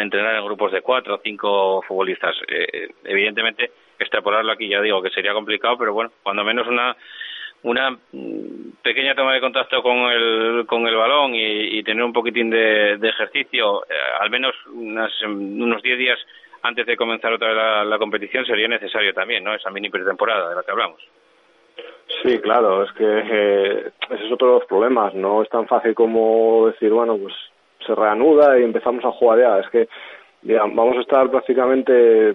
entrenar 0.00 0.34
en 0.36 0.44
grupos 0.44 0.72
de 0.72 0.82
cuatro 0.82 1.16
o 1.16 1.20
cinco 1.22 1.82
futbolistas. 1.82 2.36
Eh, 2.48 2.88
evidentemente, 3.04 3.70
extrapolarlo 3.98 4.52
aquí 4.52 4.68
ya 4.68 4.80
digo 4.80 5.02
que 5.02 5.10
sería 5.10 5.32
complicado, 5.32 5.76
pero 5.78 5.92
bueno, 5.92 6.12
cuando 6.22 6.44
menos 6.44 6.66
una 6.66 6.96
una 7.62 7.90
mm, 7.90 8.70
pequeña 8.82 9.14
toma 9.14 9.34
de 9.34 9.40
contacto 9.40 9.82
con 9.82 9.96
el, 10.10 10.64
con 10.66 10.86
el 10.86 10.96
balón 10.96 11.34
y, 11.34 11.82
tener 11.82 12.04
un 12.04 12.12
poquitín 12.12 12.50
de, 12.50 12.94
ejercicio, 13.02 13.84
eh, 13.84 13.94
al 14.20 14.30
menos 14.30 14.54
unos 14.72 15.82
10 15.82 15.98
días 15.98 16.18
antes 16.62 16.86
de 16.86 16.96
comenzar 16.96 17.32
otra 17.32 17.48
vez 17.48 17.88
la, 17.88 17.98
competición, 17.98 18.44
sería 18.44 18.68
necesario 18.68 19.14
también, 19.14 19.42
¿no? 19.44 19.54
Esa 19.54 19.70
mini 19.70 19.88
pretemporada 19.88 20.50
de 20.50 20.56
la 20.56 20.62
que 20.62 20.70
hablamos. 20.70 21.00
Sí, 22.22 22.38
claro, 22.40 22.82
es 22.84 22.92
que 22.92 23.04
eh, 23.04 23.90
ese 24.10 24.26
es 24.26 24.32
otro 24.32 24.48
de 24.48 24.54
los 24.54 24.64
problemas. 24.66 25.14
No 25.14 25.42
es 25.42 25.48
tan 25.48 25.66
fácil 25.66 25.94
como 25.94 26.66
decir, 26.66 26.90
bueno, 26.90 27.16
pues 27.16 27.34
se 27.86 27.94
reanuda 27.94 28.58
y 28.58 28.64
empezamos 28.64 29.04
a 29.04 29.12
jugar 29.12 29.38
ya. 29.38 29.58
Es 29.58 29.68
que 29.70 29.88
vamos 30.74 30.96
a 30.96 31.00
estar 31.00 31.30
prácticamente 31.30 32.34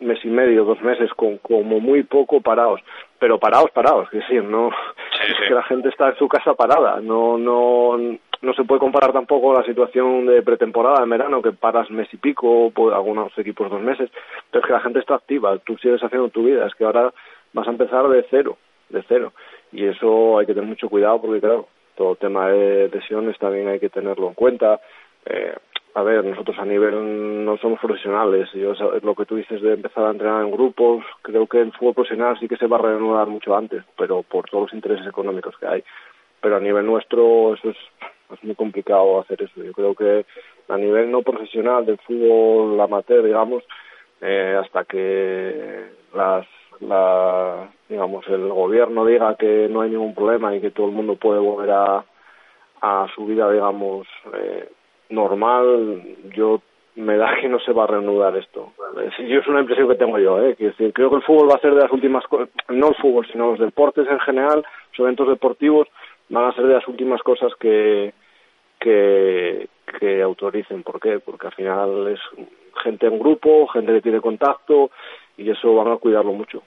mes 0.00 0.24
y 0.24 0.28
medio, 0.28 0.64
dos 0.64 0.80
meses, 0.82 1.12
con 1.14 1.38
como 1.38 1.80
muy 1.80 2.02
poco 2.02 2.40
parados, 2.40 2.80
pero 3.18 3.38
parados, 3.38 3.70
parados, 3.70 4.08
es 4.12 4.20
decir, 4.20 4.42
no 4.42 4.68
es 4.68 5.48
que 5.48 5.54
la 5.54 5.62
gente 5.64 5.90
está 5.90 6.08
en 6.08 6.16
su 6.16 6.26
casa 6.26 6.54
parada, 6.54 7.00
no, 7.00 7.36
no, 7.36 7.98
no 8.40 8.54
se 8.54 8.64
puede 8.64 8.80
comparar 8.80 9.12
tampoco 9.12 9.52
la 9.52 9.64
situación 9.64 10.26
de 10.26 10.42
pretemporada 10.42 11.02
en 11.02 11.10
verano, 11.10 11.42
que 11.42 11.52
paras 11.52 11.90
mes 11.90 12.08
y 12.12 12.16
pico, 12.16 12.72
algunos 12.94 13.36
equipos 13.36 13.70
dos 13.70 13.82
meses, 13.82 14.10
pero 14.50 14.62
es 14.62 14.66
que 14.66 14.72
la 14.72 14.80
gente 14.80 15.00
está 15.00 15.16
activa, 15.16 15.58
tú 15.58 15.76
sigues 15.76 16.02
haciendo 16.02 16.30
tu 16.30 16.44
vida, 16.44 16.66
es 16.66 16.74
que 16.74 16.84
ahora 16.84 17.12
vas 17.52 17.68
a 17.68 17.70
empezar 17.70 18.08
de 18.08 18.24
cero, 18.30 18.56
de 18.90 19.02
cero, 19.08 19.32
y 19.72 19.86
eso 19.86 20.38
hay 20.38 20.46
que 20.46 20.54
tener 20.54 20.68
mucho 20.68 20.88
cuidado 20.88 21.20
porque 21.20 21.40
claro, 21.40 21.68
todo 21.96 22.16
tema 22.16 22.48
de 22.48 22.88
lesiones 22.88 23.38
también 23.38 23.68
hay 23.68 23.78
que 23.78 23.90
tenerlo 23.90 24.28
en 24.28 24.34
cuenta. 24.34 24.80
Eh, 25.26 25.54
a 25.94 26.02
ver, 26.02 26.24
nosotros 26.24 26.56
a 26.58 26.64
nivel 26.64 27.44
no 27.44 27.56
somos 27.58 27.80
profesionales. 27.80 28.48
Yo, 28.54 28.72
lo 29.02 29.14
que 29.14 29.26
tú 29.26 29.36
dices 29.36 29.60
de 29.60 29.74
empezar 29.74 30.04
a 30.04 30.10
entrenar 30.10 30.44
en 30.44 30.52
grupos, 30.52 31.04
creo 31.22 31.46
que 31.46 31.60
el 31.60 31.72
fútbol 31.72 31.94
profesional 31.94 32.38
sí 32.38 32.48
que 32.48 32.56
se 32.56 32.68
va 32.68 32.76
a 32.76 32.82
reanudar 32.82 33.26
mucho 33.26 33.56
antes, 33.56 33.82
pero 33.98 34.22
por 34.22 34.48
todos 34.48 34.64
los 34.64 34.74
intereses 34.74 35.06
económicos 35.06 35.56
que 35.58 35.66
hay. 35.66 35.84
Pero 36.40 36.56
a 36.56 36.60
nivel 36.60 36.86
nuestro 36.86 37.54
eso 37.54 37.70
es, 37.70 37.76
es 38.32 38.44
muy 38.44 38.54
complicado 38.54 39.20
hacer 39.20 39.42
eso. 39.42 39.62
Yo 39.62 39.72
creo 39.72 39.94
que 39.94 40.24
a 40.68 40.76
nivel 40.76 41.10
no 41.10 41.22
profesional 41.22 41.84
del 41.84 41.98
fútbol 41.98 42.80
amateur, 42.80 43.24
digamos, 43.24 43.64
eh, 44.20 44.56
hasta 44.58 44.84
que 44.84 45.86
las 46.14 46.46
la, 46.80 47.68
digamos, 47.88 48.26
el 48.28 48.48
gobierno 48.48 49.04
diga 49.04 49.34
que 49.36 49.68
no 49.68 49.82
hay 49.82 49.90
ningún 49.90 50.14
problema 50.14 50.54
y 50.54 50.60
que 50.60 50.70
todo 50.70 50.86
el 50.86 50.92
mundo 50.92 51.16
puede 51.16 51.40
volver 51.40 51.70
a, 51.70 52.04
a 52.80 53.06
su 53.14 53.26
vida, 53.26 53.50
digamos, 53.50 54.06
eh, 54.34 54.68
normal, 55.10 56.02
yo 56.34 56.62
me 56.96 57.16
da 57.16 57.34
que 57.40 57.48
no 57.48 57.58
se 57.60 57.72
va 57.72 57.84
a 57.84 57.88
reanudar 57.88 58.36
esto. 58.36 58.72
Yo 59.18 59.40
es 59.40 59.46
una 59.46 59.60
impresión 59.60 59.88
que 59.88 59.94
tengo 59.94 60.18
yo, 60.18 60.40
¿eh? 60.42 60.56
decir, 60.58 60.92
creo 60.92 61.10
que 61.10 61.16
el 61.16 61.22
fútbol 61.22 61.50
va 61.50 61.54
a 61.54 61.60
ser 61.60 61.74
de 61.74 61.82
las 61.82 61.92
últimas, 61.92 62.24
no 62.68 62.88
el 62.88 62.94
fútbol, 62.96 63.26
sino 63.30 63.50
los 63.50 63.60
deportes 63.60 64.06
en 64.08 64.20
general, 64.20 64.64
los 64.90 64.98
eventos 64.98 65.28
deportivos, 65.28 65.88
van 66.28 66.46
a 66.46 66.54
ser 66.54 66.66
de 66.66 66.74
las 66.74 66.88
últimas 66.88 67.22
cosas 67.22 67.52
que, 67.58 68.12
que, 68.78 69.68
que 69.98 70.22
autoricen. 70.22 70.82
¿Por 70.82 71.00
qué? 71.00 71.18
Porque 71.18 71.48
al 71.48 71.54
final 71.54 72.08
es 72.08 72.20
gente 72.82 73.06
en 73.06 73.18
grupo, 73.18 73.66
gente 73.68 73.92
que 73.92 74.02
tiene 74.02 74.20
contacto, 74.20 74.90
y 75.36 75.50
eso 75.50 75.74
van 75.74 75.92
a 75.92 75.96
cuidarlo 75.96 76.32
mucho. 76.32 76.62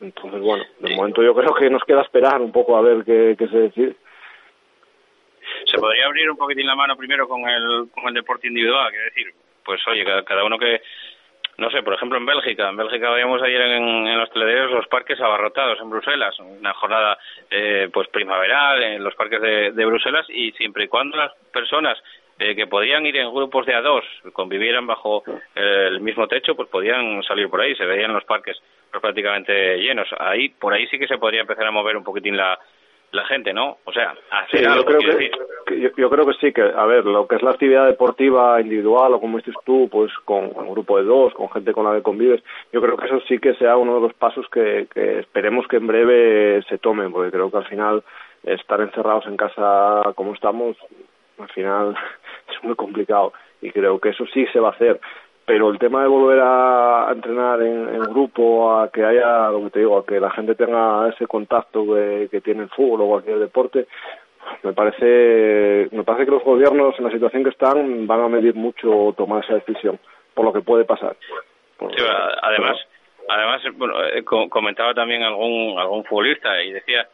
Entonces, 0.00 0.40
bueno, 0.40 0.64
de 0.78 0.94
momento 0.94 1.22
yo 1.22 1.34
creo 1.34 1.54
que 1.54 1.70
nos 1.70 1.84
queda 1.84 2.02
esperar 2.02 2.40
un 2.40 2.52
poco 2.52 2.76
a 2.76 2.82
ver 2.82 3.04
qué, 3.04 3.34
qué 3.38 3.48
se 3.48 3.58
decide. 3.58 3.96
Se 5.66 5.78
podría 5.78 6.06
abrir 6.06 6.30
un 6.30 6.36
poquitín 6.36 6.66
la 6.66 6.74
mano 6.74 6.96
primero 6.96 7.26
con 7.26 7.48
el, 7.48 7.88
con 7.90 8.08
el 8.08 8.14
deporte 8.14 8.46
individual, 8.46 8.90
quiero 8.90 9.04
decir, 9.04 9.26
pues 9.64 9.80
oye, 9.88 10.04
cada, 10.04 10.44
uno 10.44 10.58
que, 10.58 10.82
no 11.56 11.70
sé, 11.70 11.82
por 11.82 11.94
ejemplo 11.94 12.18
en 12.18 12.26
Bélgica, 12.26 12.68
en 12.68 12.76
Bélgica 12.76 13.10
veíamos 13.10 13.42
ayer 13.42 13.60
en, 13.60 14.18
los 14.18 14.30
telediarios 14.30 14.70
los 14.70 14.86
parques 14.88 15.20
abarrotados 15.20 15.80
en 15.80 15.90
Bruselas, 15.90 16.38
una 16.38 16.74
jornada 16.74 17.18
eh, 17.50 17.88
pues 17.92 18.08
primaveral 18.08 18.82
en 18.82 19.02
los 19.02 19.14
parques 19.14 19.40
de, 19.40 19.72
de 19.72 19.86
Bruselas 19.86 20.26
y 20.28 20.52
siempre 20.52 20.84
y 20.84 20.88
cuando 20.88 21.16
las 21.16 21.34
personas 21.52 21.98
eh, 22.38 22.54
que 22.54 22.68
podían 22.68 23.04
ir 23.04 23.16
en 23.16 23.34
grupos 23.34 23.66
de 23.66 23.74
a 23.74 23.80
dos, 23.80 24.04
convivieran 24.32 24.86
bajo 24.86 25.24
eh, 25.56 25.86
el 25.88 26.00
mismo 26.00 26.28
techo, 26.28 26.54
pues 26.54 26.68
podían 26.68 27.22
salir 27.24 27.48
por 27.48 27.60
ahí, 27.60 27.74
se 27.74 27.84
veían 27.84 28.12
los 28.12 28.24
parques 28.24 28.56
prácticamente 28.90 29.78
llenos. 29.78 30.08
Ahí, 30.18 30.48
por 30.48 30.72
ahí 30.72 30.86
sí 30.88 30.98
que 30.98 31.06
se 31.06 31.18
podría 31.18 31.42
empezar 31.42 31.66
a 31.66 31.70
mover 31.70 31.96
un 31.96 32.04
poquitín 32.04 32.36
la, 32.36 32.58
la 33.12 33.24
gente, 33.24 33.52
¿no? 33.52 33.78
O 33.84 33.92
sea, 33.92 34.14
hacer 34.30 34.62
yo 34.62 34.84
creo 34.84 34.98
que, 35.00 35.92
yo, 35.96 36.10
creo 36.10 36.26
que 36.26 36.34
sí, 36.34 36.52
que, 36.52 36.62
a 36.62 36.84
ver, 36.84 37.04
lo 37.04 37.26
que 37.26 37.36
es 37.36 37.42
la 37.42 37.50
actividad 37.50 37.86
deportiva 37.86 38.60
individual 38.60 39.14
o 39.14 39.20
como 39.20 39.38
dices 39.38 39.54
tú, 39.64 39.88
pues 39.90 40.12
con 40.24 40.50
un 40.54 40.70
grupo 40.72 40.98
de 40.98 41.04
dos, 41.04 41.32
con 41.34 41.50
gente 41.50 41.72
con 41.72 41.84
la 41.84 41.94
que 41.94 42.02
convives, 42.02 42.42
yo 42.72 42.80
creo 42.80 42.96
que 42.96 43.06
eso 43.06 43.20
sí 43.26 43.38
que 43.38 43.54
sea 43.54 43.76
uno 43.76 43.94
de 43.94 44.00
los 44.00 44.14
pasos 44.14 44.46
que, 44.50 44.88
que 44.92 45.20
esperemos 45.20 45.66
que 45.68 45.76
en 45.76 45.86
breve 45.86 46.62
se 46.68 46.78
tomen, 46.78 47.12
porque 47.12 47.30
creo 47.30 47.50
que 47.50 47.56
al 47.56 47.66
final 47.66 48.02
estar 48.44 48.80
encerrados 48.80 49.26
en 49.26 49.36
casa 49.36 50.02
como 50.14 50.34
estamos, 50.34 50.76
al 51.38 51.48
final 51.48 51.96
es 52.50 52.62
muy 52.62 52.74
complicado 52.74 53.32
y 53.60 53.70
creo 53.70 53.98
que 53.98 54.10
eso 54.10 54.24
sí 54.32 54.46
se 54.52 54.60
va 54.60 54.68
a 54.68 54.72
hacer 54.72 55.00
pero 55.48 55.70
el 55.70 55.78
tema 55.78 56.02
de 56.02 56.08
volver 56.08 56.40
a, 56.42 57.08
entrenar 57.10 57.62
en, 57.62 58.00
grupo, 58.02 58.78
a 58.78 58.92
que 58.92 59.02
haya, 59.02 59.48
lo 59.48 59.64
que 59.64 59.70
te 59.70 59.78
digo, 59.78 59.96
a 59.96 60.04
que 60.04 60.20
la 60.20 60.30
gente 60.30 60.54
tenga 60.54 61.08
ese 61.08 61.26
contacto 61.26 61.86
que, 61.86 62.42
tiene 62.44 62.64
el 62.64 62.68
fútbol 62.68 63.00
o 63.00 63.08
cualquier 63.08 63.38
deporte, 63.38 63.86
me 64.62 64.74
parece, 64.74 65.88
me 65.90 66.04
parece 66.04 66.26
que 66.26 66.32
los 66.32 66.44
gobiernos 66.44 66.94
en 66.98 67.04
la 67.06 67.10
situación 67.10 67.44
que 67.44 67.48
están 67.48 68.06
van 68.06 68.20
a 68.20 68.28
medir 68.28 68.54
mucho 68.56 69.14
tomar 69.16 69.42
esa 69.42 69.54
decisión, 69.54 69.98
por 70.34 70.44
lo 70.44 70.52
que 70.52 70.60
puede 70.60 70.84
pasar. 70.84 71.16
además, 72.42 72.76
además, 73.30 73.62
bueno, 73.72 74.04
eh, 74.04 74.22
comentaba 74.24 74.92
también 74.92 75.22
algún 75.22 75.78
algún 75.78 76.04
futbolista 76.04 76.62
y 76.62 76.72
decía 76.72 77.08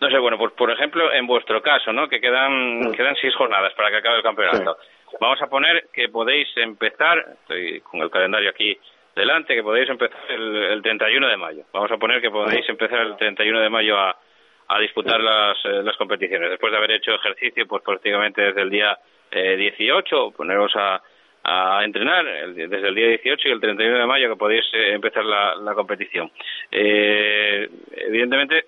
no 0.00 0.10
sé, 0.10 0.18
bueno, 0.18 0.36
pues 0.36 0.52
por 0.54 0.70
ejemplo, 0.70 1.12
en 1.12 1.26
vuestro 1.28 1.62
caso, 1.62 1.92
¿no? 1.92 2.08
Que 2.08 2.20
quedan, 2.20 2.92
quedan 2.92 3.14
seis 3.20 3.34
jornadas 3.36 3.72
para 3.74 3.90
que 3.90 3.98
acabe 3.98 4.16
el 4.16 4.22
campeonato. 4.22 4.76
Vamos 5.20 5.40
a 5.42 5.46
poner 5.46 5.88
que 5.92 6.08
podéis 6.08 6.48
empezar, 6.56 7.24
estoy 7.42 7.80
con 7.80 8.00
el 8.00 8.10
calendario 8.10 8.50
aquí 8.50 8.76
delante, 9.14 9.54
que 9.54 9.62
podéis 9.62 9.88
empezar 9.88 10.18
el, 10.30 10.56
el 10.56 10.82
31 10.82 11.28
de 11.28 11.36
mayo. 11.36 11.64
Vamos 11.72 11.90
a 11.90 11.96
poner 11.98 12.20
que 12.20 12.30
podéis 12.30 12.68
empezar 12.68 13.00
el 13.00 13.16
31 13.16 13.60
de 13.60 13.68
mayo 13.68 13.98
a, 13.98 14.16
a 14.68 14.78
disputar 14.80 15.20
las, 15.20 15.56
eh, 15.64 15.82
las 15.82 15.96
competiciones. 15.96 16.50
Después 16.50 16.72
de 16.72 16.78
haber 16.78 16.92
hecho 16.92 17.14
ejercicio, 17.14 17.66
pues 17.66 17.82
prácticamente 17.82 18.40
desde 18.42 18.62
el 18.62 18.70
día 18.70 18.98
eh, 19.30 19.56
18, 19.56 20.32
poneros 20.32 20.72
a, 20.76 21.02
a 21.44 21.84
entrenar 21.84 22.24
desde 22.54 22.88
el 22.88 22.94
día 22.94 23.08
18 23.08 23.48
y 23.48 23.52
el 23.52 23.60
31 23.60 23.98
de 23.98 24.06
mayo 24.06 24.28
que 24.30 24.36
podéis 24.36 24.64
eh, 24.72 24.92
empezar 24.92 25.24
la, 25.24 25.56
la 25.56 25.74
competición. 25.74 26.30
Eh, 26.70 27.68
evidentemente, 27.96 28.64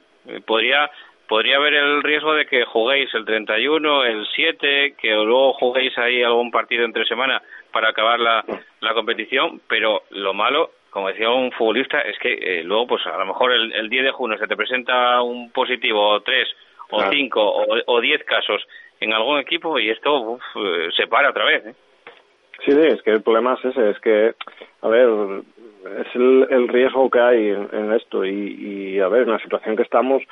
podría 0.46 0.90
podría 1.28 1.56
haber 1.56 1.74
el 1.74 2.02
riesgo 2.02 2.34
de 2.34 2.46
que 2.46 2.64
juguéis 2.64 3.12
el 3.14 3.24
31, 3.24 4.04
el 4.04 4.26
7, 4.34 4.94
que 5.00 5.10
luego 5.10 5.52
juguéis 5.54 5.96
ahí 5.98 6.22
algún 6.22 6.50
partido 6.50 6.84
entre 6.84 7.04
semana 7.06 7.42
para 7.72 7.90
acabar 7.90 8.20
la, 8.20 8.44
la 8.80 8.94
competición, 8.94 9.60
pero 9.68 10.02
lo 10.10 10.34
malo, 10.34 10.70
como 10.90 11.08
decía 11.08 11.30
un 11.30 11.50
futbolista, 11.52 12.00
es 12.00 12.18
que 12.18 12.32
eh, 12.32 12.62
luego, 12.64 12.86
pues 12.88 13.06
a 13.06 13.16
lo 13.18 13.26
mejor 13.26 13.52
el, 13.52 13.72
el 13.72 13.88
10 13.88 14.04
de 14.04 14.12
junio 14.12 14.38
se 14.38 14.46
te 14.46 14.56
presenta 14.56 15.20
un 15.22 15.50
positivo 15.50 16.08
o 16.08 16.20
tres 16.20 16.48
o 16.90 17.02
cinco 17.10 17.42
o, 17.42 17.66
o 17.86 18.00
diez 18.00 18.22
casos 18.24 18.62
en 19.00 19.12
algún 19.12 19.38
equipo 19.38 19.78
y 19.78 19.90
esto 19.90 20.38
eh, 20.56 20.88
se 20.96 21.06
para 21.06 21.30
otra 21.30 21.44
vez. 21.44 21.66
¿eh? 21.66 21.74
Sí, 22.64 22.72
sí, 22.72 22.80
es 22.80 23.02
que 23.02 23.10
el 23.10 23.22
problema 23.22 23.54
es 23.54 23.64
ese, 23.64 23.90
es 23.90 23.98
que, 24.00 24.34
a 24.82 24.88
ver, 24.88 25.08
es 26.00 26.14
el, 26.14 26.46
el 26.50 26.68
riesgo 26.68 27.10
que 27.10 27.20
hay 27.20 27.48
en, 27.48 27.68
en 27.72 27.92
esto 27.92 28.24
y, 28.24 28.30
y, 28.94 29.00
a 29.00 29.08
ver, 29.08 29.22
en 29.22 29.30
la 29.30 29.38
situación 29.38 29.76
que 29.76 29.82
estamos, 29.82 30.22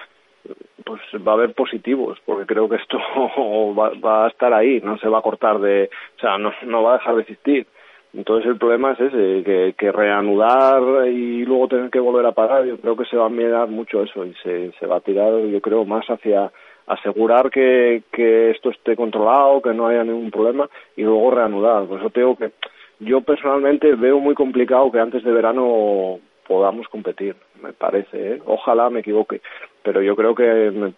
pues 0.85 1.01
va 1.27 1.33
a 1.33 1.35
haber 1.35 1.55
positivos, 1.55 2.19
porque 2.25 2.47
creo 2.47 2.69
que 2.69 2.77
esto 2.77 2.99
va, 4.05 4.25
a 4.25 4.29
estar 4.29 4.53
ahí, 4.53 4.81
no 4.83 4.99
se 4.99 5.09
va 5.09 5.19
a 5.19 5.23
cortar 5.23 5.59
de, 5.61 5.91
o 6.17 6.21
sea, 6.21 6.39
no, 6.39 6.53
no 6.67 6.83
va 6.83 6.95
a 6.95 6.99
dejar 6.99 7.17
de 7.17 7.23
existir. 7.23 7.67
Entonces 8.15 8.51
el 8.51 8.59
problema 8.59 8.93
es 8.93 9.01
ese, 9.01 9.43
que, 9.43 9.75
que 9.79 9.91
reanudar 9.91 11.09
y 11.09 11.45
luego 11.47 11.69
tener 11.69 11.91
que 11.91 11.99
volver 11.99 12.27
a 12.27 12.33
parar, 12.33 12.67
yo 12.67 12.77
creo 12.77 12.95
que 12.95 13.07
se 13.07 13.17
va 13.17 13.27
a 13.27 13.31
mirar 13.31 13.69
mucho 13.69 14.03
eso 14.03 14.27
y 14.27 14.35
se, 14.43 14.73
se 14.73 14.87
va 14.87 14.97
a 14.97 15.01
tirar, 15.01 15.33
yo 15.39 15.61
creo, 15.63 15.87
más 15.87 16.05
hacia 16.07 16.53
asegurar 16.87 17.51
que, 17.51 18.03
que 18.13 18.51
esto 18.51 18.71
esté 18.71 18.97
controlado, 18.97 19.63
que 19.63 19.73
no 19.73 19.87
haya 19.87 20.05
ningún 20.05 20.31
problema 20.31 20.69
y 20.97 21.03
luego 21.03 21.31
reanudar. 21.31 21.87
Por 21.87 22.01
eso 22.01 22.11
tengo 22.11 22.37
que, 22.37 22.53
yo 23.01 23.23
personalmente 23.23 23.95
veo 23.95 24.19
muy 24.19 24.35
complicado 24.35 24.91
que 24.93 25.01
antes 25.01 25.25
de 25.25 25.33
verano 25.33 26.19
podamos 26.47 26.89
competir, 26.89 27.37
me 27.63 27.73
parece. 27.73 28.35
¿eh? 28.35 28.43
Ojalá 28.47 28.91
me 28.91 29.01
equivoque, 29.01 29.41
pero 29.83 30.03
yo 30.03 30.15
creo 30.17 30.35
que, 30.35 30.93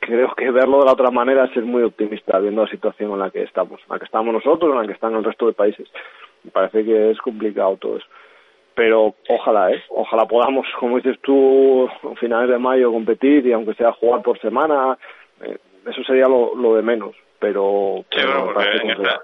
creo 0.00 0.34
que 0.34 0.50
verlo 0.50 0.78
de 0.80 0.84
la 0.86 0.92
otra 0.92 1.10
manera 1.10 1.44
es 1.44 1.52
ser 1.52 1.64
muy 1.64 1.82
optimista 1.82 2.38
viendo 2.38 2.64
la 2.64 2.70
situación 2.70 3.12
en 3.12 3.18
la 3.18 3.30
que 3.30 3.42
estamos, 3.42 3.80
en 3.80 3.88
la 3.88 3.98
que 3.98 4.04
estamos 4.04 4.34
nosotros, 4.34 4.72
en 4.72 4.80
la 4.80 4.86
que 4.86 4.92
están 4.92 5.14
el 5.14 5.24
resto 5.24 5.46
de 5.46 5.52
países. 5.52 5.88
Me 6.44 6.50
parece 6.50 6.84
que 6.84 7.10
es 7.10 7.18
complicado 7.18 7.76
todo 7.76 7.96
eso. 7.96 8.06
pero 8.74 9.14
ojalá, 9.28 9.72
¿eh? 9.72 9.82
Ojalá 9.88 10.26
podamos, 10.26 10.66
como 10.78 10.96
dices 10.96 11.18
tú, 11.22 11.88
a 11.88 12.14
finales 12.16 12.50
de 12.50 12.58
mayo 12.58 12.92
competir 12.92 13.46
y 13.46 13.52
aunque 13.52 13.74
sea 13.74 13.92
jugar 13.92 14.22
por 14.22 14.38
semana, 14.38 14.98
eh, 15.40 15.56
eso 15.88 16.04
sería 16.04 16.28
lo, 16.28 16.54
lo 16.54 16.74
de 16.76 16.82
menos, 16.82 17.16
pero... 17.38 18.04
Sí, 18.10 18.20
bueno, 18.22 18.52
porque 18.52 18.76
en 18.76 18.90
esta, 18.90 19.22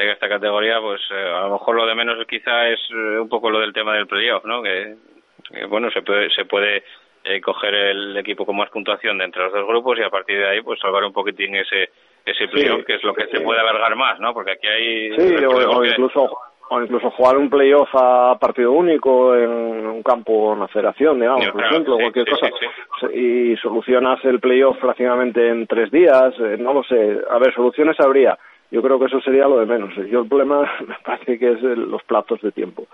en 0.00 0.08
esta, 0.10 0.28
categoría, 0.28 0.80
pues 0.80 1.00
eh, 1.10 1.32
a 1.34 1.42
lo 1.42 1.52
mejor 1.52 1.76
lo 1.76 1.86
de 1.86 1.94
menos 1.94 2.16
quizá 2.26 2.68
es 2.68 2.80
eh, 2.90 3.18
un 3.18 3.28
poco 3.28 3.50
lo 3.50 3.60
del 3.60 3.72
tema 3.72 3.94
del 3.94 4.06
playoff, 4.06 4.44
¿no? 4.44 4.62
Que, 4.62 4.96
bueno, 5.68 5.90
se 5.90 6.02
puede, 6.02 6.30
se 6.30 6.44
puede 6.44 6.84
eh, 7.24 7.40
coger 7.40 7.74
el 7.74 8.16
equipo 8.16 8.44
con 8.44 8.56
más 8.56 8.70
puntuación 8.70 9.18
de 9.18 9.24
entre 9.24 9.42
los 9.42 9.52
dos 9.52 9.66
grupos 9.66 9.98
y 9.98 10.02
a 10.02 10.10
partir 10.10 10.38
de 10.38 10.48
ahí, 10.48 10.60
pues 10.62 10.80
salvar 10.80 11.04
un 11.04 11.12
poquitín 11.12 11.54
ese 11.56 11.90
ese 12.24 12.48
playoff, 12.48 12.84
que 12.84 12.96
es 12.96 13.02
lo 13.04 13.14
que 13.14 13.26
se 13.26 13.40
puede 13.40 13.60
alargar 13.60 13.96
más, 13.96 14.20
¿no? 14.20 14.34
Porque 14.34 14.52
aquí 14.52 14.66
hay... 14.66 15.16
Sí, 15.16 15.44
o, 15.44 15.84
incluso 15.84 16.30
o 16.70 16.82
incluso 16.82 17.10
jugar 17.10 17.38
un 17.38 17.48
playoff 17.48 17.88
a 17.94 18.36
partido 18.38 18.72
único 18.72 19.34
en 19.34 19.50
un 19.50 20.02
campo, 20.02 20.52
una 20.52 20.68
federación, 20.68 21.18
digamos, 21.18 21.48
por 21.48 21.64
ejemplo, 21.64 21.96
cualquier 21.96 22.28
cosa, 22.28 22.50
y 23.14 23.56
solucionas 23.56 24.22
el 24.24 24.38
playoff 24.38 24.76
prácticamente 24.78 25.48
en 25.48 25.66
tres 25.66 25.90
días, 25.90 26.34
eh, 26.38 26.56
no 26.58 26.74
lo 26.74 26.82
sé, 26.84 27.18
a 27.30 27.38
ver, 27.38 27.54
soluciones 27.54 27.98
habría, 28.00 28.38
yo 28.70 28.82
creo 28.82 28.98
que 28.98 29.06
eso 29.06 29.20
sería 29.20 29.48
lo 29.48 29.58
de 29.58 29.66
menos, 29.66 29.94
yo 30.10 30.20
el 30.20 30.28
problema 30.28 30.70
me 30.86 30.96
parece 31.04 31.38
que 31.38 31.52
es 31.52 31.62
los 31.62 32.02
platos 32.04 32.40
de 32.40 32.52
tiempo, 32.52 32.86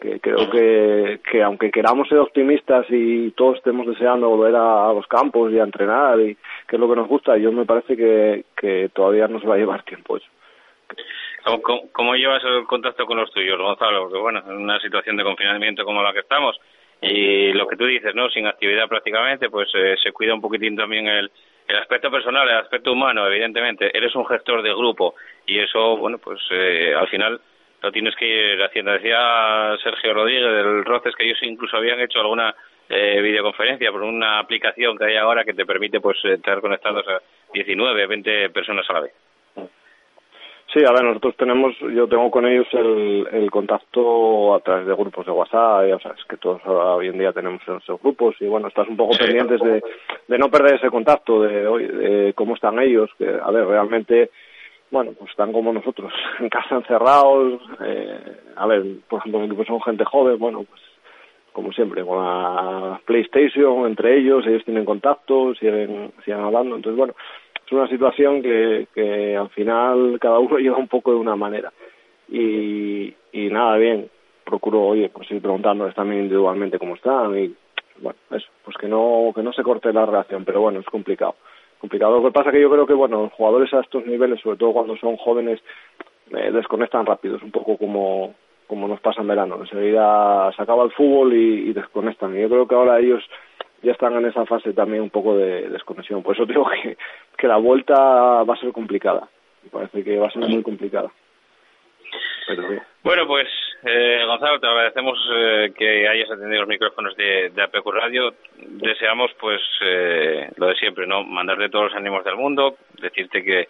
que 0.00 0.20
creo 0.20 0.50
que, 0.50 1.20
que 1.30 1.42
aunque 1.42 1.70
queramos 1.70 2.08
ser 2.08 2.18
optimistas 2.18 2.86
y 2.90 3.30
todos 3.32 3.56
estemos 3.56 3.86
deseando 3.86 4.28
volver 4.28 4.54
a, 4.54 4.92
los 4.92 5.06
campos 5.06 5.52
y 5.52 5.58
a 5.58 5.64
entrenar, 5.64 6.20
y 6.20 6.36
que 6.66 6.76
es 6.76 6.80
lo 6.80 6.88
que 6.88 6.96
nos 6.96 7.08
gusta, 7.08 7.36
yo 7.36 7.50
me 7.52 7.64
parece 7.64 7.96
que, 7.96 8.44
que 8.56 8.90
todavía 8.92 9.26
nos 9.28 9.48
va 9.48 9.54
a 9.54 9.58
llevar 9.58 9.82
tiempo 9.84 10.16
eso. 10.16 10.26
¿Cómo, 11.92 12.14
llevas 12.16 12.42
el 12.44 12.64
contacto 12.66 13.06
con 13.06 13.18
los 13.18 13.30
tuyos, 13.30 13.56
Gonzalo? 13.56 14.02
Porque, 14.02 14.18
bueno, 14.18 14.42
en 14.48 14.56
una 14.56 14.80
situación 14.80 15.16
de 15.16 15.22
confinamiento 15.22 15.84
como 15.84 16.02
la 16.02 16.12
que 16.12 16.20
estamos, 16.20 16.58
y 17.00 17.52
lo 17.52 17.68
que 17.68 17.76
tú 17.76 17.86
dices, 17.86 18.14
¿no? 18.14 18.28
Sin 18.30 18.46
actividad 18.46 18.88
prácticamente, 18.88 19.48
pues 19.48 19.68
eh, 19.74 19.94
se 20.02 20.12
cuida 20.12 20.34
un 20.34 20.40
poquitín 20.40 20.76
también 20.76 21.06
el, 21.06 21.30
el 21.68 21.76
aspecto 21.76 22.10
personal, 22.10 22.48
el 22.48 22.58
aspecto 22.58 22.92
humano, 22.92 23.26
evidentemente. 23.26 23.96
Eres 23.96 24.14
un 24.14 24.26
gestor 24.26 24.62
de 24.62 24.70
grupo 24.70 25.14
y 25.46 25.58
eso, 25.58 25.96
bueno, 25.96 26.18
pues 26.18 26.40
eh, 26.50 26.94
al 26.96 27.08
final 27.08 27.40
lo 27.82 27.92
tienes 27.92 28.14
que 28.16 28.54
ir 28.54 28.62
haciendo. 28.62 28.92
Decía 28.92 29.76
Sergio 29.82 30.14
Rodríguez 30.14 30.42
del 30.42 30.84
Roces 30.84 31.14
que 31.16 31.24
ellos 31.24 31.38
incluso 31.42 31.76
habían 31.76 32.00
hecho 32.00 32.20
alguna 32.20 32.54
eh, 32.88 33.20
videoconferencia 33.20 33.90
por 33.90 34.02
una 34.02 34.38
aplicación 34.38 34.96
que 34.96 35.06
hay 35.06 35.16
ahora 35.16 35.44
que 35.44 35.54
te 35.54 35.66
permite 35.66 36.00
pues 36.00 36.24
estar 36.24 36.60
conectados 36.60 37.06
a 37.08 37.20
19, 37.52 38.06
20 38.06 38.50
personas 38.50 38.88
a 38.88 38.92
la 38.92 39.00
vez. 39.00 39.12
Sí, 40.72 40.80
a 40.84 40.92
ver, 40.92 41.04
nosotros 41.04 41.36
tenemos, 41.36 41.74
yo 41.94 42.08
tengo 42.08 42.28
con 42.30 42.44
ellos 42.44 42.66
el, 42.72 43.26
el 43.30 43.50
contacto 43.50 44.54
a 44.54 44.60
través 44.60 44.86
de 44.86 44.94
grupos 44.94 45.24
de 45.24 45.32
WhatsApp, 45.32 45.86
ya 45.88 45.98
sabes 46.00 46.24
que 46.28 46.36
todos 46.38 46.60
hoy 46.66 47.06
en 47.06 47.18
día 47.18 47.32
tenemos 47.32 47.62
esos 47.62 48.00
grupos 48.02 48.34
y 48.40 48.46
bueno, 48.46 48.66
estás 48.68 48.88
un 48.88 48.96
poco 48.96 49.16
pendientes 49.16 49.60
de, 49.60 49.80
de 50.26 50.38
no 50.38 50.50
perder 50.50 50.74
ese 50.74 50.90
contacto, 50.90 51.42
de, 51.42 51.62
de 51.62 52.32
cómo 52.34 52.56
están 52.56 52.80
ellos, 52.80 53.08
que 53.16 53.28
a 53.28 53.50
ver, 53.52 53.64
realmente, 53.64 54.30
bueno, 54.90 55.12
pues 55.16 55.30
están 55.30 55.52
como 55.52 55.72
nosotros, 55.72 56.12
en 56.40 56.48
casa 56.48 56.74
encerrados, 56.74 57.62
eh, 57.84 58.36
a 58.56 58.66
ver, 58.66 58.82
por 59.08 59.20
ejemplo, 59.20 59.54
pues 59.54 59.68
son 59.68 59.80
gente 59.82 60.04
joven, 60.04 60.36
bueno, 60.36 60.64
pues 60.68 60.82
como 61.52 61.72
siempre, 61.72 62.04
con 62.04 62.22
la 62.22 63.00
PlayStation 63.06 63.86
entre 63.86 64.18
ellos, 64.18 64.46
ellos 64.46 64.64
tienen 64.64 64.84
contacto, 64.84 65.54
siguen, 65.54 66.12
siguen 66.22 66.40
hablando, 66.40 66.76
entonces 66.76 66.98
bueno, 66.98 67.14
es 67.66 67.72
una 67.72 67.88
situación 67.88 68.42
que, 68.42 68.86
que 68.94 69.36
al 69.36 69.48
final 69.50 70.18
cada 70.20 70.38
uno 70.38 70.58
lleva 70.58 70.76
un 70.76 70.88
poco 70.88 71.12
de 71.12 71.18
una 71.18 71.36
manera. 71.36 71.72
Y, 72.28 73.14
y 73.32 73.48
nada, 73.50 73.76
bien, 73.76 74.08
procuro, 74.44 74.82
oye, 74.82 75.08
pues 75.08 75.30
ir 75.30 75.40
preguntándoles 75.40 75.94
también 75.94 76.22
individualmente 76.22 76.78
cómo 76.78 76.94
están 76.94 77.36
y, 77.36 77.54
bueno, 78.00 78.18
eso, 78.30 78.46
pues 78.64 78.76
que 78.76 78.88
no, 78.88 79.32
que 79.34 79.42
no 79.42 79.52
se 79.52 79.62
corte 79.62 79.92
la 79.92 80.06
relación, 80.06 80.44
pero 80.44 80.60
bueno, 80.60 80.80
es 80.80 80.86
complicado. 80.86 81.34
Complicado. 81.78 82.18
Lo 82.18 82.24
que 82.24 82.32
pasa 82.32 82.50
que 82.50 82.60
yo 82.60 82.70
creo 82.70 82.86
que, 82.86 82.94
bueno, 82.94 83.22
los 83.22 83.32
jugadores 83.32 83.72
a 83.74 83.80
estos 83.80 84.06
niveles, 84.06 84.40
sobre 84.40 84.56
todo 84.56 84.72
cuando 84.72 84.96
son 84.96 85.16
jóvenes, 85.16 85.60
eh, 86.30 86.50
desconectan 86.50 87.04
rápido, 87.04 87.36
es 87.36 87.42
un 87.42 87.50
poco 87.50 87.76
como, 87.76 88.34
como 88.66 88.88
nos 88.88 89.00
pasa 89.00 89.20
en 89.20 89.28
verano. 89.28 89.58
Enseguida 89.60 90.50
se 90.56 90.62
acaba 90.62 90.84
el 90.84 90.92
fútbol 90.92 91.34
y 91.34 91.72
desconectan. 91.74 92.36
Y 92.36 92.40
yo 92.40 92.48
creo 92.48 92.66
que 92.66 92.74
ahora 92.74 92.98
ellos 92.98 93.22
ya 93.86 93.92
están 93.92 94.16
en 94.16 94.26
esa 94.26 94.44
fase 94.46 94.72
también 94.72 95.02
un 95.02 95.10
poco 95.10 95.36
de 95.36 95.68
desconexión. 95.68 96.22
Por 96.22 96.34
eso 96.34 96.44
digo 96.44 96.68
que, 96.68 96.96
que 97.38 97.46
la 97.46 97.56
vuelta 97.56 97.94
va 98.42 98.54
a 98.54 98.60
ser 98.60 98.72
complicada. 98.72 99.28
Me 99.62 99.70
parece 99.70 100.02
que 100.02 100.18
va 100.18 100.26
a 100.26 100.30
ser 100.32 100.42
muy 100.42 100.62
complicada. 100.62 101.10
Bueno, 103.02 103.26
pues 103.26 103.48
eh, 103.84 104.24
Gonzalo, 104.26 104.58
te 104.58 104.66
agradecemos 104.66 105.18
eh, 105.32 105.72
que 105.76 106.08
hayas 106.08 106.30
atendido 106.30 106.62
los 106.62 106.68
micrófonos 106.68 107.16
de, 107.16 107.50
de 107.50 107.62
APQ 107.62 107.86
Radio. 107.92 108.34
Deseamos, 108.58 109.30
pues, 109.38 109.60
eh, 109.82 110.50
lo 110.56 110.66
de 110.66 110.74
siempre, 110.74 111.06
¿no? 111.06 111.22
Mandarte 111.22 111.68
todos 111.68 111.86
los 111.86 111.94
ánimos 111.94 112.24
del 112.24 112.36
mundo, 112.36 112.76
decirte 113.00 113.42
que 113.44 113.68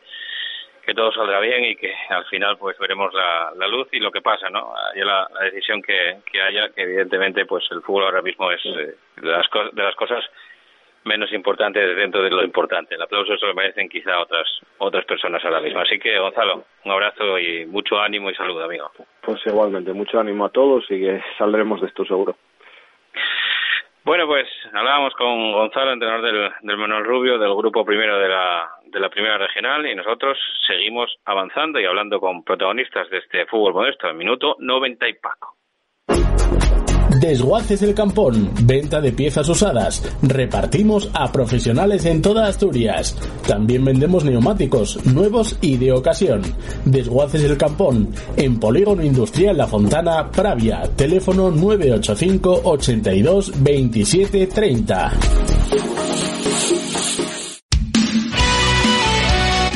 que 0.86 0.94
todo 0.94 1.12
saldrá 1.12 1.40
bien 1.40 1.64
y 1.64 1.76
que 1.76 1.92
al 2.08 2.24
final 2.26 2.56
pues 2.56 2.78
veremos 2.78 3.12
la, 3.12 3.52
luz 3.66 3.88
y 3.90 3.98
lo 3.98 4.12
que 4.12 4.22
pasa, 4.22 4.48
¿no? 4.48 4.72
Haya 4.92 5.04
la, 5.04 5.28
decisión 5.42 5.82
que, 5.82 6.18
que, 6.30 6.40
haya, 6.40 6.68
que 6.70 6.82
evidentemente 6.82 7.44
pues 7.44 7.64
el 7.72 7.82
fútbol 7.82 8.04
ahora 8.04 8.22
mismo 8.22 8.50
es 8.52 8.64
eh, 8.64 8.94
de, 9.16 9.28
las 9.28 9.46
de 9.72 9.82
las 9.82 9.96
cosas 9.96 10.24
menos 11.04 11.32
importantes 11.32 11.96
dentro 11.96 12.22
de 12.22 12.30
lo 12.30 12.44
importante. 12.44 12.94
El 12.94 13.02
aplauso 13.02 13.36
se 13.36 13.46
lo 13.46 13.54
merecen 13.54 13.88
quizá 13.88 14.20
otras 14.20 14.46
otras 14.78 15.04
personas 15.04 15.44
ahora 15.44 15.60
mismo. 15.60 15.80
Así 15.80 15.98
que 15.98 16.18
Gonzalo, 16.18 16.64
un 16.84 16.92
abrazo 16.92 17.38
y 17.38 17.66
mucho 17.66 18.00
ánimo 18.00 18.30
y 18.30 18.34
salud, 18.34 18.62
amigo. 18.62 18.90
Pues 19.22 19.40
igualmente, 19.44 19.92
mucho 19.92 20.20
ánimo 20.20 20.46
a 20.46 20.50
todos 20.50 20.84
y 20.90 21.00
que 21.00 21.22
saldremos 21.36 21.80
de 21.80 21.88
esto 21.88 22.04
seguro. 22.04 22.36
Bueno, 24.06 24.28
pues 24.28 24.46
hablábamos 24.72 25.12
con 25.14 25.50
Gonzalo, 25.50 25.90
entrenador 25.90 26.22
del, 26.24 26.52
del 26.62 26.76
Manuel 26.76 27.04
Rubio, 27.04 27.38
del 27.40 27.52
grupo 27.56 27.84
primero 27.84 28.20
de 28.20 28.28
la, 28.28 28.70
de 28.84 29.00
la 29.00 29.10
primera 29.10 29.36
regional, 29.36 29.84
y 29.84 29.96
nosotros 29.96 30.38
seguimos 30.64 31.16
avanzando 31.24 31.80
y 31.80 31.86
hablando 31.86 32.20
con 32.20 32.44
protagonistas 32.44 33.10
de 33.10 33.18
este 33.18 33.46
fútbol 33.46 33.74
modesto, 33.74 34.14
minuto 34.14 34.54
90 34.60 35.08
y 35.08 35.14
Paco. 35.14 35.56
Desguaces 37.26 37.82
el 37.82 37.92
Campón, 37.92 38.52
venta 38.62 39.00
de 39.00 39.10
piezas 39.10 39.48
usadas. 39.48 40.00
Repartimos 40.22 41.10
a 41.12 41.32
profesionales 41.32 42.04
en 42.04 42.22
toda 42.22 42.46
Asturias. 42.46 43.16
También 43.48 43.84
vendemos 43.84 44.24
neumáticos, 44.24 45.04
nuevos 45.06 45.56
y 45.60 45.76
de 45.76 45.90
ocasión. 45.90 46.42
Desguaces 46.84 47.42
el 47.42 47.56
Campón, 47.56 48.10
en 48.36 48.60
Polígono 48.60 49.02
Industrial 49.02 49.56
La 49.56 49.66
Fontana, 49.66 50.30
Pravia. 50.30 50.88
Teléfono 50.94 51.50
985 51.50 52.60
82 52.62 53.52
27 53.56 54.46
30. 54.46 55.12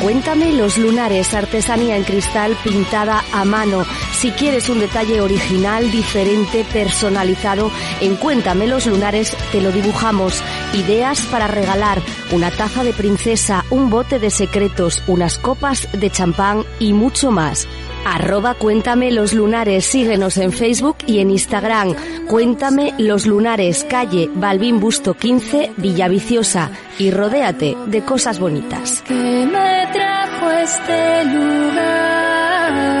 Cuéntame 0.01 0.53
los 0.53 0.77
lunares, 0.77 1.33
artesanía 1.33 1.97
en 1.97 2.03
cristal 2.03 2.55
pintada 2.63 3.25
a 3.33 3.43
mano. 3.43 3.83
Si 4.21 4.29
quieres 4.29 4.69
un 4.69 4.79
detalle 4.79 5.19
original, 5.19 5.89
diferente, 5.89 6.63
personalizado, 6.71 7.71
en 8.01 8.15
Cuéntame 8.17 8.67
los 8.67 8.85
lunares 8.85 9.35
te 9.51 9.59
lo 9.61 9.71
dibujamos. 9.71 10.43
Ideas 10.75 11.21
para 11.31 11.47
regalar, 11.47 11.99
una 12.31 12.51
taza 12.51 12.83
de 12.83 12.93
princesa, 12.93 13.65
un 13.71 13.89
bote 13.89 14.19
de 14.19 14.29
secretos, 14.29 15.01
unas 15.07 15.39
copas 15.39 15.87
de 15.99 16.11
champán 16.11 16.63
y 16.77 16.93
mucho 16.93 17.31
más. 17.31 17.67
Arroba 18.05 18.53
Cuéntame 18.53 19.09
los 19.09 19.33
lunares, 19.33 19.85
síguenos 19.85 20.37
en 20.37 20.51
Facebook 20.51 20.97
y 21.07 21.17
en 21.17 21.31
Instagram. 21.31 21.95
Cuéntame 22.27 22.93
los 22.99 23.25
lunares, 23.25 23.83
calle 23.89 24.29
Balbín 24.35 24.79
Busto 24.79 25.15
15, 25.15 25.71
Villaviciosa. 25.77 26.69
Y 26.99 27.09
rodéate 27.09 27.75
de 27.87 28.03
cosas 28.03 28.39
bonitas. 28.39 29.01
Que 29.01 29.13
me 29.51 29.89
trajo 29.91 30.51
este 30.51 31.25
lugar. 31.25 33.00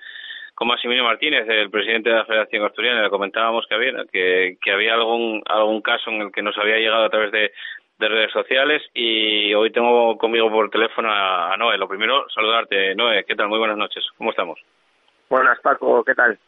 con 0.55 0.69
Maximiliano 0.69 1.09
Martínez, 1.09 1.49
el 1.49 1.71
presidente 1.71 2.11
de 2.11 2.17
la 2.17 2.27
Federación 2.27 2.65
Asturiana, 2.67 3.03
le 3.03 3.09
comentábamos 3.09 3.67
que 3.67 3.75
había 3.75 4.05
que, 4.13 4.59
que 4.61 4.71
había 4.71 4.95
algún 4.95 5.43
algún 5.47 5.81
caso 5.81 6.11
en 6.11 6.21
el 6.21 6.33
que 6.33 6.43
nos 6.43 6.59
había 6.59 6.77
llegado 6.77 7.05
a 7.05 7.11
través 7.11 7.33
de 7.33 7.53
de 7.99 8.09
redes 8.09 8.33
sociales 8.33 8.83
y 8.95 9.55
hoy 9.55 9.71
tengo 9.71 10.17
conmigo 10.19 10.51
por 10.51 10.71
teléfono 10.71 11.09
a, 11.11 11.57
Noé. 11.57 11.79
Lo 11.79 11.89
primero, 11.89 12.29
saludarte. 12.31 12.95
Noé, 12.95 13.25
¿qué 13.25 13.35
tal? 13.35 13.49
Muy 13.49 13.59
buenas 13.59 13.77
noches. 13.77 14.05
¿Cómo 14.19 14.31
estamos? 14.31 14.59
Buenas, 15.29 15.61
Paco. 15.61 16.05
¿Qué 16.05 16.15
tal? 16.15 16.39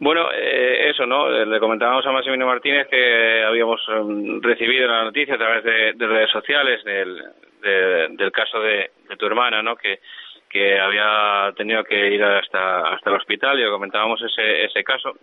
Bueno, 0.00 0.28
eh, 0.32 0.90
eso, 0.90 1.06
¿no? 1.06 1.28
Le 1.30 1.60
comentábamos 1.60 2.06
a 2.06 2.12
Maximiliano 2.12 2.46
Martínez 2.46 2.88
que 2.88 3.42
habíamos 3.44 3.80
um, 3.88 4.40
recibido 4.42 4.86
la 4.86 5.04
noticia 5.04 5.34
a 5.34 5.38
través 5.38 5.64
de, 5.64 5.92
de 5.94 6.06
redes 6.06 6.30
sociales 6.30 6.84
del, 6.84 7.22
de, 7.62 8.08
del 8.10 8.32
caso 8.32 8.60
de, 8.60 8.90
de 9.08 9.16
tu 9.16 9.26
hermana, 9.26 9.62
¿no? 9.62 9.76
Que, 9.76 10.00
que 10.48 10.78
había 10.78 11.52
tenido 11.56 11.84
que 11.84 12.14
ir 12.14 12.22
hasta 12.22 12.94
hasta 12.94 13.10
el 13.10 13.16
hospital 13.16 13.60
y 13.60 13.70
comentábamos 13.70 14.20
ese 14.22 14.64
ese 14.64 14.82
caso. 14.82 15.14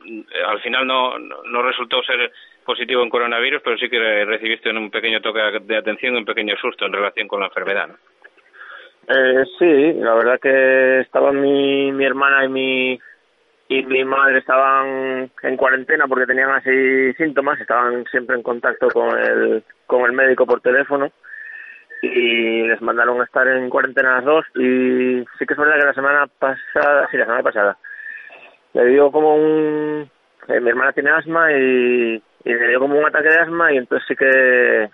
Al 0.48 0.62
final 0.62 0.86
no, 0.86 1.18
no 1.20 1.62
resultó 1.64 2.04
ser 2.04 2.32
positivo 2.66 3.04
en 3.04 3.10
coronavirus, 3.10 3.62
pero 3.64 3.78
sí 3.78 3.90
que 3.90 4.26
recibiste 4.26 4.70
un 4.70 4.90
pequeño 4.90 5.22
toque 5.22 5.40
de 5.62 5.78
atención, 5.78 6.16
un 6.16 6.26
pequeño 6.26 6.56
susto 6.58 6.86
en 6.86 6.94
relación 6.94 7.28
con 7.28 7.40
la 7.40 7.48
enfermedad. 7.48 7.90
Eh, 9.08 9.44
sí, 9.60 9.94
la 9.94 10.16
verdad 10.16 10.40
que 10.40 11.02
estaban 11.02 11.40
mi, 11.40 11.92
mi 11.92 12.06
hermana 12.06 12.46
y 12.46 12.50
mi 12.50 13.00
y 13.68 13.84
mi 13.84 14.04
madre 14.04 14.40
estaban 14.40 15.32
en 15.42 15.58
cuarentena 15.58 16.08
porque 16.08 16.28
tenían 16.28 16.52
así 16.52 17.14
síntomas, 17.14 17.60
estaban 17.60 18.06
siempre 18.06 18.36
en 18.36 18.44
contacto 18.44 18.90
con 18.90 19.18
el 19.20 19.64
con 19.88 20.06
el 20.06 20.12
médico 20.12 20.46
por 20.46 20.62
teléfono 20.62 21.12
y 22.02 22.68
les 22.68 22.82
mandaron 22.82 23.20
a 23.22 23.26
estar 23.26 23.48
en 23.48 23.70
cuarentena 23.70 24.16
las 24.16 24.26
dos 24.26 24.46
y 24.56 25.26
sí 25.38 25.46
que 25.46 25.54
es 25.54 25.58
verdad 25.58 25.80
que 25.80 25.86
la 25.86 25.94
semana 25.94 26.28
pasada, 26.28 27.08
sí, 27.10 27.18
la 27.18 27.26
semana 27.26 27.44
pasada, 27.44 27.78
le 28.74 28.86
dio 28.86 29.12
como 29.12 29.36
un... 29.36 30.10
Eh, 30.48 30.60
mi 30.60 30.70
hermana 30.70 30.92
tiene 30.92 31.10
asma 31.10 31.52
y 31.52 32.22
y 32.46 32.54
le 32.54 32.68
dio 32.70 32.80
como 32.80 32.98
un 32.98 33.06
ataque 33.06 33.30
de 33.30 33.40
asma 33.40 33.74
y 33.74 33.78
entonces 33.78 34.08
sí 34.08 34.16
que 34.16 34.90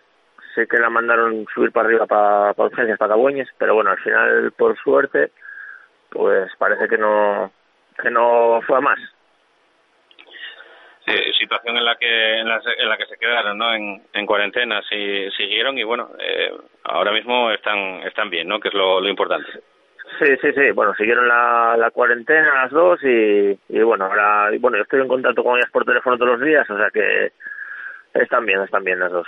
sí 0.56 0.62
que 0.68 0.80
la 0.80 0.89
mandaron 0.89 1.45
subir 1.54 1.72
para 1.72 1.88
arriba 1.88 2.08
para, 2.08 2.54
para 2.54 2.70
urgencias, 2.70 2.97
para 2.97 3.14
Cabueñes, 3.14 3.49
pero 3.58 3.76
bueno, 3.76 3.91
al 3.91 3.99
final, 3.99 4.54
por 4.58 4.78
suerte, 4.78 5.32
pues 6.10 6.49
parece 6.58 6.88
que 6.88 6.97
no 6.97 7.52
que 8.02 8.10
no 8.10 8.62
fue 8.66 8.78
a 8.78 8.82
más. 8.82 8.99
Situación 11.39 11.78
en 11.78 11.86
la 11.86 11.95
que 11.95 12.38
en 12.39 12.47
la, 12.47 12.62
en 12.78 12.89
la 12.89 12.97
que 12.97 13.06
se 13.08 13.18
quedaron, 13.18 13.58
¿no? 13.58 13.74
En, 13.74 14.04
en 14.14 14.26
cuarentena, 14.26 14.82
sí, 14.88 15.30
siguieron 15.36 15.78
y 15.78 15.84
bueno, 15.84 16.10
eh, 16.20 16.52
ahora 16.84 17.12
mismo 17.12 17.52
están 17.52 18.04
están 18.04 18.30
bien, 18.30 18.47
¿no? 18.47 18.60
Que 18.60 18.68
es 18.68 18.74
lo, 18.74 19.02
lo 19.02 19.10
importante. 19.10 19.52
Sí, 20.20 20.36
sí, 20.41 20.52
sí. 20.54 20.72
Bueno, 20.72 20.93
siguieron 20.95 21.28
la, 21.28 21.76
la 21.78 21.89
cuarentena 21.89 22.64
las 22.64 22.72
dos 22.72 23.04
y, 23.04 23.58
y 23.70 23.82
bueno, 23.82 24.06
ahora, 24.06 24.54
y 24.54 24.60
bueno, 24.60 24.78
yo 24.78 24.84
estoy 24.84 25.02
en 25.02 25.08
contacto 25.08 25.43
con 25.43 25.58
ellas 25.58 25.72
por 25.72 25.86
teléfono 25.86 26.18
todos 26.18 26.38
los 26.38 26.47
días, 26.47 26.70
o 26.70 26.78
sea 26.78 26.89
que 26.91 27.32
están 28.14 28.45
bien, 28.45 28.62
están 28.62 28.84
bien 28.84 28.99
las 28.99 29.12
dos. 29.12 29.28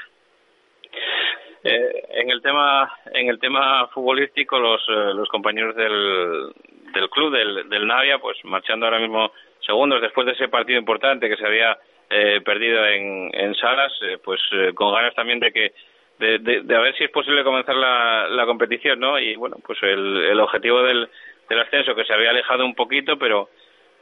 Eh, 1.63 2.03
en 2.11 2.29
el 2.29 2.41
tema 2.41 2.91
en 3.13 3.29
el 3.29 3.39
tema 3.39 3.87
futbolístico 3.87 4.59
los 4.59 4.81
eh, 4.89 5.13
los 5.15 5.29
compañeros 5.29 5.75
del 5.75 6.51
del 6.93 7.09
club 7.09 7.33
del 7.33 7.69
del 7.69 7.87
Navia 7.87 8.19
pues 8.19 8.37
marchando 8.43 8.85
ahora 8.85 8.99
mismo 8.99 9.31
segundos 9.65 10.01
después 10.01 10.25
de 10.25 10.33
ese 10.33 10.47
partido 10.47 10.79
importante 10.79 11.29
que 11.29 11.37
se 11.37 11.45
había 11.45 11.77
eh, 12.09 12.41
perdido 12.43 12.85
en 12.85 13.29
en 13.33 13.55
Salas 13.55 13.91
eh, 14.01 14.17
pues 14.23 14.39
eh, 14.51 14.71
con 14.73 14.93
ganas 14.93 15.15
también 15.15 15.39
de 15.39 15.51
que 15.51 15.73
de, 16.19 16.39
de, 16.39 16.61
de 16.61 16.75
a 16.75 16.79
ver 16.79 16.95
si 16.95 17.03
es 17.05 17.09
posible 17.09 17.43
comenzar 17.43 17.75
la, 17.75 18.27
la 18.29 18.45
competición 18.45 18.99
no 18.99 19.17
y 19.19 19.35
bueno 19.35 19.57
pues 19.65 19.81
el, 19.83 20.17
el 20.23 20.39
objetivo 20.39 20.83
del 20.83 21.09
del 21.49 21.59
ascenso 21.59 21.95
que 21.95 22.05
se 22.05 22.13
había 22.13 22.29
alejado 22.29 22.65
un 22.65 22.75
poquito 22.75 23.17
pero 23.17 23.49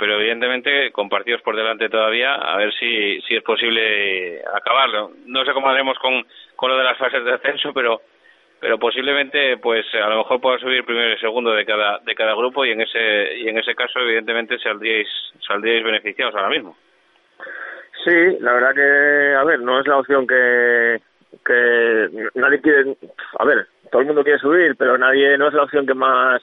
pero 0.02 0.20
evidentemente 0.20 0.92
con 0.92 1.10
partidos 1.10 1.44
por 1.44 1.56
delante 1.56 1.88
todavía, 1.88 2.34
a 2.34 2.58
ver 2.58 2.74
si, 2.74 3.22
si 3.22 3.36
es 3.36 3.44
posible 3.44 4.42
acabarlo. 4.52 5.12
No 5.28 5.46
sé 5.46 5.54
cómo 5.54 5.70
haremos 5.70 5.96
con, 6.00 6.26
con 6.56 6.72
lo 6.72 6.78
de 6.78 6.84
las 6.84 6.98
fases 6.98 7.24
de 7.24 7.34
ascenso, 7.34 7.72
pero 7.72 8.02
pero 8.62 8.78
posiblemente 8.78 9.58
pues 9.58 9.86
a 9.96 10.08
lo 10.08 10.18
mejor 10.20 10.40
pueda 10.40 10.60
subir 10.60 10.86
primero 10.86 11.14
y 11.14 11.18
segundo 11.18 11.52
de 11.52 11.66
cada 11.66 11.98
de 12.06 12.14
cada 12.14 12.36
grupo 12.36 12.64
y 12.64 12.72
en 12.72 12.82
ese 12.82 13.40
y 13.40 13.50
en 13.50 13.58
ese 13.58 13.74
caso 13.74 14.00
evidentemente 14.00 14.60
saldríais 14.60 15.10
saldríais 15.46 15.84
beneficiados 15.84 16.36
ahora 16.36 16.50
mismo. 16.50 16.78
Sí, 18.06 18.38
la 18.40 18.54
verdad 18.54 18.76
que 18.76 19.36
a 19.36 19.44
ver, 19.44 19.60
no 19.62 19.80
es 19.80 19.88
la 19.88 19.98
opción 19.98 20.28
que 20.28 21.02
que 21.44 22.30
nadie 22.36 22.62
quiere, 22.62 22.96
a 23.40 23.46
ver, 23.46 23.68
todo 23.90 24.02
el 24.02 24.08
mundo 24.08 24.24
quiere 24.24 24.38
subir, 24.38 24.76
pero 24.78 24.98
nadie 24.98 25.38
no 25.40 25.48
es 25.48 25.54
la 25.56 25.64
opción 25.64 25.88
que 25.88 25.96
más 25.96 26.42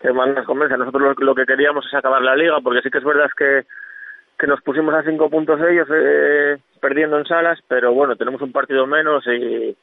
que 0.00 0.12
más 0.12 0.28
nos 0.28 0.46
convence. 0.46 0.76
Nosotros 0.78 1.02
lo, 1.18 1.26
lo, 1.26 1.34
que 1.34 1.46
queríamos 1.46 1.86
es 1.86 1.94
acabar 1.94 2.22
la 2.22 2.36
liga, 2.36 2.58
porque 2.62 2.80
sí 2.82 2.90
que 2.90 2.98
es 2.98 3.04
verdad 3.04 3.30
que, 3.36 3.64
que 4.38 4.46
nos 4.46 4.62
pusimos 4.62 4.94
a 4.94 5.02
cinco 5.02 5.28
puntos 5.28 5.60
de 5.60 5.72
ellos 5.72 5.88
eh, 5.90 6.58
perdiendo 6.80 7.18
en 7.18 7.26
salas, 7.26 7.58
pero 7.68 7.92
bueno, 7.92 8.16
tenemos 8.16 8.40
un 8.40 8.52
partido 8.52 8.86
menos 8.86 9.26
y, 9.26 9.76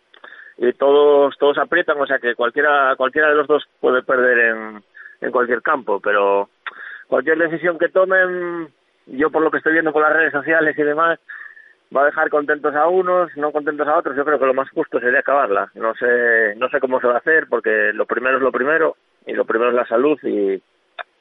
y 0.62 0.74
todos 0.74 1.36
todos 1.39 1.57
aprietan, 1.57 1.99
o 1.99 2.05
sea 2.05 2.20
que 2.20 2.36
cualquiera 2.36 2.95
cualquiera 2.95 3.30
de 3.30 3.36
los 3.36 3.47
dos 3.47 3.68
puede 3.80 4.03
perder 4.03 4.38
en, 4.38 4.84
en 5.22 5.32
cualquier 5.32 5.62
campo, 5.64 5.99
pero 5.99 6.49
cualquier 7.07 7.39
decisión 7.39 7.80
que 7.80 7.89
tomen, 7.89 8.70
yo 9.07 9.32
por 9.32 9.41
lo 9.41 9.49
que 9.49 9.57
estoy 9.57 9.74
viendo 9.74 9.91
por 9.91 10.03
las 10.03 10.14
redes 10.14 10.32
sociales 10.32 10.78
y 10.78 10.84
demás, 10.84 11.20
va 11.95 12.03
a 12.03 12.05
dejar 12.05 12.30
contentos 12.30 12.76
a 12.76 12.88
unos, 12.88 13.36
no 13.36 13.51
contentos 13.51 13.88
a 13.88 13.97
otros. 13.97 14.16
Yo 14.16 14.24
creo 14.24 14.39
que 14.39 14.45
lo 14.45 14.53
más 14.53 14.70
justo 14.70 14.99
sería 14.99 15.20
acabarla. 15.20 15.72
No 15.74 15.93
sé, 15.95 16.55
no 16.57 16.70
sé 16.70 16.80
cómo 16.80 17.01
se 17.01 17.07
va 17.07 17.16
a 17.16 17.18
hacer, 17.18 17.47
porque 17.49 17.91
lo 17.93 18.05
primero 18.05 18.38
es 18.38 18.43
lo 18.43 18.51
primero 18.51 18.95
y 19.26 19.34
lo 19.34 19.45
primero 19.45 19.72
es 19.72 19.76
la 19.76 19.88
salud 19.88 20.18
y, 20.24 20.62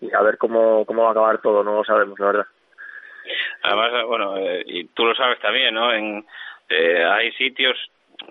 y 0.00 0.14
a 0.14 0.20
ver 0.20 0.38
cómo, 0.38 0.84
cómo 0.84 1.02
va 1.02 1.08
a 1.08 1.12
acabar 1.12 1.38
todo, 1.40 1.64
no 1.64 1.76
lo 1.76 1.84
sabemos, 1.84 2.18
la 2.20 2.26
verdad. 2.26 2.46
Además, 3.62 4.06
bueno, 4.06 4.36
eh, 4.36 4.62
y 4.66 4.84
tú 4.88 5.04
lo 5.04 5.14
sabes 5.14 5.40
también, 5.40 5.74
¿no? 5.74 5.92
En, 5.92 6.24
eh, 6.68 7.04
hay 7.04 7.32
sitios, 7.32 7.76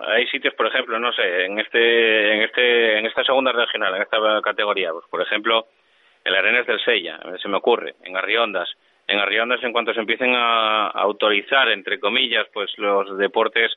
hay 0.06 0.26
sitios, 0.28 0.54
por 0.54 0.66
ejemplo, 0.66 0.98
no 0.98 1.12
sé, 1.12 1.44
en 1.44 1.58
este, 1.58 2.34
en 2.34 2.42
este, 2.42 2.98
en 2.98 3.06
esta 3.06 3.24
segunda 3.24 3.52
regional, 3.52 3.94
en 3.94 4.02
esta 4.02 4.18
categoría, 4.42 4.92
pues, 4.92 5.04
por 5.10 5.22
ejemplo, 5.22 5.66
en 6.24 6.32
las 6.32 6.40
Arenas 6.40 6.66
del 6.66 6.80
Sella, 6.84 7.18
se 7.40 7.48
me 7.48 7.56
ocurre, 7.56 7.94
en 8.04 8.16
Arriondas, 8.16 8.68
en 9.06 9.18
Arriondas 9.18 9.62
en 9.62 9.72
cuanto 9.72 9.92
se 9.92 10.00
empiecen 10.00 10.34
a, 10.34 10.86
a 10.86 11.00
autorizar, 11.00 11.68
entre 11.70 11.98
comillas, 11.98 12.46
pues 12.52 12.70
los 12.78 13.16
deportes 13.18 13.72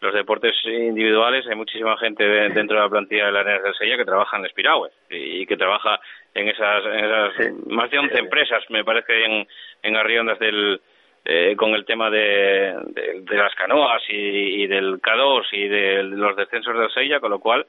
los 0.00 0.12
deportes 0.12 0.54
individuales 0.66 1.46
hay 1.46 1.56
muchísima 1.56 1.96
gente 1.96 2.24
de, 2.24 2.50
dentro 2.50 2.76
de 2.76 2.82
la 2.82 2.90
plantilla 2.90 3.26
de 3.26 3.32
la 3.32 3.40
Arenas 3.40 3.62
del 3.62 3.74
Sella 3.74 3.96
que 3.96 4.04
trabaja 4.04 4.36
en 4.36 4.44
Espiragüe 4.44 4.90
y, 5.08 5.42
y 5.42 5.46
que 5.46 5.56
trabaja 5.56 5.98
en 6.34 6.48
esas, 6.48 6.84
en 6.84 7.04
esas 7.04 7.34
sí. 7.38 7.44
más 7.68 7.90
de 7.90 8.00
11 8.00 8.18
empresas, 8.18 8.62
me 8.68 8.84
parece, 8.84 9.24
en, 9.24 9.46
en 9.82 9.96
Arriondas 9.96 10.38
del, 10.38 10.80
eh, 11.24 11.54
con 11.56 11.74
el 11.74 11.84
tema 11.84 12.10
de, 12.10 12.74
de, 12.88 13.20
de 13.22 13.36
las 13.36 13.54
canoas 13.54 14.02
y, 14.08 14.66
del 14.66 15.00
K2 15.00 15.46
y 15.52 15.68
de 15.68 16.02
los 16.02 16.36
descensos 16.36 16.78
del 16.78 16.90
Sella, 16.90 17.20
con 17.20 17.30
lo 17.30 17.38
cual 17.38 17.66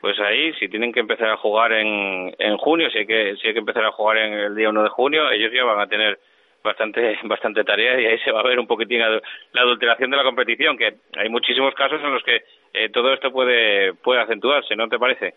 pues 0.00 0.18
ahí, 0.20 0.52
si 0.54 0.68
tienen 0.68 0.92
que 0.92 1.00
empezar 1.00 1.28
a 1.28 1.36
jugar 1.36 1.72
en, 1.72 2.34
en 2.38 2.56
junio, 2.56 2.90
si 2.90 2.98
hay, 2.98 3.06
que, 3.06 3.36
si 3.36 3.48
hay 3.48 3.52
que 3.52 3.58
empezar 3.58 3.84
a 3.84 3.92
jugar 3.92 4.16
en 4.16 4.32
el 4.32 4.54
día 4.54 4.70
1 4.70 4.82
de 4.82 4.88
junio, 4.88 5.30
ellos 5.30 5.52
ya 5.52 5.64
van 5.64 5.80
a 5.80 5.86
tener 5.86 6.18
bastante 6.62 7.18
bastante 7.24 7.64
tarea 7.64 8.00
y 8.00 8.06
ahí 8.06 8.18
se 8.18 8.32
va 8.32 8.40
a 8.40 8.44
ver 8.44 8.58
un 8.58 8.66
poquitín 8.66 9.00
la 9.00 9.62
adulteración 9.62 10.10
de 10.10 10.16
la 10.16 10.22
competición, 10.22 10.76
que 10.76 10.94
hay 11.16 11.28
muchísimos 11.28 11.74
casos 11.74 12.00
en 12.02 12.12
los 12.12 12.22
que 12.22 12.44
eh, 12.72 12.88
todo 12.90 13.12
esto 13.12 13.30
puede, 13.30 13.94
puede 13.94 14.20
acentuarse, 14.20 14.76
¿no 14.76 14.88
te 14.88 14.98
parece? 14.98 15.34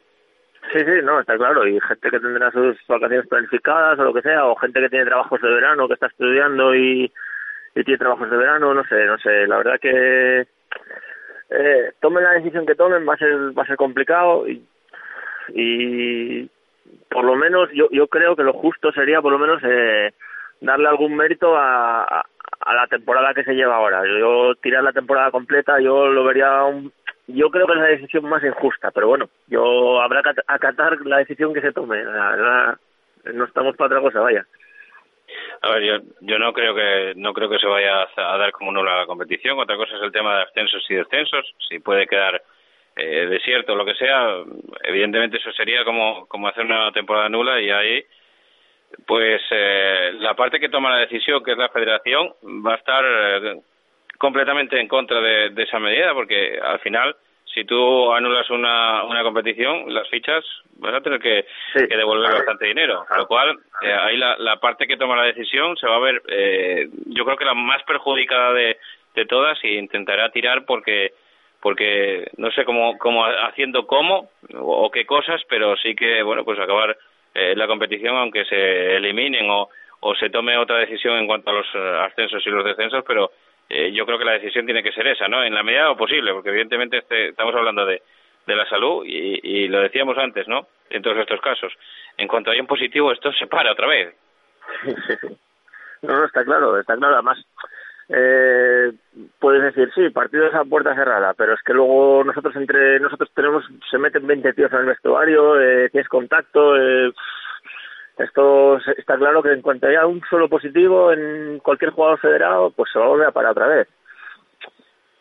Sí, 0.71 0.79
sí, 0.79 1.01
no, 1.03 1.19
está 1.19 1.35
claro. 1.35 1.67
Y 1.67 1.79
gente 1.81 2.09
que 2.09 2.19
tendrá 2.19 2.49
sus 2.51 2.77
vacaciones 2.87 3.27
planificadas 3.27 3.99
o 3.99 4.03
lo 4.05 4.13
que 4.13 4.21
sea, 4.21 4.45
o 4.45 4.55
gente 4.55 4.79
que 4.79 4.89
tiene 4.89 5.05
trabajos 5.05 5.41
de 5.41 5.49
verano, 5.49 5.87
que 5.87 5.95
está 5.95 6.07
estudiando 6.07 6.73
y, 6.73 7.11
y 7.75 7.83
tiene 7.83 7.97
trabajos 7.97 8.29
de 8.29 8.37
verano, 8.37 8.73
no 8.73 8.83
sé, 8.85 9.05
no 9.05 9.17
sé. 9.17 9.47
La 9.47 9.57
verdad 9.57 9.79
que 9.79 10.47
eh, 11.49 11.91
tomen 11.99 12.23
la 12.23 12.31
decisión 12.31 12.65
que 12.65 12.75
tomen 12.75 13.07
va 13.07 13.15
a 13.15 13.17
ser 13.17 13.57
va 13.57 13.63
a 13.63 13.67
ser 13.67 13.77
complicado 13.77 14.45
y, 14.47 16.49
por 17.09 17.23
lo 17.23 17.35
menos 17.35 17.69
yo 17.73 17.87
yo 17.91 18.07
creo 18.07 18.35
que 18.35 18.43
lo 18.43 18.53
justo 18.53 18.91
sería 18.91 19.21
por 19.21 19.31
lo 19.31 19.39
menos 19.39 19.61
eh, 19.63 20.13
darle 20.61 20.87
algún 20.87 21.15
mérito 21.15 21.55
a, 21.55 22.03
a, 22.03 22.73
la 22.73 22.87
temporada 22.87 23.33
que 23.33 23.43
se 23.43 23.53
lleva 23.53 23.75
ahora. 23.75 24.03
Yo 24.19 24.55
tirar 24.55 24.83
la 24.83 24.93
temporada 24.93 25.31
completa 25.31 25.79
yo 25.79 26.07
lo 26.07 26.23
vería 26.23 26.63
un, 26.63 26.91
yo 27.27 27.49
creo 27.49 27.67
que 27.67 27.73
es 27.73 27.79
la 27.79 27.87
decisión 27.87 28.25
más 28.25 28.43
injusta, 28.43 28.91
pero 28.91 29.07
bueno, 29.07 29.29
yo 29.47 30.01
habrá 30.01 30.21
que 30.21 30.41
acatar 30.47 30.99
la 31.05 31.17
decisión 31.17 31.53
que 31.53 31.61
se 31.61 31.71
tome. 31.71 32.03
no 32.03 33.45
estamos 33.45 33.75
para 33.77 33.87
otra 33.87 34.01
cosa, 34.01 34.19
vaya. 34.19 34.45
A 35.63 35.69
ver, 35.69 35.83
yo, 35.83 35.97
yo 36.19 36.37
no 36.39 36.51
creo 36.51 36.75
que 36.75 37.13
no 37.15 37.31
creo 37.31 37.47
que 37.49 37.57
se 37.57 37.67
vaya 37.67 38.05
a 38.17 38.37
dar 38.37 38.51
como 38.51 38.73
nula 38.73 38.97
la 38.97 39.05
competición. 39.05 39.57
Otra 39.57 39.77
cosa 39.77 39.95
es 39.95 40.01
el 40.01 40.11
tema 40.11 40.35
de 40.35 40.43
ascensos 40.43 40.85
y 40.89 40.95
descensos. 40.95 41.55
Si 41.69 41.79
puede 41.79 42.05
quedar 42.05 42.43
eh, 42.97 43.27
desierto 43.27 43.71
o 43.71 43.75
lo 43.77 43.85
que 43.85 43.95
sea, 43.95 44.43
evidentemente 44.83 45.37
eso 45.37 45.53
sería 45.53 45.85
como, 45.85 46.27
como 46.27 46.49
hacer 46.49 46.65
una 46.65 46.91
temporada 46.91 47.29
nula 47.29 47.61
y 47.61 47.69
ahí, 47.69 48.03
pues 49.07 49.41
eh, 49.51 50.11
la 50.19 50.35
parte 50.35 50.59
que 50.59 50.67
toma 50.67 50.89
la 50.89 51.05
decisión, 51.07 51.41
que 51.41 51.53
es 51.53 51.57
la 51.57 51.69
federación, 51.69 52.33
va 52.43 52.73
a 52.73 52.77
estar 52.77 53.05
eh, 53.05 53.61
completamente 54.17 54.77
en 54.77 54.89
contra 54.89 55.21
de, 55.21 55.51
de, 55.51 55.63
esa 55.63 55.79
medida, 55.79 56.13
porque 56.13 56.59
al 56.61 56.79
final, 56.79 57.15
si 57.53 57.65
tú 57.65 58.11
anulas 58.11 58.49
una, 58.49 59.03
una 59.03 59.23
competición, 59.23 59.93
las 59.93 60.09
fichas 60.09 60.43
vas 60.77 60.95
a 60.95 61.01
tener 61.01 61.19
que, 61.19 61.45
que 61.73 61.97
devolver 61.97 62.31
bastante 62.31 62.65
dinero. 62.65 63.05
Con 63.07 63.17
lo 63.17 63.27
cual, 63.27 63.59
eh, 63.81 63.93
ahí 63.93 64.17
la, 64.17 64.35
la, 64.37 64.57
parte 64.57 64.87
que 64.87 64.97
toma 64.97 65.15
la 65.15 65.23
decisión 65.23 65.77
se 65.77 65.87
va 65.87 65.97
a 65.97 65.99
ver, 65.99 66.21
eh, 66.27 66.89
yo 67.07 67.25
creo 67.25 67.37
que 67.37 67.45
la 67.45 67.53
más 67.53 67.83
perjudicada 67.83 68.53
de, 68.53 68.77
de 69.15 69.25
todas 69.25 69.57
y 69.63 69.77
intentará 69.77 70.29
tirar 70.29 70.65
porque 70.65 71.13
porque 71.61 72.29
no 72.35 72.51
sé 72.51 72.65
cómo, 72.65 72.97
cómo 72.97 73.23
haciendo 73.25 73.87
cómo 73.87 74.31
o, 74.53 74.91
qué 74.91 75.05
cosas, 75.05 75.41
pero 75.47 75.77
sí 75.77 75.95
que, 75.95 76.21
bueno, 76.21 76.43
pues 76.43 76.59
acabar 76.59 76.97
eh, 77.33 77.53
la 77.55 77.67
competición 77.67 78.17
aunque 78.17 78.43
se 78.43 78.97
eliminen 78.97 79.49
o, 79.49 79.69
o 80.01 80.15
se 80.15 80.29
tome 80.29 80.57
otra 80.57 80.79
decisión 80.79 81.17
en 81.17 81.25
cuanto 81.25 81.51
a 81.51 81.53
los 81.53 81.67
eh, 81.73 81.99
ascensos 82.01 82.45
y 82.45 82.49
los 82.49 82.65
descensos, 82.65 83.05
pero 83.07 83.31
eh, 83.69 83.91
yo 83.91 84.05
creo 84.05 84.17
que 84.17 84.25
la 84.25 84.33
decisión 84.33 84.65
tiene 84.65 84.83
que 84.83 84.91
ser 84.91 85.07
esa, 85.07 85.27
¿no? 85.27 85.43
En 85.43 85.53
la 85.53 85.63
medida 85.63 85.87
de 85.87 85.95
posible, 85.95 86.33
porque 86.33 86.49
evidentemente 86.49 86.97
este, 86.97 87.29
estamos 87.29 87.55
hablando 87.55 87.85
de, 87.85 88.01
de 88.45 88.55
la 88.55 88.67
salud 88.67 89.03
y, 89.05 89.39
y, 89.41 89.67
lo 89.67 89.81
decíamos 89.81 90.17
antes, 90.17 90.47
¿no? 90.47 90.67
En 90.89 91.01
todos 91.01 91.17
estos 91.17 91.41
casos. 91.41 91.73
En 92.17 92.27
cuanto 92.27 92.51
hay 92.51 92.59
un 92.59 92.67
positivo, 92.67 93.11
esto 93.11 93.31
se 93.33 93.47
para 93.47 93.71
otra 93.71 93.87
vez. 93.87 94.15
no, 96.01 96.17
no, 96.17 96.25
está 96.25 96.43
claro, 96.43 96.77
está 96.77 96.95
claro. 96.95 97.15
Además, 97.15 97.39
eh, 98.09 98.91
puedes 99.39 99.63
decir, 99.63 99.91
sí, 99.95 100.09
partidos 100.09 100.53
a 100.53 100.65
puerta 100.65 100.93
cerrada, 100.93 101.33
pero 101.33 101.53
es 101.53 101.61
que 101.63 101.73
luego 101.73 102.23
nosotros 102.23 102.55
entre 102.55 102.99
nosotros 102.99 103.29
tenemos, 103.33 103.63
se 103.89 103.97
meten 103.97 104.27
20 104.27 104.53
tíos 104.53 104.71
en 104.73 104.79
el 104.79 104.85
vestuario, 104.85 105.59
eh, 105.59 105.89
tienes 105.89 106.09
contacto, 106.09 106.75
eh, 106.75 107.13
esto 108.17 108.77
está 108.97 109.17
claro 109.17 109.41
que 109.41 109.51
en 109.51 109.61
cuanto 109.61 109.87
haya 109.87 110.05
un 110.05 110.21
solo 110.29 110.47
positivo 110.47 111.11
en 111.11 111.59
cualquier 111.59 111.91
jugador 111.91 112.19
federado, 112.19 112.69
pues 112.71 112.91
se 112.91 112.99
va 112.99 113.05
a 113.05 113.09
volver 113.09 113.27
a 113.27 113.31
parar 113.31 113.51
otra 113.51 113.67
vez. 113.67 113.87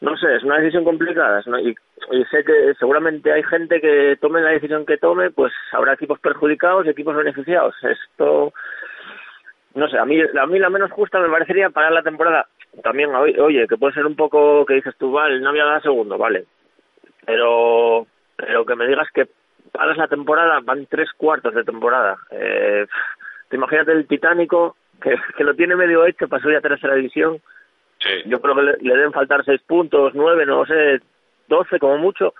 No 0.03 0.16
sé, 0.16 0.34
es 0.34 0.43
una 0.43 0.59
decisión 0.59 0.84
complicada 0.84 1.40
y, 1.62 1.70
y, 1.70 2.24
sé 2.24 2.45
que 2.45 2.74
seguramente 2.78 3.32
hay 3.32 3.45
gente 3.45 3.80
que 3.80 4.18
tome 4.20 4.43
la 4.43 4.51
decisión 4.51 4.84
que 4.84 4.99
tome, 4.99 5.30
pues 5.30 5.53
habrá 5.70 5.95
equipos 5.95 6.18
perjudicados 6.18 6.84
y 6.84 6.90
equipos 6.90 7.14
beneficiados. 7.14 7.74
Esto, 7.84 8.53
no 9.74 9.88
sé, 9.88 9.99
a 9.99 10.05
mí, 10.05 10.20
a 10.20 10.47
mí 10.47 10.59
la 10.59 10.70
menos 10.70 10.90
justa 10.90 11.20
me 11.20 11.30
parecería 11.30 11.70
parar 11.70 11.93
la 11.93 12.03
temporada. 12.03 12.47
También, 12.82 13.14
oye, 13.14 13.68
que 13.68 13.76
puede 13.76 13.95
ser 13.95 14.05
un 14.05 14.16
poco 14.16 14.66
que 14.66 14.74
dices 14.74 14.95
tú, 14.99 15.12
vale, 15.12 15.40
no 15.40 15.51
había 15.51 15.66
dado 15.66 15.80
segundo, 15.80 16.18
vale. 16.18 16.47
Pero, 17.24 18.07
pero 18.36 18.66
que 18.66 18.74
me 18.74 18.88
digas 18.88 19.09
que 19.14 19.28
paras 19.73 19.97
la 19.97 20.09
temporada, 20.09 20.61
van 20.62 20.87
tres 20.87 21.11
cuartos 21.16 21.55
de 21.55 21.64
temporada. 21.64 22.18
Eh, 22.31 22.87
te 23.49 23.57
imagínate 23.57 23.93
el 23.93 24.07
Titánico, 24.07 24.77
que, 25.03 25.16
que 25.37 25.45
lo 25.45 25.55
tiene 25.55 25.75
medio 25.75 26.07
hecho 26.07 26.29
para 26.29 26.43
subir 26.43 26.57
a 26.57 26.61
tercera 26.61 26.95
división. 26.95 27.41
Sí. 27.99 28.23
Yo 28.27 28.41
creo 28.41 28.55
que 28.55 28.62
le, 28.62 28.77
le, 28.81 28.95
deben 28.97 29.12
faltar 29.12 29.45
seis 29.45 29.61
puntos, 29.62 30.12
nueve, 30.14 30.45
no 30.47 30.64
sé, 30.66 31.01
doce 31.49 31.79
como 31.79 31.99
mucho. 31.99 32.35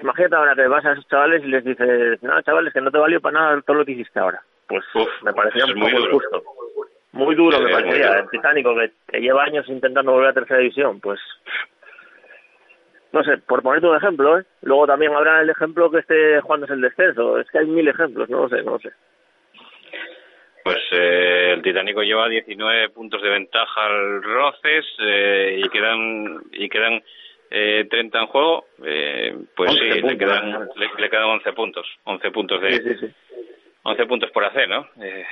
Imagínate 0.00 0.34
ahora 0.34 0.54
que 0.54 0.66
vas 0.66 0.84
a 0.84 0.92
esos 0.92 1.06
chavales 1.08 1.44
y 1.44 1.48
les 1.48 1.64
dices, 1.64 2.22
no, 2.22 2.40
chavales, 2.42 2.72
que 2.72 2.80
no 2.80 2.90
te 2.90 2.98
valió 2.98 3.20
para 3.20 3.38
nada 3.38 3.62
todo 3.62 3.76
lo 3.76 3.84
que 3.84 3.92
hiciste 3.92 4.18
ahora. 4.18 4.42
Pues 4.66 4.84
Uf, 4.94 5.08
me 5.22 5.32
parecía 5.32 5.66
un 5.66 5.74
poco 5.74 5.88
injusto. 5.88 6.42
Muy 7.12 7.36
duro 7.36 7.56
sí, 7.58 7.62
me 7.62 7.70
parecería. 7.70 8.18
El 8.18 8.30
Titánico, 8.30 8.74
que, 8.74 8.90
que 9.06 9.20
lleva 9.20 9.44
años 9.44 9.68
intentando 9.68 10.12
volver 10.12 10.30
a 10.30 10.32
tercera 10.32 10.58
división, 10.58 10.98
pues 11.00 11.20
no 13.14 13.22
sé, 13.22 13.38
por 13.38 13.62
ponerte 13.62 13.86
un 13.86 13.96
ejemplo, 13.96 14.40
¿eh? 14.40 14.44
Luego 14.62 14.88
también 14.88 15.14
habrá 15.14 15.40
el 15.40 15.48
ejemplo 15.48 15.88
que 15.88 16.00
esté 16.00 16.40
jugando 16.40 16.66
el 16.66 16.80
descenso. 16.80 17.38
Es 17.38 17.48
que 17.48 17.58
hay 17.58 17.66
mil 17.66 17.86
ejemplos, 17.86 18.28
no 18.28 18.42
lo 18.42 18.48
sé, 18.48 18.60
no 18.64 18.72
lo 18.72 18.78
sé. 18.80 18.90
Pues 20.64 20.80
eh, 20.90 21.52
el 21.52 21.62
Titánico 21.62 22.02
lleva 22.02 22.28
19 22.28 22.88
puntos 22.88 23.22
de 23.22 23.28
ventaja 23.28 23.86
al 23.86 24.20
Roces 24.20 24.84
eh, 24.98 25.60
y 25.64 25.68
quedan 25.68 26.40
y 26.50 26.68
quedan 26.68 27.04
eh, 27.52 27.86
30 27.88 28.18
en 28.18 28.26
juego. 28.26 28.66
Eh, 28.84 29.36
pues 29.54 29.70
sí, 29.74 30.00
puntos, 30.00 30.10
le 30.10 30.18
quedan 30.18 30.68
le, 30.74 30.90
le, 30.98 31.10
quedan 31.10 31.24
11 31.24 31.52
puntos, 31.52 31.86
11 32.02 32.30
puntos 32.32 32.60
de 32.62 32.72
sí, 32.72 32.82
sí, 32.82 33.06
sí. 33.06 33.14
11 33.84 34.06
puntos 34.06 34.30
por 34.32 34.44
hacer, 34.44 34.68
¿no? 34.68 34.88
Eh, 35.00 35.24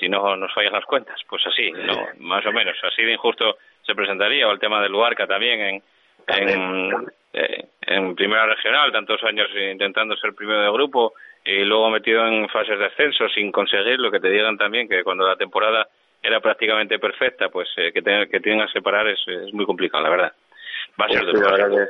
si 0.00 0.08
no 0.08 0.34
nos 0.34 0.54
fallan 0.54 0.72
las 0.72 0.86
cuentas, 0.86 1.20
pues 1.28 1.46
así, 1.46 1.72
no, 1.72 2.06
más 2.20 2.46
o 2.46 2.52
menos, 2.52 2.76
así 2.84 3.02
de 3.02 3.12
injusto 3.12 3.58
se 3.82 3.94
presentaría 3.94 4.48
o 4.48 4.52
el 4.52 4.58
tema 4.58 4.80
del 4.80 4.92
Luarca 4.92 5.26
también 5.26 5.60
en 5.60 5.82
en, 6.28 7.06
eh, 7.32 7.68
en 7.82 8.14
primera 8.14 8.46
regional, 8.46 8.92
tantos 8.92 9.22
años 9.24 9.48
intentando 9.54 10.16
ser 10.16 10.34
primero 10.34 10.62
de 10.62 10.70
grupo 10.70 11.14
y 11.44 11.64
luego 11.64 11.90
metido 11.90 12.26
en 12.26 12.48
fases 12.48 12.78
de 12.78 12.86
ascenso 12.86 13.28
sin 13.30 13.50
conseguir 13.52 13.98
lo 13.98 14.10
que 14.10 14.20
te 14.20 14.30
digan 14.30 14.58
también 14.58 14.88
que 14.88 15.02
cuando 15.02 15.26
la 15.26 15.36
temporada 15.36 15.88
era 16.22 16.40
prácticamente 16.40 16.98
perfecta, 16.98 17.48
pues 17.48 17.68
eh, 17.76 17.92
que, 17.92 18.02
te, 18.02 18.28
que 18.28 18.40
tienen 18.40 18.66
que 18.66 18.72
separar 18.72 19.06
es, 19.08 19.20
es, 19.26 19.52
muy 19.54 19.64
complicado, 19.64 20.02
la 20.02 20.10
verdad. 20.10 20.32
Va 21.00 21.06
a 21.06 21.08
ser 21.08 21.20
sí, 21.20 21.26
duro. 21.26 21.86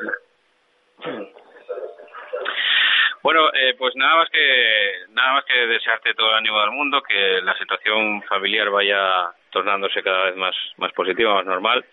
Bueno, 3.22 3.49
eh, 3.53 3.74
pues 3.76 3.97
nada 3.97 4.16
más 4.16 4.28
que 4.30 4.93
nada 5.11 5.34
más 5.34 5.45
que 5.45 5.66
desearte 5.66 6.14
todo 6.14 6.30
el 6.30 6.36
ánimo 6.36 6.61
del 6.61 6.70
mundo, 6.70 7.03
que 7.03 7.41
la 7.43 7.57
situación 7.59 8.22
familiar 8.22 8.70
vaya 8.70 9.30
tornándose 9.51 10.03
cada 10.03 10.26
vez 10.26 10.36
más 10.36 10.55
más 10.76 10.93
positiva, 10.93 11.34
más 11.34 11.47
normal 11.47 11.84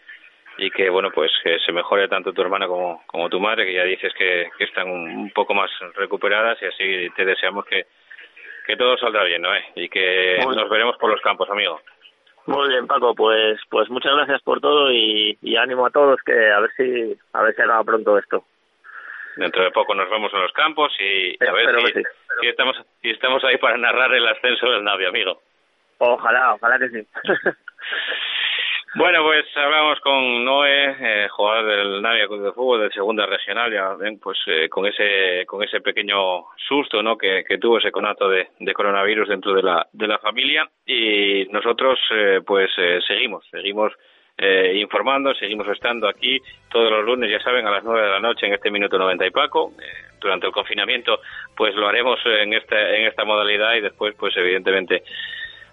y 0.58 0.72
que 0.72 0.89
bueno 0.89 1.12
pues 1.12 1.32
que 1.43 1.60
se 1.60 1.72
mejore 1.72 2.08
tanto 2.08 2.32
tu 2.32 2.41
hermana 2.41 2.68
como, 2.68 3.03
como 3.08 3.30
tu 3.30 3.39
madre 3.39 3.66
que 3.66 3.74
ya 3.74 3.84
dices 3.84 4.14
que, 4.14 4.49
que 4.58 4.64
están 4.64 4.89
un, 4.89 5.10
un, 5.10 5.32
poco 5.32 5.53
más 5.53 5.70
recuperadas 5.95 6.62
y 6.62 6.66
así 6.66 7.10
te 7.16 7.26
deseamos 7.26 7.66
que, 7.66 7.86
que 8.66 8.78
todo 8.78 8.97
saldrá 8.97 9.24
bien 9.24 9.41
¿no? 9.41 9.53
¿Eh? 9.53 9.66
y 9.76 9.89
que 9.89 10.39
Muy 10.43 10.56
nos 10.56 10.70
veremos 10.70 10.97
por 10.97 11.10
los 11.10 11.22
campos 11.22 11.49
amigo 11.49 11.82
muy 12.45 12.70
bien 12.70 12.88
Paco 12.88 13.14
pues 13.16 13.60
pues 13.70 13.89
muchas 13.89 14.14
gracias 14.16 14.41
por 14.43 14.62
todo 14.62 14.91
y, 14.91 15.38
y 15.41 15.58
ánimo 15.58 15.86
a 15.86 15.91
todos 15.91 16.20
que 16.26 16.51
a 16.51 16.60
ver 16.60 16.72
si 16.78 17.18
a 17.34 17.41
ver 17.41 17.56
si 17.56 17.62
acaba 17.62 17.84
pronto 17.84 18.18
esto 18.18 18.45
dentro 19.36 19.64
de 19.64 19.72
poco 19.72 19.93
nos 19.93 20.10
vemos 20.10 20.34
en 20.34 20.41
los 20.41 20.53
campos 20.53 20.93
y, 20.99 21.32
y 21.32 21.47
a 21.47 21.51
ver 21.51 21.76
si, 21.82 21.91
sí. 21.91 22.03
si, 22.41 22.47
estamos 22.47 22.78
si 23.01 23.10
estamos 23.10 23.43
ahí 23.43 23.58
para 23.58 23.78
narrar 23.78 24.14
el 24.14 24.28
ascenso 24.28 24.70
del 24.70 24.84
Navi 24.84 25.06
amigo 25.06 25.41
ojalá 25.97 26.53
ojalá 26.53 26.80
que 26.80 26.89
sí 26.89 27.08
Bueno, 28.97 29.23
pues 29.23 29.45
hablamos 29.57 29.99
con 29.99 30.45
Noé, 30.45 30.95
eh, 31.01 31.27
jugador 31.29 31.65
del 31.65 32.01
Navia 32.01 32.27
Club 32.27 32.45
de 32.45 32.53
Fútbol 32.53 32.79
de 32.79 32.93
Segunda 32.93 33.25
Regional, 33.25 33.69
ya 33.69 33.93
ven, 33.95 34.19
pues 34.19 34.37
eh, 34.47 34.69
con 34.69 34.85
ese 34.85 35.45
con 35.45 35.61
ese 35.61 35.81
pequeño 35.81 36.45
susto, 36.65 37.03
¿no? 37.03 37.17
Que, 37.17 37.43
tuvo 37.59 37.79
ese 37.79 37.91
conato 37.91 38.29
de, 38.29 38.47
coronavirus 38.73 39.27
dentro 39.27 39.53
de 39.53 39.63
la 39.63 39.85
de 39.91 40.07
la 40.07 40.17
familia 40.19 40.69
y 40.85 41.45
nosotros, 41.51 41.99
eh, 42.09 42.39
pues 42.47 42.71
seguimos, 43.05 43.45
seguimos 43.51 43.91
informando, 44.73 45.33
seguimos 45.35 45.67
estando 45.67 46.07
aquí 46.07 46.41
todos 46.69 46.89
los 46.89 47.05
lunes, 47.05 47.29
ya 47.29 47.39
saben, 47.41 47.67
a 47.67 47.71
las 47.71 47.83
nueve 47.83 48.01
de 48.01 48.11
la 48.11 48.19
noche 48.21 48.45
en 48.45 48.53
este 48.53 48.71
minuto 48.71 48.97
90 48.97 49.25
y 49.25 49.31
Paco. 49.31 49.73
durante 50.21 50.47
el 50.47 50.53
confinamiento, 50.53 51.19
pues 51.55 51.75
lo 51.75 51.87
haremos 51.87 52.19
en 52.25 52.53
esta 52.53 52.95
en 52.95 53.07
esta 53.07 53.25
modalidad 53.25 53.75
y 53.75 53.81
después, 53.81 54.15
pues 54.17 54.35
evidentemente 54.37 55.03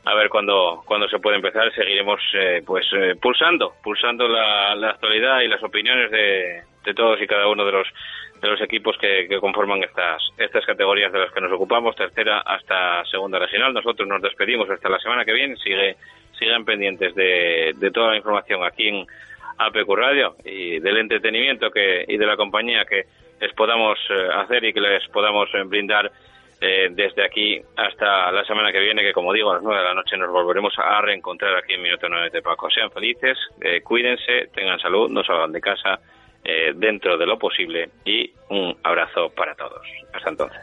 a 0.04 0.14
ver 0.14 0.28
cuándo 0.28 0.82
cuando 0.84 1.08
se 1.08 1.18
puede 1.18 1.36
empezar 1.36 1.72
seguiremos 1.74 2.20
eh, 2.34 2.62
pues 2.66 2.86
eh, 2.92 3.14
pulsando 3.20 3.74
pulsando 3.82 4.26
la, 4.26 4.74
la, 4.74 4.90
actualidad 4.90 5.40
y 5.40 5.48
las 5.48 5.62
opiniones 5.62 6.10
de, 6.10 6.62
de 6.84 6.94
todos 6.94 7.20
y 7.20 7.26
cada 7.26 7.46
uno 7.48 7.64
de 7.64 7.72
los 7.72 7.86
de 8.42 8.48
los 8.48 8.60
equipos 8.60 8.96
que, 8.98 9.28
conforman 9.40 9.84
estas 9.84 10.20
estas 10.36 10.66
categorías 10.66 11.12
de 11.12 11.20
las 11.20 11.32
que 11.32 11.40
nos 11.40 11.52
ocupamos, 11.52 11.94
tercera 11.94 12.40
hasta 12.40 13.04
segunda 13.04 13.38
regional. 13.38 13.72
Nosotros 13.72 14.08
nos 14.08 14.20
despedimos 14.20 14.68
hasta 14.68 14.88
la 14.88 14.98
semana 14.98 15.24
que 15.24 15.32
viene. 15.32 15.56
Sigue 15.56 15.96
sigan 16.36 16.64
pendientes 16.64 17.14
de, 17.14 17.72
de 17.76 17.90
toda 17.92 18.10
la 18.10 18.16
información 18.16 18.64
aquí 18.64 18.88
en 18.88 19.06
APQ 19.58 19.88
Radio 19.94 20.34
y 20.44 20.80
del 20.80 20.96
entretenimiento 20.96 21.70
que 21.70 22.04
y 22.08 22.16
de 22.16 22.26
la 22.26 22.36
compañía 22.36 22.84
que 22.84 23.04
les 23.40 23.52
podamos 23.54 23.96
eh, 24.10 24.28
hacer 24.34 24.64
y 24.64 24.72
que 24.72 24.80
les 24.80 25.06
podamos 25.08 25.48
eh, 25.54 25.62
brindar 25.64 26.10
eh, 26.62 26.88
desde 26.90 27.24
aquí 27.24 27.60
hasta 27.76 28.30
la 28.30 28.44
semana 28.44 28.72
que 28.72 28.78
viene, 28.78 29.02
que 29.02 29.12
como 29.12 29.32
digo, 29.32 29.50
a 29.50 29.54
las 29.54 29.62
nueve 29.62 29.80
de 29.80 29.88
la 29.88 29.94
noche 29.94 30.16
nos 30.16 30.30
volveremos 30.30 30.72
a 30.78 31.00
reencontrar 31.00 31.56
aquí 31.56 31.74
en 31.74 31.82
Minuto 31.82 32.08
9 32.08 32.30
de 32.30 32.40
Paco. 32.40 32.70
Sean 32.70 32.90
felices, 32.90 33.36
cuídense, 33.82 34.48
tengan 34.54 34.78
salud, 34.78 35.10
no 35.10 35.22
salgan 35.24 35.52
de 35.52 35.60
casa 35.60 35.98
dentro 36.74 37.16
de 37.16 37.26
lo 37.26 37.38
posible 37.38 37.90
y 38.04 38.32
un 38.48 38.76
abrazo 38.82 39.30
para 39.30 39.54
todos. 39.54 39.86
Hasta 40.12 40.30
entonces. 40.30 40.62